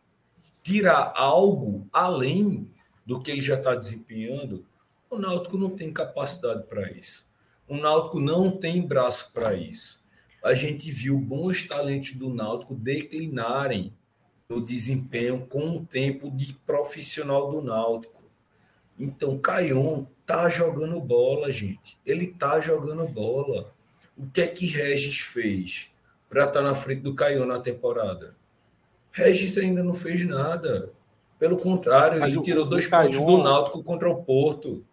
[0.63, 2.71] tirar algo além
[3.07, 4.67] do que ele já está desempenhando,
[5.11, 7.27] o Náutico não tem capacidade para isso.
[7.69, 10.05] O Náutico não tem braço para isso.
[10.45, 13.93] A gente viu bons talentos do Náutico declinarem
[14.49, 18.23] no desempenho com o tempo de profissional do Náutico.
[18.99, 21.99] Então, Caion tá jogando bola, gente.
[22.07, 23.73] Ele tá jogando bola.
[24.17, 25.91] O que é que Regis fez
[26.29, 28.35] para estar tá na frente do Caion na temporada?
[29.11, 30.93] Regis ainda não fez nada.
[31.39, 34.85] Pelo contrário, Mas ele o, tirou dois pontos do Náutico contra o Porto.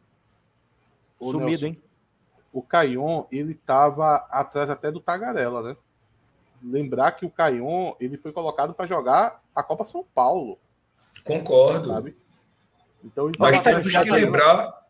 [1.23, 1.81] O Sumido, Nelson, hein?
[2.51, 5.77] O Caion, ele estava atrás até do Tagarela, né?
[6.63, 10.57] Lembrar que o Caion, ele foi colocado para jogar a Copa São Paulo.
[11.23, 11.89] Concordo.
[11.89, 12.15] Sabe?
[13.03, 14.87] Então, mas temos que lembrar,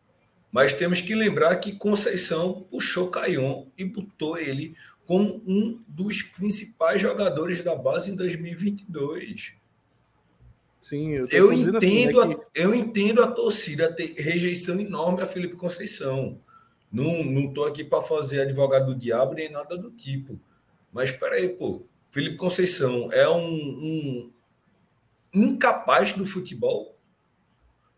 [0.52, 7.00] mas temos que lembrar que Conceição puxou Caion e botou ele como um dos principais
[7.00, 9.54] jogadores da base em 2022.
[10.84, 11.78] Sim, eu, eu entendo,
[12.20, 12.40] assim, né, que...
[12.42, 16.38] a, eu entendo a torcida ter rejeição enorme a Felipe Conceição.
[16.92, 20.38] Não não tô aqui para fazer advogado do diabo nem nada do tipo.
[20.92, 21.86] Mas espera aí, pô.
[22.10, 24.32] Felipe Conceição é um, um
[25.34, 26.94] incapaz do futebol,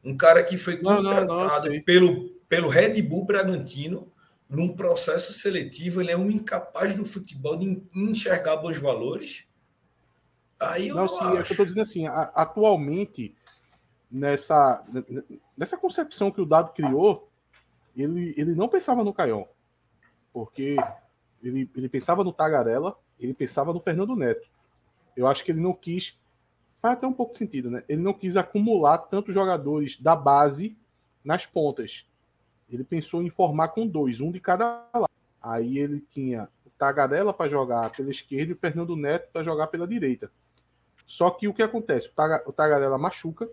[0.04, 4.10] Um cara que foi contratado não, não, não, pelo, pelo Red Bull Bragantino
[4.48, 9.44] num processo seletivo, ele é um incapaz do futebol de enxergar bons valores.
[10.59, 11.28] Aí eu não, sim, acho.
[11.28, 13.35] é que eu estou dizendo assim, atualmente,
[14.11, 14.85] nessa,
[15.57, 17.28] nessa concepção que o Dado criou,
[17.97, 19.45] ele, ele não pensava no Caion,
[20.33, 20.77] porque
[21.43, 24.49] ele, ele pensava no Tagarela, ele pensava no Fernando Neto.
[25.16, 26.19] Eu acho que ele não quis,
[26.78, 27.83] faz até um pouco de sentido, né?
[27.89, 30.77] Ele não quis acumular tantos jogadores da base
[31.24, 32.07] nas pontas.
[32.69, 35.09] Ele pensou em formar com dois, um de cada lado.
[35.43, 39.69] Aí ele tinha o Tagarela para jogar pela esquerda e o Fernando Neto para jogar
[39.69, 40.31] pela direita.
[41.07, 42.11] Só que o que acontece?
[42.47, 43.49] O Tagarela machuca,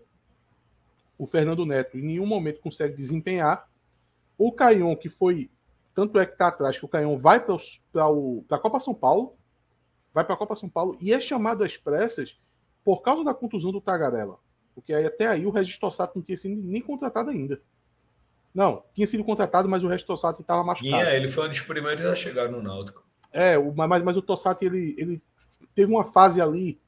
[1.18, 3.70] o Fernando Neto em nenhum momento consegue desempenhar.
[4.38, 5.50] O Caion, que foi.
[5.94, 9.36] Tanto é que está atrás que o Caion vai para a Copa São Paulo.
[10.12, 12.40] Vai para a Copa São Paulo e é chamado às pressas
[12.84, 14.40] por causa da contusão do Tagarela.
[14.74, 17.62] Porque aí, até aí o Regis Tossato não tinha sido nem contratado ainda.
[18.54, 21.04] Não, tinha sido contratado, mas o do Tossati estava machucado.
[21.04, 23.04] Tinha, ele foi um dos primeiros a chegar no Náutico.
[23.32, 25.22] É, mas, mas o Tossati, ele, ele
[25.74, 26.80] teve uma fase ali,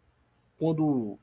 [0.57, 1.17] quando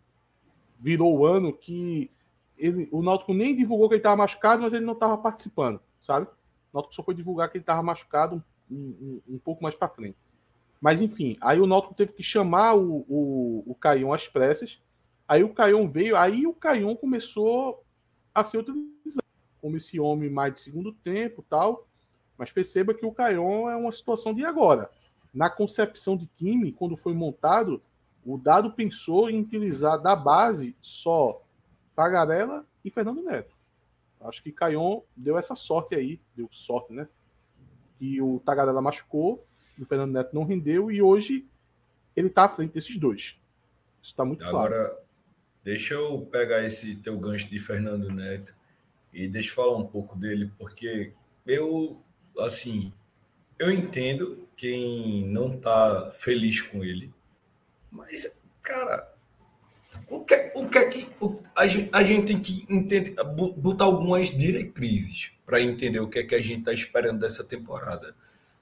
[0.78, 2.10] virou o ano, que
[2.58, 6.26] ele, o Náutico nem divulgou que ele estava machucado, mas ele não estava participando, sabe?
[6.26, 6.30] O
[6.74, 10.16] Náutico só foi divulgar que ele estava machucado um, um, um, pouco mais para frente.
[10.80, 14.80] Mas enfim, aí o Náutico teve que chamar o, o, o Caion às pressas.
[15.26, 17.82] Aí o Caion veio, aí o Caion começou
[18.34, 19.22] a ser utilizado
[19.60, 21.86] como esse homem mais de segundo tempo tal.
[22.36, 24.90] Mas perceba que o Caion é uma situação de agora.
[25.32, 27.80] Na concepção de time, quando foi montado,
[28.24, 31.42] o Dado pensou em utilizar da base só
[31.94, 33.54] Tagarela e Fernando Neto.
[34.20, 37.08] Acho que Caion deu essa sorte aí, deu sorte, né?
[38.00, 39.44] E o Tagarela machucou,
[39.78, 41.46] o Fernando Neto não rendeu, e hoje
[42.14, 43.36] ele está à frente desses dois.
[44.02, 44.84] Isso está muito Agora, claro.
[44.84, 45.04] Agora,
[45.64, 48.54] deixa eu pegar esse teu gancho de Fernando Neto
[49.12, 51.12] e deixa eu falar um pouco dele, porque
[51.46, 52.00] eu,
[52.38, 52.92] assim,
[53.58, 57.12] eu entendo quem não está feliz com ele,
[57.92, 58.26] mas,
[58.62, 59.12] cara,
[60.08, 63.14] o que, o que é que o, a, gente, a gente tem que entender,
[63.56, 68.16] botar algumas diretrizes para entender o que é que a gente está esperando dessa temporada.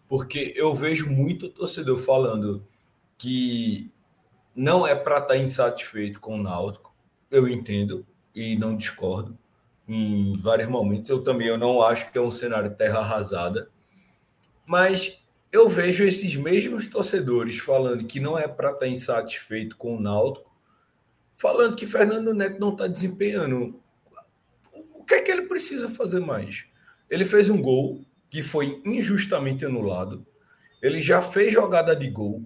[0.09, 2.67] Porque eu vejo muito torcedor falando
[3.17, 3.89] que
[4.55, 6.93] não é para estar tá insatisfeito com o Náutico.
[7.31, 8.05] Eu entendo
[8.35, 9.39] e não discordo
[9.87, 11.09] em vários momentos.
[11.09, 13.71] Eu também eu não acho que é um cenário terra arrasada,
[14.67, 15.21] mas
[15.53, 20.01] eu vejo esses mesmos torcedores falando que não é para estar tá insatisfeito com o
[20.01, 20.51] Náutico,
[21.37, 23.81] falando que Fernando Neto não está desempenhando.
[24.95, 26.67] O que é que ele precisa fazer mais?
[27.09, 30.25] Ele fez um gol que foi injustamente anulado.
[30.81, 32.45] Ele já fez jogada de gol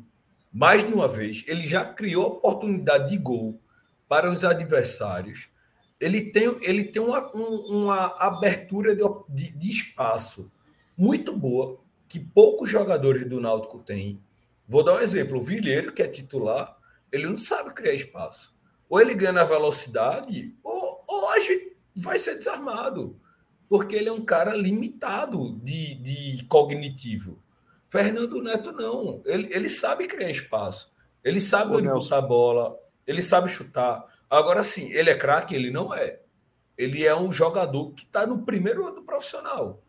[0.52, 1.44] mais de uma vez.
[1.46, 3.60] Ele já criou oportunidade de gol
[4.08, 5.50] para os adversários
[6.04, 10.50] ele tem, ele tem uma, uma abertura de, de, de, espaço
[10.96, 11.80] muito boa,
[12.14, 14.22] que poucos jogadores do Náutico têm.
[14.68, 16.78] Vou dar um exemplo: o Vilheiro, que é titular,
[17.10, 18.54] ele não sabe criar espaço.
[18.88, 23.18] Ou ele ganha na velocidade, ou, ou a gente vai ser desarmado,
[23.68, 27.42] porque ele é um cara limitado de, de cognitivo.
[27.90, 30.92] Fernando Neto não, ele, ele sabe criar espaço,
[31.24, 34.04] ele sabe onde botar a bola, ele sabe chutar.
[34.30, 35.56] Agora sim, ele é craque?
[35.56, 36.20] Ele não é.
[36.78, 39.83] Ele é um jogador que está no primeiro ano profissional.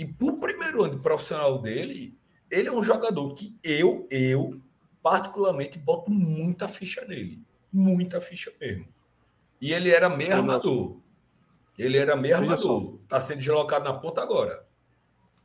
[0.00, 2.16] E para o primeiro ano profissional dele,
[2.50, 4.58] ele é um jogador que eu, eu,
[5.02, 7.42] particularmente, boto muita ficha nele.
[7.70, 8.88] Muita ficha mesmo.
[9.60, 10.96] E ele era meio armador.
[11.78, 12.98] Ele era meio armador.
[13.02, 14.66] Está sendo deslocado na ponta agora.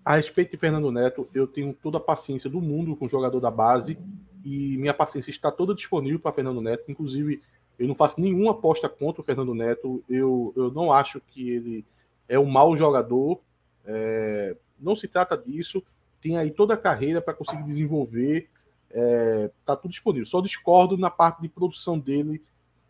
[0.06, 3.42] A respeito de Fernando Neto, eu tenho toda a paciência do mundo com o jogador
[3.42, 3.98] da base.
[4.42, 6.90] E minha paciência está toda disponível para Fernando Neto.
[6.90, 7.42] Inclusive,
[7.78, 10.02] eu não faço nenhuma aposta contra o Fernando Neto.
[10.10, 11.86] Eu, eu não acho que ele
[12.30, 13.42] é um mau jogador.
[13.86, 15.84] É, não se trata disso.
[16.20, 18.50] Tem aí toda a carreira para conseguir desenvolver.
[18.92, 20.26] É, tá tudo disponível.
[20.26, 22.42] Só discordo na parte de produção dele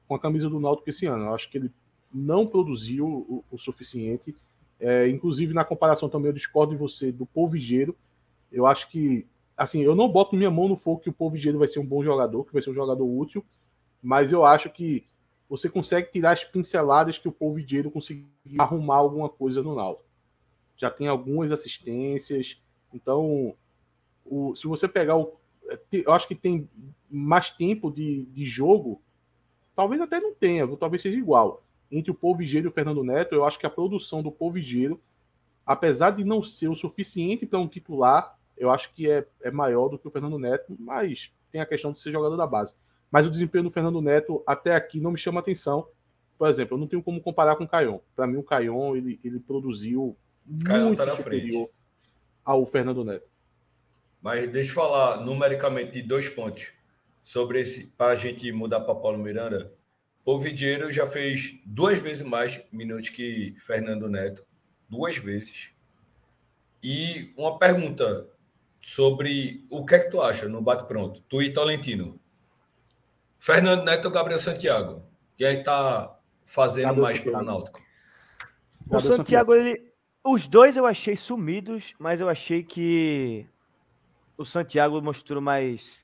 [0.08, 1.26] com a camisa do Náutico esse ano.
[1.26, 1.72] Eu acho que ele
[2.14, 4.36] não produziu o, o suficiente.
[4.80, 7.96] É, inclusive, na comparação também, eu discordo de você do Polvigeiro.
[8.52, 9.28] Eu acho que,
[9.58, 12.04] assim, eu não boto minha mão no fogo que o Polvigeiro vai ser um bom
[12.04, 13.44] jogador, que vai ser um jogador útil
[14.06, 15.04] mas eu acho que
[15.50, 18.28] você consegue tirar as pinceladas que o Paul Vidieiro conseguiu
[18.60, 20.05] arrumar alguma coisa no Náutico.
[20.78, 22.62] Já tem algumas assistências,
[22.94, 23.56] então
[24.26, 25.38] o, se você pegar o,
[25.92, 26.70] eu acho que tem
[27.10, 29.02] mais tempo de, de jogo,
[29.76, 31.64] talvez até não tenha, talvez seja igual.
[31.92, 34.52] Entre o Paul Vigílio e o Fernando Neto, eu acho que a produção do Paul
[34.52, 35.00] Vigílio,
[35.66, 39.90] apesar de não ser o suficiente para um titular, eu acho que é, é maior
[39.90, 42.74] do que o Fernando Neto, mas tem a questão de ser jogador da base.
[43.12, 45.88] Mas o desempenho do Fernando Neto até aqui não me chama atenção.
[46.38, 48.00] por exemplo, eu não tenho como comparar com o Caion.
[48.16, 50.18] Para mim, o Caion ele, ele produziu
[50.64, 51.72] Caion muito tá superior frente.
[52.44, 53.28] ao Fernando Neto.
[54.22, 56.68] Mas deixa eu falar numericamente de dois pontos
[57.22, 59.72] sobre esse, para a gente mudar para Paulo Miranda.
[60.24, 64.44] O Vidieiro já fez duas vezes mais minutos que Fernando Neto,
[64.90, 65.72] duas vezes.
[66.82, 68.28] E uma pergunta
[68.82, 72.20] sobre o que é que tu acha no bate pronto, tu e Tolentino.
[73.40, 75.04] Fernando Neto ou Gabriel Santiago?
[75.38, 77.38] Quem é está fazendo Gabriel mais Santiago.
[77.38, 77.82] pelo Náutico?
[78.90, 79.92] O Santiago, ele,
[80.26, 83.46] os dois eu achei sumidos, mas eu achei que
[84.36, 86.04] o Santiago mostrou mais.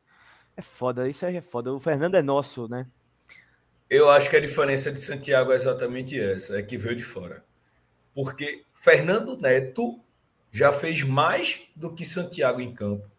[0.56, 1.74] É foda, isso aí é foda.
[1.74, 2.86] O Fernando é nosso, né?
[3.90, 7.44] Eu acho que a diferença de Santiago é exatamente essa, é que veio de fora.
[8.14, 10.00] Porque Fernando Neto
[10.52, 13.10] já fez mais do que Santiago em campo.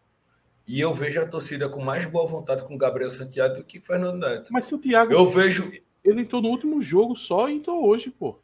[0.65, 4.19] E eu vejo a torcida com mais boa vontade com Gabriel Santiago do que Fernando
[4.19, 4.53] Neto.
[4.53, 5.11] Mas Santiago.
[5.11, 5.69] Eu vejo.
[6.03, 8.39] Ele entrou no último jogo só e entrou hoje, pô.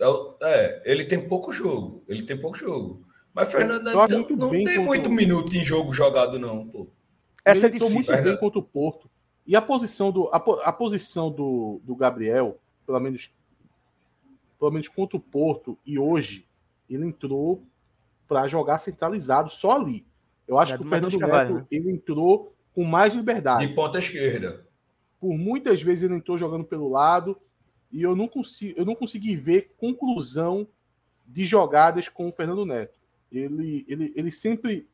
[0.00, 2.02] É, é, ele tem pouco jogo.
[2.06, 3.06] Ele tem pouco jogo.
[3.34, 4.82] Mas Fernando não, não tem contra...
[4.82, 6.88] muito minuto em jogo jogado, não, pô.
[7.44, 7.94] Essa ele é difícil.
[7.94, 8.24] muito Fernando...
[8.24, 9.10] bem contra o Porto.
[9.46, 13.30] E a posição do, a, a posição do, do Gabriel, pelo menos,
[14.58, 16.46] pelo menos contra o Porto e hoje,
[16.88, 17.62] ele entrou
[18.26, 20.06] para jogar centralizado só ali.
[20.46, 21.66] Eu acho é que o Fernando Neto né?
[21.70, 23.66] ele entrou com mais liberdade.
[23.66, 24.66] De ponta esquerda.
[25.20, 27.38] Por muitas vezes ele entrou jogando pelo lado
[27.90, 30.66] e eu não, consigo, eu não consegui ver conclusão
[31.26, 32.98] de jogadas com o Fernando Neto.
[33.30, 34.88] Ele, ele, ele sempre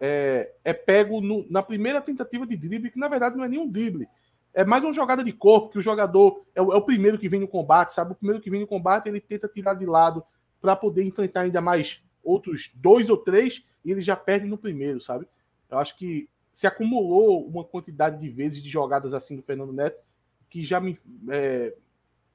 [0.00, 3.68] é, é pego no, na primeira tentativa de drible, que na verdade não é nenhum
[3.68, 4.08] drible.
[4.54, 7.28] É mais uma jogada de corpo, que o jogador é o, é o primeiro que
[7.28, 8.12] vem no combate, sabe?
[8.12, 10.24] O primeiro que vem no combate, ele tenta tirar de lado
[10.60, 15.00] para poder enfrentar ainda mais outros dois ou três e ele já perde no primeiro,
[15.00, 15.26] sabe?
[15.70, 20.02] Eu acho que se acumulou uma quantidade de vezes de jogadas assim do Fernando Neto
[20.50, 20.98] que já me,
[21.28, 21.74] é,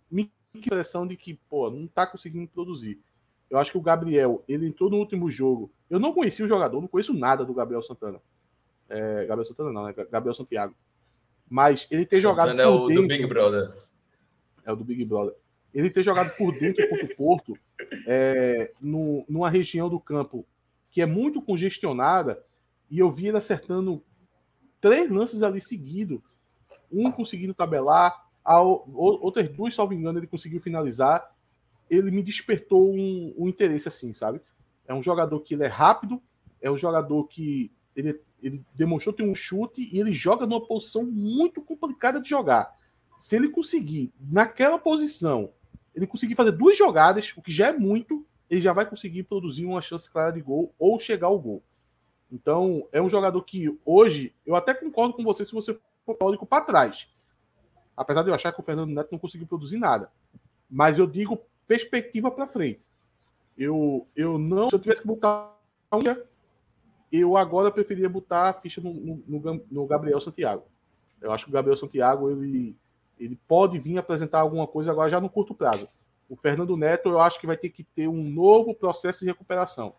[0.10, 3.00] me impressão de que, pô, não tá conseguindo produzir.
[3.50, 5.72] Eu acho que o Gabriel, ele entrou no último jogo.
[5.90, 8.22] Eu não conheci o jogador, não conheço nada do Gabriel Santana.
[8.90, 9.94] É, Gabriel Santana não, né?
[10.12, 10.76] Gabriel Santiago.
[11.50, 12.62] Mas ele ter Santana jogado.
[12.62, 13.74] é o dentro, do Big Brother.
[14.66, 15.36] É o do Big Brother.
[15.74, 17.58] Ele ter jogado por dentro contra o Porto,
[18.08, 20.46] é, no, numa região do campo
[20.92, 22.46] que é muito congestionada,
[22.90, 24.04] e eu vi ele acertando
[24.80, 26.24] três lances ali seguido,
[26.92, 31.34] um conseguindo tabelar, a, outras duas, salvo engano, ele conseguiu finalizar.
[31.90, 34.42] Ele me despertou um, um, interesse assim, sabe?
[34.88, 36.22] É um jogador que ele é rápido,
[36.62, 41.06] é um jogador que ele, ele demonstrou ter um chute e ele joga numa posição
[41.06, 42.76] muito complicada de jogar.
[43.20, 45.52] Se ele conseguir, naquela posição,
[45.96, 49.66] ele conseguir fazer duas jogadas, o que já é muito, ele já vai conseguir produzir
[49.66, 51.64] uma chance clara de gol ou chegar ao gol.
[52.32, 56.18] Então, é um jogador que hoje, eu até concordo com você se você for
[56.48, 57.08] para trás.
[57.96, 60.12] Apesar de eu achar que o Fernando Neto não conseguiu produzir nada.
[60.70, 62.82] Mas eu digo perspectiva para frente.
[63.58, 64.70] Eu, eu não.
[64.70, 65.54] Se eu tivesse que botar
[67.12, 70.64] eu agora preferia botar a ficha no, no, no, Gabriel Santiago.
[71.22, 72.76] Eu acho que o Gabriel Santiago ele,
[73.20, 75.88] ele pode vir apresentar alguma coisa agora já no curto prazo.
[76.28, 79.96] O Fernando Neto, eu acho que vai ter que ter um novo processo de recuperação.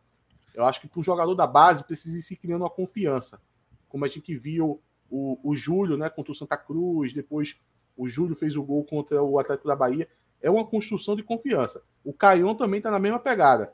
[0.53, 3.41] Eu acho que para o jogador da base precisa ir se criando uma confiança.
[3.89, 7.57] Como a gente viu o, o Júlio, né, contra o Santa Cruz, depois
[7.97, 10.09] o Júlio fez o gol contra o Atlético da Bahia.
[10.41, 11.83] É uma construção de confiança.
[12.05, 13.73] O Caion também está na mesma pegada.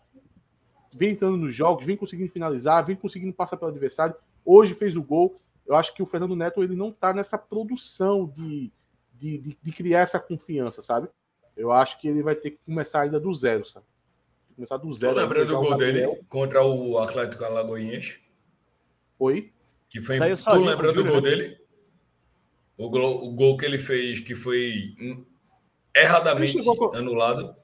[0.94, 4.14] Vem entrando nos jogos, vem conseguindo finalizar, vem conseguindo passar pelo adversário.
[4.44, 5.40] Hoje fez o gol.
[5.66, 8.72] Eu acho que o Fernando Neto ele não está nessa produção de,
[9.14, 11.08] de, de, de criar essa confiança, sabe?
[11.56, 13.86] Eu acho que ele vai ter que começar ainda do zero, sabe?
[14.54, 15.14] Começar do zero.
[15.14, 18.18] Tu lembra do gol dele contra o Atlético Alagoinhas?
[19.18, 19.52] Oi?
[19.88, 20.16] Que foi.
[20.16, 21.59] Saiu tu lembra do gol dele?
[22.80, 24.94] O gol, o gol que ele fez, que foi
[25.94, 26.98] erradamente ele a...
[26.98, 27.54] anulado.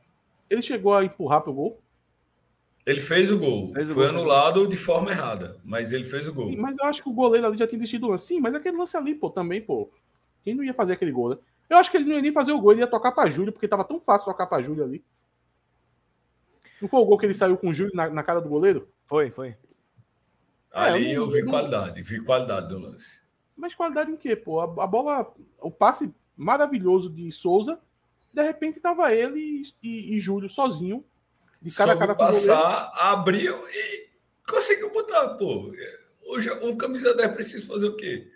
[0.50, 1.80] Ele chegou a empurrar pro gol?
[2.84, 3.72] Ele fez o gol.
[3.72, 6.50] Fez o foi gol, anulado de forma errada, mas ele fez o gol.
[6.50, 8.26] Sim, mas eu acho que o goleiro ali já tinha desistido lance.
[8.26, 9.90] Sim, mas aquele lance ali, pô, também, pô.
[10.44, 11.38] Quem não ia fazer aquele gol, né?
[11.70, 13.54] Eu acho que ele não ia nem fazer o gol, ele ia tocar pra Júlio,
[13.54, 15.02] porque tava tão fácil tocar pra Júlio ali.
[16.78, 18.86] Não foi o gol que ele saiu com o Júlio na, na cara do goleiro?
[19.06, 19.56] Foi, foi.
[20.70, 23.25] Ali é, eu, eu vi qualidade, vi qualidade do lance.
[23.56, 24.60] Mas qualidade em quê, pô?
[24.60, 27.80] A, a bola, o passe maravilhoso de Souza,
[28.32, 31.04] de repente tava ele e, e, e Júlio sozinho,
[31.60, 34.08] de cara a cara com passar, abriu e
[34.46, 35.72] conseguiu botar, pô.
[36.28, 38.30] Hoje um camisa 10 precisa fazer o quê?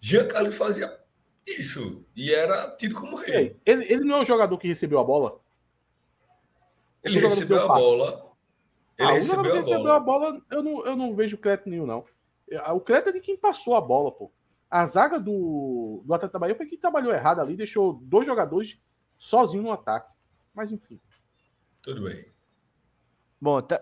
[0.00, 0.98] Giancarlo fazia
[1.46, 2.04] isso.
[2.14, 3.56] E era tido como rei.
[3.64, 5.40] Ele, ele não é o jogador que recebeu a bola?
[7.02, 8.32] Ele recebeu a bola.
[8.98, 9.96] Ele ah, recebeu, a, recebeu bola.
[9.96, 10.42] a bola.
[10.50, 12.04] Eu não, eu não vejo crédito nenhum, não.
[12.74, 14.30] O crédito é de quem passou a bola, pô.
[14.70, 18.78] A zaga do, do Atlético Bahia foi quem trabalhou errado ali, deixou dois jogadores
[19.16, 20.12] sozinho no ataque.
[20.54, 21.00] Mas enfim.
[21.82, 22.26] Tudo bem.
[23.40, 23.80] Bom, tá...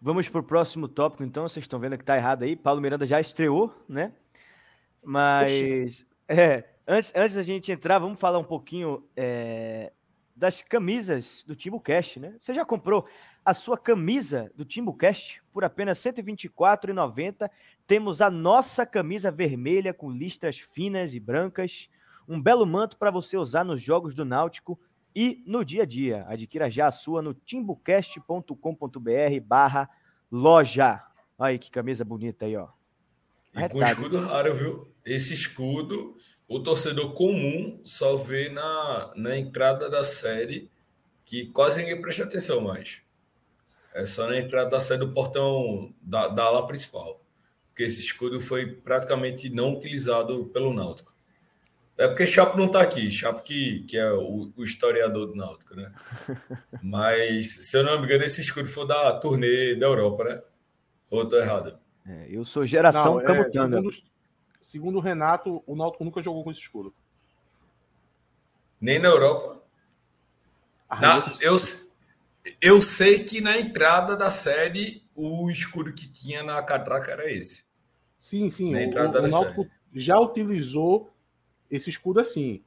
[0.00, 1.48] vamos para o próximo tópico, então.
[1.48, 2.54] Vocês estão vendo que tá errado aí.
[2.54, 4.12] Paulo Miranda já estreou, né?
[5.02, 6.06] Mas.
[6.28, 9.92] É, antes, antes da gente entrar, vamos falar um pouquinho é,
[10.42, 12.34] das camisas do TimbuCast, né?
[12.36, 13.06] Você já comprou
[13.44, 17.48] a sua camisa do TimbuCast por apenas R$ 124,90?
[17.86, 21.88] Temos a nossa camisa vermelha com listras finas e brancas,
[22.28, 24.76] um belo manto para você usar nos jogos do Náutico
[25.14, 26.24] e no dia a dia.
[26.26, 29.88] Adquira já a sua no timbucast.com.br barra
[30.28, 31.00] loja.
[31.38, 32.66] Olha aí que camisa bonita aí, ó.
[33.54, 34.92] E com escudo raro, viu?
[35.04, 36.16] Esse escudo,
[36.52, 40.70] o torcedor comum só vê na, na entrada da série
[41.24, 43.00] que quase ninguém presta atenção mais.
[43.94, 47.22] É só na entrada da série do portão da, da ala principal.
[47.68, 51.14] Porque esse escudo foi praticamente não utilizado pelo Náutico.
[51.96, 55.74] É porque Chapo não está aqui, Chapo que, que é o, o, historiador do Náutico,
[55.74, 55.90] né?
[56.82, 60.42] Mas, se eu não me engano, esse escudo foi da turnê da Europa, né?
[61.08, 61.78] Ou estou errado?
[62.06, 63.90] É, eu sou geração não, é, segundo,
[64.62, 66.94] segundo o Renato, o Náutico nunca jogou com esse escudo.
[68.80, 69.62] Nem na Europa?
[70.88, 71.56] Ah, na, eu,
[72.60, 77.64] eu sei que na entrada da série o escudo que tinha na catraca era esse.
[78.18, 78.70] Sim, sim.
[78.70, 81.10] Na entrada o, o Náutico já utilizou
[81.70, 82.62] esse escudo assim.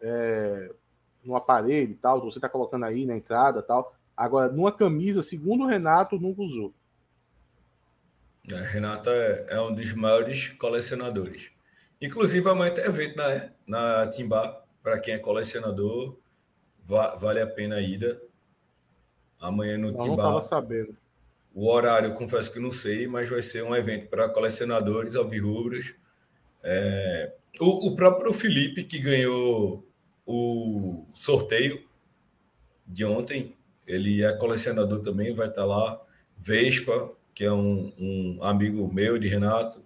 [0.00, 0.72] É,
[1.24, 3.94] no aparelho e tal, você está colocando aí na entrada tal.
[4.16, 6.74] Agora, numa camisa, segundo o Renato, nunca usou.
[8.52, 11.50] É, Renato é, é, um dos maiores colecionadores.
[12.00, 14.64] Inclusive, amanhã tem evento na, na Timbar.
[14.82, 16.16] Para quem é colecionador,
[16.82, 18.20] va, vale a pena a ida.
[19.38, 20.06] Amanhã no Timbar.
[20.06, 20.96] Não estava sabendo.
[21.54, 25.94] O horário, confesso que não sei, mas vai ser um evento para colecionadores alvirrubros.
[26.62, 29.86] É, o, o próprio Felipe, que ganhou
[30.24, 31.84] o sorteio
[32.86, 33.56] de ontem,
[33.86, 36.00] ele é colecionador também, vai estar lá.
[36.36, 39.82] Vespa, que é um, um amigo meu de Renato,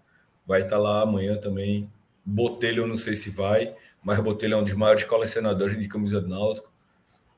[0.46, 1.90] vai estar lá amanhã também.
[2.24, 6.20] Botelho, eu não sei se vai, mas Botelho é um dos maiores colecionadores de camisa
[6.20, 6.72] do Náutico.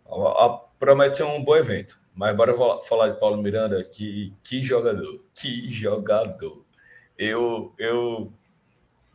[0.09, 1.99] A, a, promete ser um bom evento.
[2.15, 6.65] Mas bora falar de Paulo Miranda, que, que jogador, que jogador.
[7.19, 8.33] Eu, eu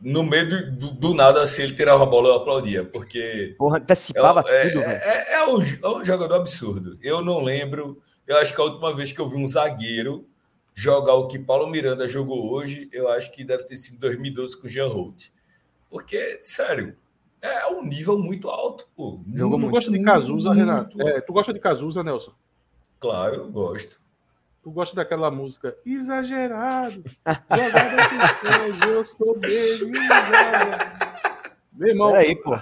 [0.00, 3.54] no meio do, do, do, nada, assim, ele tirava a bola, eu aplaudia, porque.
[3.58, 6.96] Porra, antecipava é, tudo, é, é, é, um, é um jogador absurdo.
[7.02, 10.26] Eu não lembro, eu acho que a última vez que eu vi um zagueiro
[10.74, 14.66] jogar o que Paulo Miranda jogou hoje, eu acho que deve ter sido 2012 com
[14.66, 15.30] o Jean Holt.
[15.90, 16.96] Porque, sério,
[17.40, 19.20] é um nível muito alto, pô.
[19.34, 21.02] Jogou muito, tu gosta de Cazuza, muito, Renato?
[21.02, 22.32] É, tu gosta de Cazuza, Nelson?
[22.98, 24.00] Claro, eu gosto.
[24.62, 27.02] Tu gosta daquela música exagerado?
[28.88, 29.90] eu sou bem
[31.72, 32.12] Meu irmão.
[32.12, 32.56] Peraí, pô.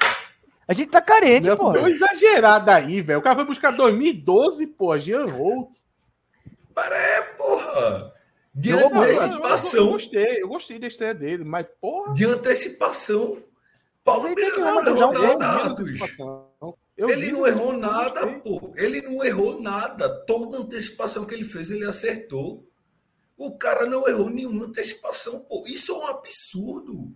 [0.67, 1.73] A gente tá carente, pô.
[1.73, 3.19] Deu exagerado aí, velho.
[3.19, 5.69] O cara foi buscar 2012, pô, Jean Holt.
[6.75, 8.15] Para é, porra.
[8.55, 9.81] De eu, antecipação.
[9.81, 12.13] Eu, eu, gostei, eu gostei da estreia dele, mas, porra.
[12.13, 13.43] De antecipação.
[14.05, 15.83] Paulo Miranda não errou nada.
[16.97, 18.73] Ele não errou nada, pô.
[18.77, 20.09] Ele não errou nada.
[20.27, 22.67] Toda antecipação que ele fez, ele acertou.
[23.37, 25.65] O cara não errou nenhuma antecipação, pô.
[25.67, 27.15] Isso é um absurdo.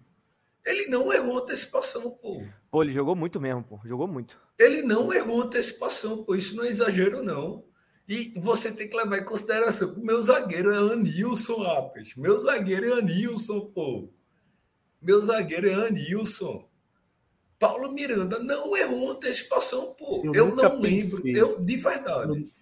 [0.64, 2.42] Ele não errou antecipação, pô.
[2.70, 3.80] Pô, ele jogou muito mesmo, pô.
[3.84, 4.38] Jogou muito.
[4.58, 6.34] Ele não errou antecipação, pô.
[6.34, 7.64] Isso não é exagero, não.
[8.06, 12.14] E você tem que levar em consideração que o meu zagueiro é Anilson, rapaz.
[12.16, 14.08] Meu zagueiro é Anilson, pô.
[15.00, 16.68] Meu zagueiro é Anilson.
[17.58, 20.20] Paulo Miranda não errou antecipação, pô.
[20.24, 21.26] Eu, eu não lembro.
[21.26, 22.52] Eu, de verdade.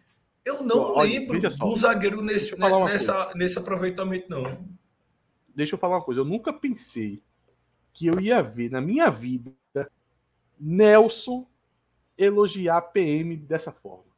[0.45, 4.65] Eu não Olha, lembro do zagueiro nesse, nessa, nesse aproveitamento, não.
[5.55, 6.21] Deixa eu falar uma coisa.
[6.21, 7.21] Eu nunca pensei
[7.93, 9.53] que eu ia ver na minha vida
[10.59, 11.47] Nelson
[12.17, 14.12] elogiar PM dessa forma.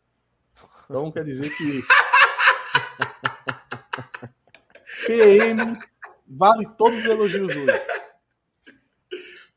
[0.85, 1.83] Então quer dizer que
[5.07, 5.79] PM
[6.27, 7.83] vale todos os elogios hoje.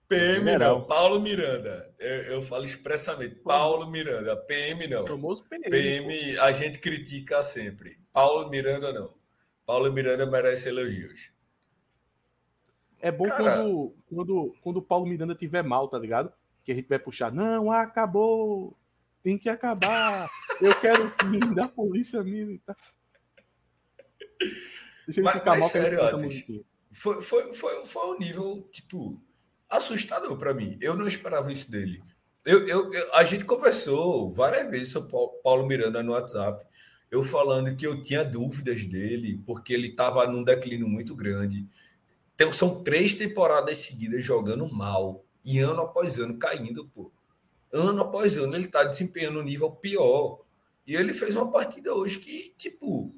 [0.08, 1.94] PM não, Paulo Miranda.
[2.00, 4.38] Eu, eu, falo expressamente, Paulo Miranda.
[4.38, 5.06] PM não.
[5.06, 5.70] Famoso PM.
[5.70, 8.00] PM a gente critica sempre.
[8.14, 9.14] Paulo Miranda não.
[9.66, 11.30] Paulo Miranda merece elogios.
[13.00, 13.58] É bom Cara...
[13.58, 16.32] quando, quando, quando o Paulo Miranda tiver mal, tá ligado?
[16.64, 17.32] Que a gente vai puxar.
[17.32, 18.78] Não, acabou
[19.28, 20.26] tem que acabar.
[20.62, 22.76] Eu quero o fim da polícia militar.
[25.06, 26.46] Deixa mas, ficar mas mal sério, Otis,
[26.92, 29.22] foi, foi, foi, foi um nível, tipo,
[29.70, 30.78] assustador para mim.
[30.82, 32.02] Eu não esperava isso dele.
[32.46, 35.12] Eu, eu, eu, a gente conversou várias vezes sobre
[35.44, 36.66] Paulo Miranda no WhatsApp.
[37.10, 41.66] Eu falando que eu tinha dúvidas dele, porque ele estava num declínio muito grande.
[42.36, 45.26] Então, são três temporadas seguidas jogando mal.
[45.44, 47.12] E ano após ano caindo, pô.
[47.72, 50.40] ano após ano, ele está desempenhando um nível pior.
[50.88, 53.14] E ele fez uma partida hoje que, tipo,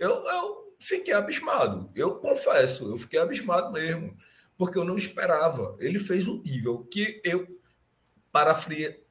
[0.00, 1.88] eu, eu fiquei abismado.
[1.94, 4.16] Eu confesso, eu fiquei abismado mesmo.
[4.58, 5.76] Porque eu não esperava.
[5.78, 7.46] Ele fez um nível que eu,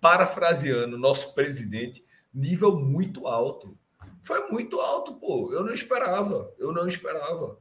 [0.02, 3.78] parafraseando nosso presidente, nível muito alto.
[4.22, 5.54] Foi muito alto, pô.
[5.54, 6.54] Eu não esperava.
[6.60, 7.58] Eu não esperava.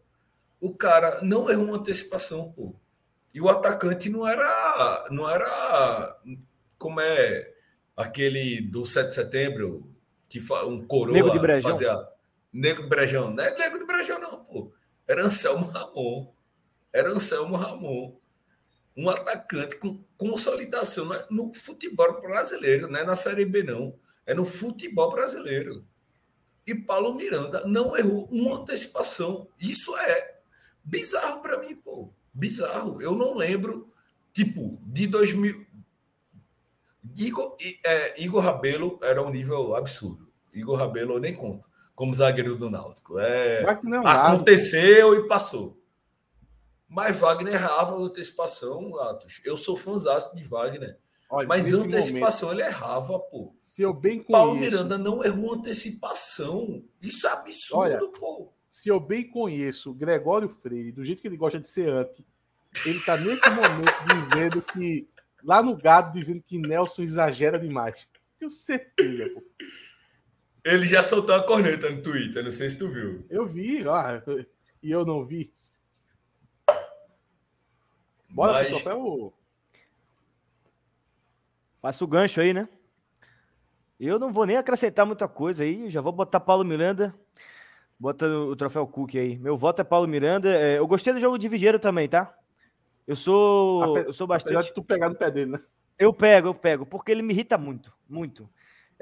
[0.61, 2.75] O cara não errou uma antecipação, pô.
[3.33, 5.09] E o atacante não era.
[5.11, 6.21] Não era.
[6.79, 7.53] Como é
[7.97, 9.92] aquele do 7 de setembro,
[10.33, 11.71] que um coroa Nego de Brejão.
[11.71, 12.09] fazia.
[12.51, 13.31] Nego de Brejão.
[13.31, 14.73] Não é Nego de Brejão, não, pô.
[15.07, 16.33] Era Anselmo Ramon.
[16.91, 18.17] Era Anselmo Ramon.
[18.97, 23.99] Um atacante com consolidação no futebol brasileiro, não é na Série B, não.
[24.25, 25.85] É no futebol brasileiro.
[26.67, 29.49] E Paulo Miranda não errou uma antecipação.
[29.61, 30.41] Isso é
[30.85, 32.11] bizarro para mim, pô.
[32.33, 33.03] Bizarro.
[33.03, 33.93] Eu não lembro,
[34.33, 35.67] tipo, de 2000.
[37.17, 40.22] Igor, é, Igor Rabelo era um nível absurdo.
[40.53, 43.19] Igor Rabelo eu nem conto, como zagueiro do Náutico.
[43.19, 43.65] É,
[44.05, 45.81] aconteceu e passou.
[46.89, 49.41] Mas Wagner errava antecipação, Atos.
[49.45, 50.99] Eu sou fãzaço de Wagner.
[51.31, 53.55] Olha, mas antecipação momento, ele errava, pô.
[53.63, 54.33] Se eu bem conheço...
[54.33, 56.85] Paulo Miranda não errou antecipação.
[57.01, 58.53] Isso é absurdo, Olha, pô.
[58.69, 62.27] Se eu bem conheço Gregório Freire, do jeito que ele gosta de ser anti,
[62.85, 63.95] ele tá nesse momento
[64.29, 65.09] dizendo que
[65.43, 68.07] lá no gado dizendo que Nelson exagera demais.
[68.39, 69.43] Tenho certeza, pô.
[70.65, 73.27] Ele já soltou a corneta no Twitter, não sei se tu viu.
[73.29, 74.21] Eu vi, ó,
[74.83, 75.53] e eu não vi.
[78.31, 78.69] Bora Mas...
[78.69, 79.35] pro troféu
[81.83, 82.69] Faça o gancho aí, né?
[83.99, 87.13] Eu não vou nem acrescentar muita coisa aí, já vou botar Paulo Miranda.
[87.99, 89.37] Bota o troféu Cook aí.
[89.39, 90.49] Meu voto é Paulo Miranda.
[90.49, 92.33] É, eu gostei do jogo de Vigeiro também, tá?
[93.07, 94.55] Eu sou, eu sou bastante.
[94.55, 95.61] Apesar de tu pegar no pé dele, né?
[95.99, 98.49] Eu pego, eu pego, porque ele me irrita muito, muito.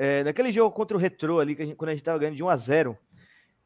[0.02, 2.36] É, naquele jogo contra o Retro ali, que a gente, quando a gente tava ganhando
[2.36, 2.98] de 1 a 0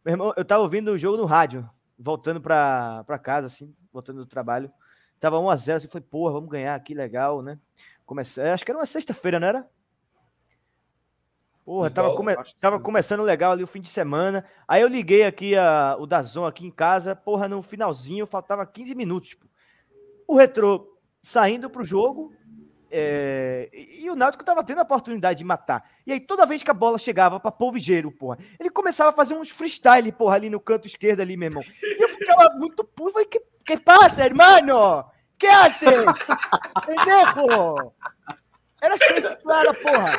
[0.05, 4.17] meu irmão, eu tava ouvindo o jogo no rádio, voltando pra, pra casa, assim, voltando
[4.17, 4.69] do trabalho.
[5.21, 7.57] Tava 1 a 0 assim, falei, porra, vamos ganhar, que legal, né?
[8.05, 9.69] Comecei, acho que era uma sexta-feira, não era?
[11.65, 12.35] Porra, tava, come...
[12.59, 14.45] tava começando legal ali o fim de semana.
[14.67, 15.97] Aí eu liguei aqui a...
[16.01, 17.15] o Dazon aqui em casa.
[17.15, 19.37] Porra, no finalzinho, faltava 15 minutos.
[20.27, 22.35] O Retrô saindo pro jogo.
[22.97, 23.69] É...
[23.73, 25.91] E o Náutico tava tendo a oportunidade de matar.
[26.07, 29.35] E aí, toda vez que a bola chegava pra Polvigeiro, porra, ele começava a fazer
[29.35, 31.63] uns freestyle, porra, ali no canto esquerdo ali, meu irmão.
[31.83, 33.15] E eu ficava muito puto.
[33.15, 35.11] Falei, que, que passa, irmão?
[35.37, 35.89] Que haces?
[36.87, 37.93] Pendejo!
[38.81, 40.13] Era chance clara, porra.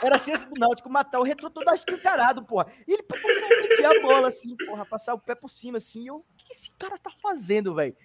[0.00, 2.68] Era chance do Náutico matar o retrô todo escancarado, porra.
[2.86, 6.06] E ele começou a a bola assim, porra, passar o pé por cima assim.
[6.06, 7.96] Eu, o que esse cara tá fazendo, velho?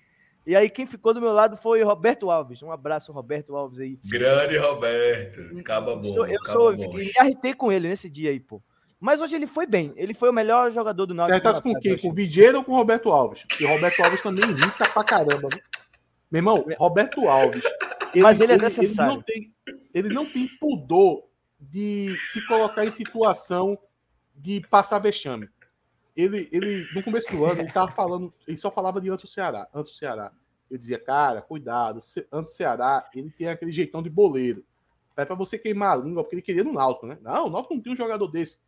[0.45, 2.61] E aí quem ficou do meu lado foi o Roberto Alves.
[2.61, 3.97] Um abraço, Roberto Alves aí.
[4.05, 5.41] Grande Roberto.
[5.59, 6.25] Acaba bom.
[6.27, 6.93] Eu sou, bom.
[6.93, 8.61] me arretei com ele nesse dia aí, pô.
[8.99, 9.93] Mas hoje ele foi bem.
[9.95, 11.35] Ele foi o melhor jogador do Náutico.
[11.35, 11.97] Certas com quem?
[11.97, 13.43] Com o Vigeiro ou com o Roberto Alves?
[13.47, 15.49] Porque o Roberto Alves também irrita pra caramba.
[15.51, 15.59] Né?
[16.31, 17.63] Meu irmão, Roberto Alves.
[18.13, 19.11] Ele, Mas ele é necessário.
[19.11, 19.53] Ele não, tem,
[19.93, 21.23] ele não tem pudor
[21.59, 23.77] de se colocar em situação
[24.35, 25.49] de passar vexame.
[26.15, 29.31] Ele, ele, no começo do ano, ele tava falando, ele só falava de antes do
[29.31, 29.67] Ceará.
[29.73, 30.31] Antes do Ceará.
[30.69, 31.99] Eu dizia, cara, cuidado,
[32.31, 34.63] antes do Ceará, ele tem aquele jeitão de boleiro.
[35.15, 37.17] É para você queimar a língua, porque ele queria no Náutico, né?
[37.21, 38.59] Não, o Náutico não tem um jogador desse.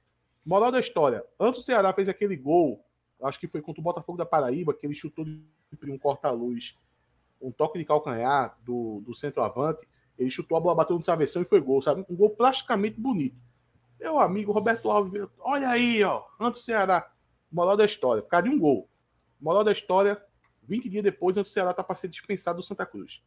[0.45, 2.85] Moral da história, antes do Ceará fez aquele gol,
[3.21, 6.75] acho que foi contra o Botafogo da Paraíba, que ele chutou de um corta-luz
[7.41, 9.87] um toque de calcanhar do, do centroavante,
[10.17, 12.05] ele chutou a bola, bateu no travessão e foi gol, sabe?
[12.09, 13.37] Um gol praticamente bonito.
[13.99, 17.09] Meu amigo Roberto Alves, olha aí, ó, antes do Ceará,
[17.51, 18.89] moral da história, por causa de um gol.
[19.39, 20.21] Moral da história,
[20.63, 23.21] 20 dias depois, do Ceará tá para ser dispensado do Santa Cruz.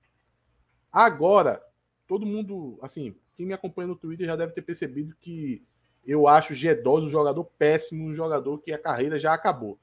[0.92, 1.62] Agora,
[2.06, 5.64] todo mundo, assim, quem me acompanha no Twitter já deve ter percebido que
[6.04, 9.78] eu acho G2 um jogador péssimo, um jogador que a carreira já acabou.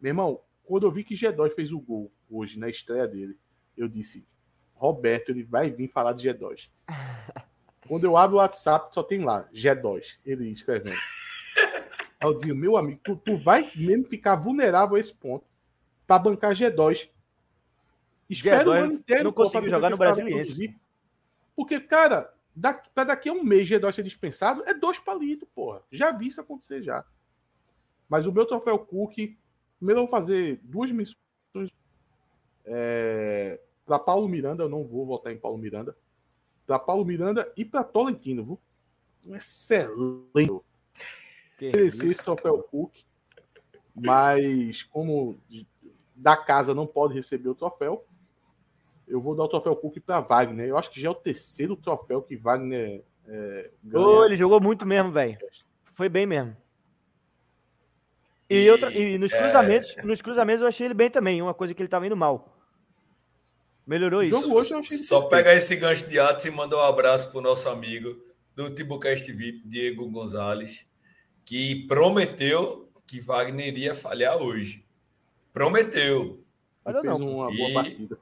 [0.00, 3.38] Meu irmão, quando eu vi que G2 fez o gol hoje na estreia dele,
[3.76, 4.26] eu disse:
[4.74, 6.68] Roberto, ele vai vir falar de G2.
[7.88, 10.96] Quando eu abro o WhatsApp, só tem lá, G2, ele escrevendo.
[12.22, 15.44] Eu digo, meu amigo, tu, tu vai mesmo ficar vulnerável a esse ponto
[16.06, 17.08] para bancar G2.
[18.28, 19.24] Espera o ano inteiro.
[19.24, 20.74] Não conseguiu jogar no Brasiliense.
[21.54, 25.82] Porque, cara, daqui, para daqui a um mês G2 ser dispensado, é dois palitos, porra.
[25.90, 27.04] Já vi isso acontecer já.
[28.08, 29.14] Mas o meu troféu Cook,
[29.78, 31.16] primeiro eu vou fazer duas missões
[32.64, 35.96] é, para Paulo Miranda, eu não vou votar em Paulo Miranda.
[36.66, 38.60] Para Paulo Miranda e para Tolentino, viu?
[39.26, 40.62] Um excelente.
[41.66, 42.94] Esse troféu Cook,
[43.94, 45.38] mas como
[46.14, 48.04] da casa não pode receber o troféu,
[49.06, 50.68] eu vou dar o troféu Cook para Wagner.
[50.68, 54.26] Eu acho que já é o terceiro troféu que Wagner é, ganha.
[54.26, 55.38] ele jogou muito mesmo, velho.
[55.84, 56.56] Foi bem mesmo.
[58.48, 59.38] E, outra, e nos, é...
[59.38, 62.58] cruzamentos, nos cruzamentos eu achei ele bem também, uma coisa que ele estava indo mal.
[63.86, 64.40] Melhorou isso.
[64.40, 67.40] Jogo hoje eu achei Só pegar esse gancho de atos e mandar um abraço pro
[67.40, 68.22] nosso amigo
[68.54, 70.86] do Tibucast VIP, Diego Gonzalez,
[71.44, 74.84] que prometeu que Wagner iria falhar hoje.
[75.52, 76.42] Prometeu.
[77.04, 77.16] Não.
[77.16, 78.18] uma boa partida.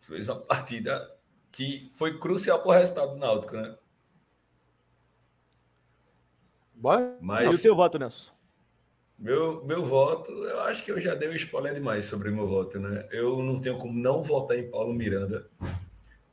[0.00, 1.16] Fez uma partida
[1.52, 3.76] que foi crucial para o resultado do Náutico, né?
[6.74, 7.16] Bora.
[7.20, 7.52] Mas...
[7.52, 8.32] E o teu voto, Nelson?
[9.16, 12.80] Meu, meu voto, eu acho que eu já dei um spoiler demais sobre meu voto,
[12.80, 13.06] né?
[13.12, 15.48] Eu não tenho como não votar em Paulo Miranda.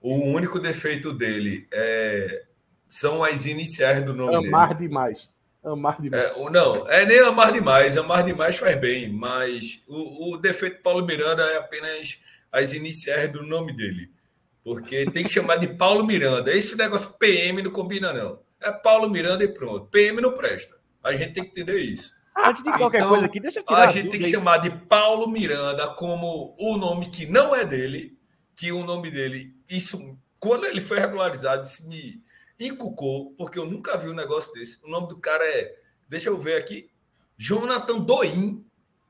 [0.01, 2.45] O único defeito dele é
[2.87, 4.55] são as iniciais do nome amar dele.
[4.55, 5.31] Amar demais.
[5.63, 6.23] Amar demais.
[6.23, 7.97] É, não, é nem amar demais.
[7.97, 12.17] Amar demais faz bem, mas o, o defeito de Paulo Miranda é apenas
[12.51, 14.09] as iniciais do nome dele.
[14.63, 16.51] Porque tem que chamar de Paulo Miranda.
[16.51, 18.39] Esse negócio PM não combina, não.
[18.61, 19.87] É Paulo Miranda e pronto.
[19.87, 20.77] PM não presta.
[21.03, 22.13] A gente tem que entender isso.
[22.37, 24.31] Antes de qualquer então, coisa aqui, deixa eu tirar A gente tem que aí.
[24.31, 28.17] chamar de Paulo Miranda como o nome que não é dele,
[28.55, 32.21] que o nome dele, isso, quando ele foi regularizado, isso me
[32.59, 34.79] encucou, porque eu nunca vi um negócio desse.
[34.83, 35.75] O nome do cara é,
[36.07, 36.89] deixa eu ver aqui,
[37.37, 38.65] Jonathan Doim,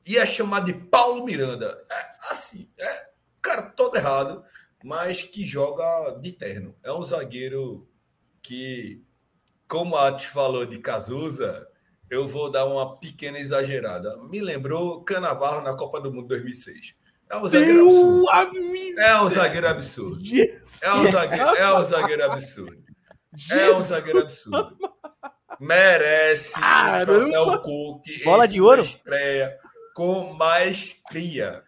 [0.05, 1.85] ia chamar de Paulo Miranda.
[1.89, 3.09] É assim, é
[3.41, 4.43] cara todo errado,
[4.83, 6.75] mas que joga de terno.
[6.83, 7.87] É um zagueiro
[8.41, 9.01] que,
[9.67, 11.67] como a Atos falou de Cazuza,
[12.09, 14.17] eu vou dar uma pequena exagerada.
[14.29, 16.95] Me lembrou Canavarro na Copa do Mundo 2006.
[17.29, 18.99] É um zagueiro absurdo.
[18.99, 20.23] É um zagueiro absurdo.
[20.81, 22.88] É um zagueiro, é um zagueiro absurdo.
[23.51, 24.77] É um zagueiro absurdo.
[25.59, 28.03] Merece o troféu Cook.
[28.23, 28.81] Bola de ouro.
[28.81, 29.59] Estreia
[29.99, 31.61] com maestria.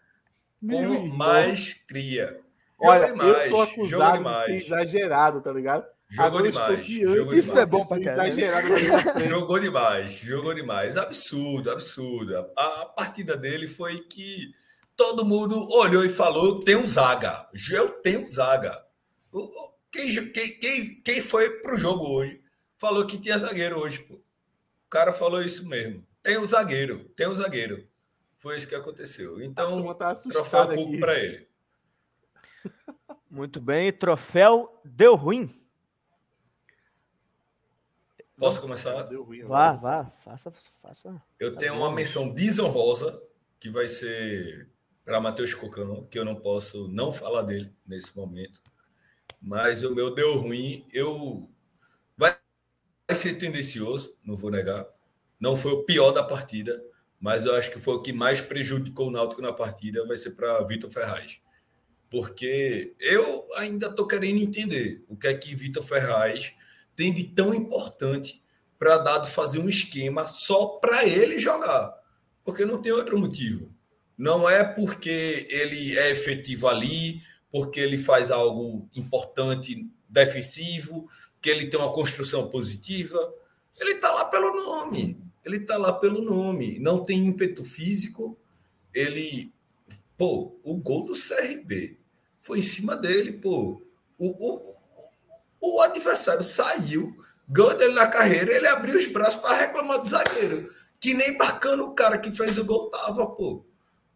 [0.65, 2.39] Com maestria.
[2.79, 5.85] Olha, eu sou acusado de ser exagerado, tá ligado?
[6.07, 6.87] Jogou demais.
[6.87, 7.57] Jogou Isso demais.
[7.57, 9.29] é bom pra caralho.
[9.29, 10.97] jogou demais, jogou demais.
[10.97, 12.37] Absurdo, absurdo.
[12.57, 14.53] A, a, partida dele foi que
[14.95, 17.47] todo mundo olhou e falou: tem um zaga.
[17.69, 18.81] Eu tenho zaga.
[19.91, 22.41] Quem, quem, quem, quem foi pro jogo hoje
[22.77, 24.15] falou que tinha zagueiro hoje, pô.
[24.15, 26.05] O cara falou isso mesmo.
[26.23, 27.87] Tem um zagueiro, tem um zagueiro.
[28.35, 29.41] Foi isso que aconteceu.
[29.41, 31.47] Então, tá troféu pouco para ele.
[33.29, 35.49] Muito bem, troféu deu ruim.
[38.37, 39.07] Posso começar?
[39.45, 40.51] Vá, vá, faça,
[40.81, 41.21] faça.
[41.39, 43.21] Eu tenho uma menção desonrosa
[43.59, 44.67] que vai ser
[45.05, 48.59] para Matheus Cocão, que eu não posso não falar dele nesse momento.
[49.41, 51.49] Mas o meu deu ruim, eu
[52.15, 52.37] vai
[53.13, 54.85] ser tendencioso, não vou negar.
[55.39, 56.81] Não foi o pior da partida,
[57.19, 60.31] mas eu acho que foi o que mais prejudicou o Náutico na partida, vai ser
[60.31, 61.41] para Vitor Ferraz.
[62.09, 66.53] Porque eu ainda estou querendo entender o que é que Vitor Ferraz
[66.95, 68.43] tem de tão importante
[68.77, 71.93] para Dado fazer um esquema só para ele jogar?
[72.43, 73.73] Porque não tem outro motivo.
[74.17, 77.21] Não é porque ele é efetivo ali,
[77.51, 81.07] porque ele faz algo importante defensivo,
[81.41, 83.33] que ele tem uma construção positiva.
[83.79, 85.19] Ele está lá pelo nome.
[85.43, 86.79] Ele está lá pelo nome.
[86.79, 88.37] Não tem ímpeto físico.
[88.93, 89.51] Ele.
[90.17, 91.97] Pô, o gol do CRB
[92.39, 93.81] foi em cima dele, pô.
[94.17, 94.75] O, o,
[95.59, 97.15] o adversário saiu,
[97.49, 100.71] ganhou dele na carreira, ele abriu os braços para reclamar do zagueiro.
[100.99, 103.65] Que nem marcando o cara que fez o gol tava, pô.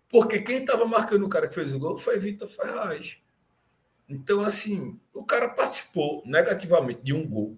[0.07, 3.19] Porque quem estava marcando o cara que fez o gol foi Vitor Ferraz.
[4.07, 7.57] Então, assim, o cara participou negativamente de um gol.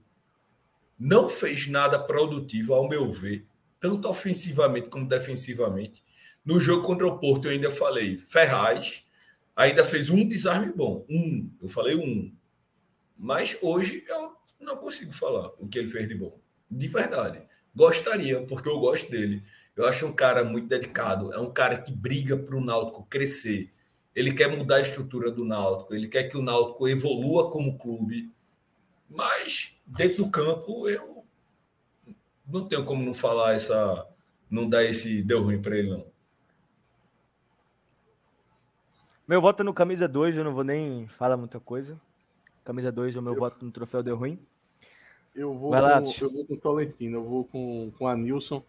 [0.98, 3.46] Não fez nada produtivo, ao meu ver,
[3.80, 6.04] tanto ofensivamente como defensivamente.
[6.44, 9.06] No jogo contra o Porto, eu ainda falei, Ferraz
[9.58, 11.04] ainda fez um desarme bom.
[11.10, 11.52] Um.
[11.62, 12.32] Eu falei um.
[13.18, 16.40] Mas hoje eu não consigo falar o que ele fez de bom.
[16.70, 17.42] De verdade.
[17.76, 19.44] Gostaria, porque eu gosto dele.
[19.76, 21.34] Eu acho um cara muito dedicado.
[21.34, 23.74] É um cara que briga para o Náutico crescer.
[24.18, 25.94] Ele quer mudar a estrutura do Náutico.
[25.94, 28.32] Ele quer que o Náutico evolua como clube.
[29.08, 31.24] Mas, dentro do campo, eu
[32.48, 34.08] não tenho como não falar essa.
[34.50, 36.08] Não dar esse deu ruim para ele, não.
[39.28, 41.96] Meu voto é no camisa 2, eu não vou nem falar muita coisa.
[42.64, 43.40] Camisa 2, o meu eu...
[43.40, 44.40] voto no troféu deu ruim.
[45.36, 48.16] Eu vou, Vai lá, com, eu vou com o Tolentino, eu vou com, com a
[48.16, 48.64] Nilson.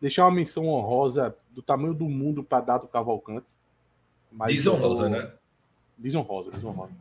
[0.00, 3.46] Deixar uma menção honrosa do tamanho do mundo para Dado Cavalcante.
[4.34, 5.10] Mas desonrosa, vou...
[5.10, 5.32] né?
[5.96, 6.92] Desonrosa, desonrosa.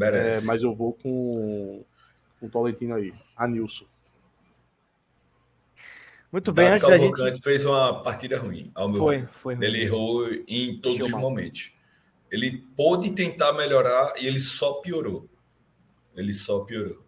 [0.00, 1.84] É, mas eu vou com,
[2.40, 3.84] com o Tolentino aí, a Nilson.
[6.32, 7.42] Muito bem, Dado antes da gente...
[7.42, 9.28] fez uma partida ruim, ao meu foi, ver.
[9.34, 9.64] Foi ruim.
[9.64, 11.72] Ele errou em todos os momentos.
[12.30, 15.28] Ele pôde tentar melhorar e ele só piorou.
[16.16, 17.04] Ele só piorou.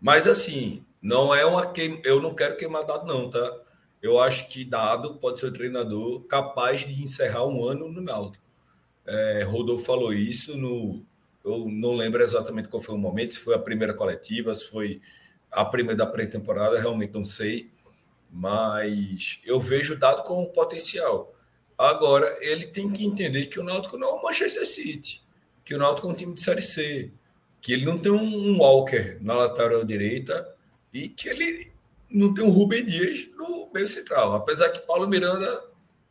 [0.00, 3.60] Mas assim, não é uma queima, eu não quero queimar dado não, tá?
[4.02, 8.45] Eu acho que dado pode ser o treinador capaz de encerrar um ano no Náutico.
[9.06, 11.04] É, Rodolfo falou isso no
[11.46, 15.00] eu não lembro exatamente qual foi o momento, se foi a primeira coletiva, se foi
[15.48, 17.70] a primeira da pré-temporada, realmente não sei.
[18.28, 21.32] Mas eu vejo dado com potencial.
[21.78, 25.22] Agora, ele tem que entender que o Náutico não é o Manchester City,
[25.64, 27.12] que o Náutico é um time de Série C,
[27.60, 30.52] que ele não tem um Walker na lateral direita
[30.92, 31.70] e que ele
[32.10, 35.62] não tem um Rubem Dias no meio central, apesar que Paulo Miranda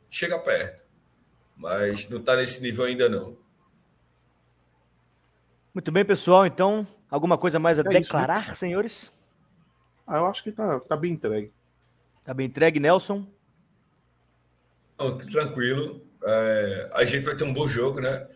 [0.09, 0.84] chega perto,
[1.55, 3.37] mas não está nesse nível ainda não.
[5.73, 6.45] Muito bem, pessoal.
[6.45, 8.55] Então, alguma coisa mais a é declarar, isso, né?
[8.55, 9.11] senhores?
[10.07, 11.51] Ah, eu acho que tá, tá bem entregue.
[12.23, 13.27] Tá bem entregue, Nelson?
[14.97, 16.01] Não, tranquilo.
[16.23, 18.27] É, a gente vai ter um bom jogo, né?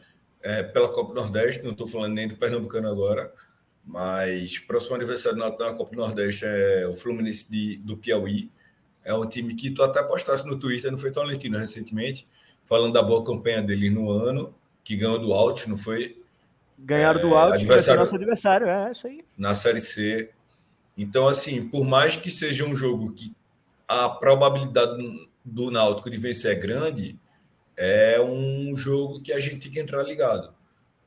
[0.41, 3.33] É, pela Copa Nordeste, não estou falando nem do Pernambucano agora,
[3.83, 8.49] mas próximo aniversário na, na Copa Nordeste é o Fluminense de, do Piauí.
[9.03, 12.27] É um time que tu até postasse no Twitter, não foi tão lentino recentemente,
[12.69, 16.21] falando da boa campanha dele no ano, que ganhou do Alt, não foi?
[16.77, 19.25] Ganharam do Alt, adversário, nosso adversário, é isso aí.
[19.35, 20.29] Na Série C.
[20.95, 23.33] Então, assim, por mais que seja um jogo que
[23.87, 27.17] a probabilidade do Náutico de vencer é grande,
[27.75, 30.53] é um jogo que a gente tem que entrar ligado.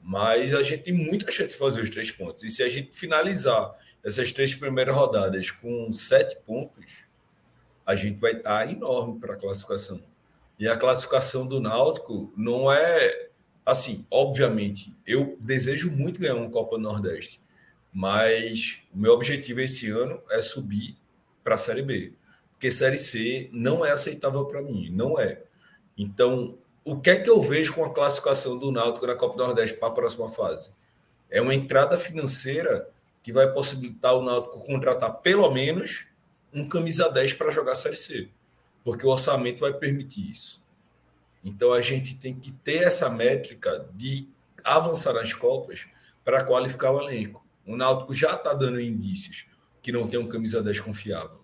[0.00, 2.42] Mas a gente tem muita chance de fazer os três pontos.
[2.42, 3.72] E se a gente finalizar
[4.04, 7.06] essas três primeiras rodadas com sete pontos,
[7.86, 10.02] a gente vai estar enorme para a classificação.
[10.62, 13.30] E a classificação do Náutico não é
[13.66, 17.40] assim, obviamente, eu desejo muito ganhar uma Copa do Nordeste,
[17.92, 20.96] mas o meu objetivo esse ano é subir
[21.42, 22.12] para a Série B.
[22.52, 25.42] Porque Série C não é aceitável para mim, não é.
[25.98, 29.44] Então, o que é que eu vejo com a classificação do Náutico na Copa do
[29.44, 30.70] Nordeste para a próxima fase?
[31.28, 32.88] É uma entrada financeira
[33.20, 36.06] que vai possibilitar o Náutico contratar pelo menos
[36.54, 38.28] um camisa 10 para jogar a Série C,
[38.84, 40.62] porque o orçamento vai permitir isso.
[41.44, 44.28] Então a gente tem que ter essa métrica de
[44.64, 45.86] avançar nas Copas
[46.24, 47.44] para qualificar o elenco.
[47.66, 49.46] O Náutico já está dando indícios
[49.82, 51.40] que não tem um camisa 10 confiável.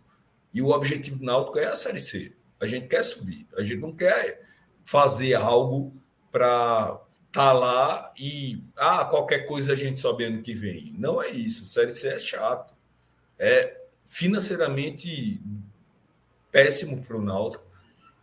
[0.54, 2.32] E o objetivo do Náutico é a Série C.
[2.60, 3.46] A gente quer subir.
[3.56, 4.42] A gente não quer
[4.84, 5.92] fazer algo
[6.30, 7.00] para
[7.30, 10.94] tá lá e ah, qualquer coisa a gente sobe ano que vem.
[10.96, 11.66] Não é isso.
[11.66, 12.74] Série C é chato.
[13.38, 15.40] É financeiramente
[16.50, 17.64] péssimo para o Náutico.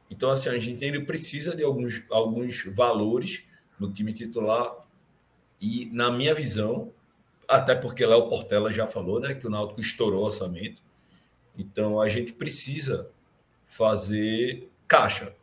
[0.10, 3.48] Então, assim, a gente ainda precisa de alguns, alguns valores
[3.80, 4.86] no time titular.
[5.60, 6.92] E, na minha visão,
[7.48, 10.82] até porque Léo Portela já falou né, que o Náutico estourou o orçamento.
[11.58, 13.10] Então a gente precisa
[13.66, 15.34] fazer caixa.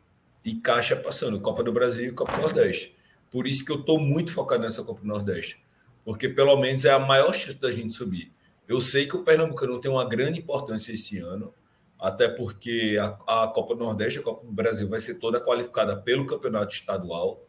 [0.43, 2.95] E caixa passando, Copa do Brasil e Copa do Nordeste.
[3.31, 5.63] Por isso que eu estou muito focado nessa Copa do Nordeste.
[6.03, 8.31] Porque pelo menos é a maior chance da gente subir.
[8.67, 11.53] Eu sei que o Pernambucano tem uma grande importância esse ano,
[12.03, 15.95] até porque a, a Copa do Nordeste, a Copa do Brasil, vai ser toda qualificada
[15.95, 17.47] pelo campeonato estadual.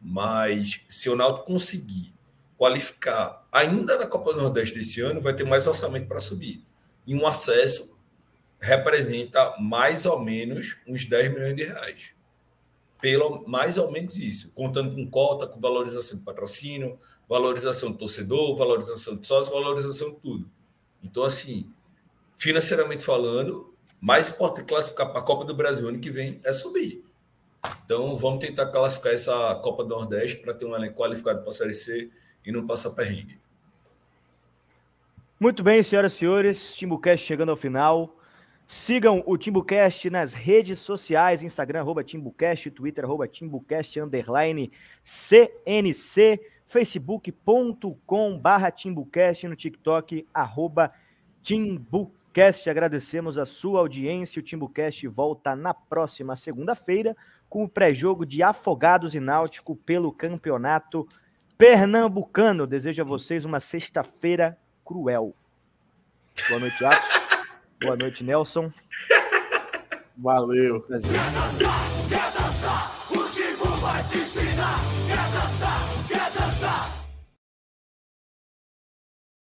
[0.00, 2.12] Mas se o Náutico conseguir
[2.58, 6.64] qualificar ainda na Copa do Nordeste desse ano, vai ter mais orçamento para subir.
[7.06, 7.96] E um acesso
[8.58, 12.12] representa mais ou menos uns 10 milhões de reais.
[13.00, 16.98] Pelo, mais ou menos isso, contando com cota, com valorização de patrocínio,
[17.28, 20.50] valorização do torcedor, valorização de sócio, valorização de tudo.
[21.04, 21.70] Então, assim,
[22.36, 23.71] financeiramente falando,
[24.02, 27.04] mais importante classificar para a Copa do Brasil ano que vem é subir.
[27.84, 31.52] Então, vamos tentar classificar essa Copa do Nordeste para ter um elenco qualificado para a
[31.52, 32.10] Série C
[32.44, 33.38] e não passar perrengue.
[35.38, 38.18] Muito bem, senhoras e senhores, Timbucast chegando ao final.
[38.66, 44.72] Sigam o Timbucast nas redes sociais, Instagram, arroba Timbucast, Twitter, arroba Timbucast, underline
[45.04, 50.92] CNC, facebook.com barra Timbucast, no TikTok, arroba
[51.40, 52.21] Timbucast.
[52.70, 57.16] Agradecemos a sua audiência, o Timbucast volta na próxima segunda-feira
[57.48, 61.06] com o pré-jogo de Afogados e Náutico pelo Campeonato
[61.58, 62.66] Pernambucano.
[62.66, 65.34] Desejo a vocês uma sexta-feira cruel.
[66.48, 67.22] Boa noite, Atos.
[67.82, 68.72] Boa noite, Nelson.
[70.16, 70.80] Valeu.
[70.80, 71.10] Prazer.
[71.10, 74.78] Quer dançar, quer dançar, o vai te ensinar.
[75.06, 75.91] Quer dançar.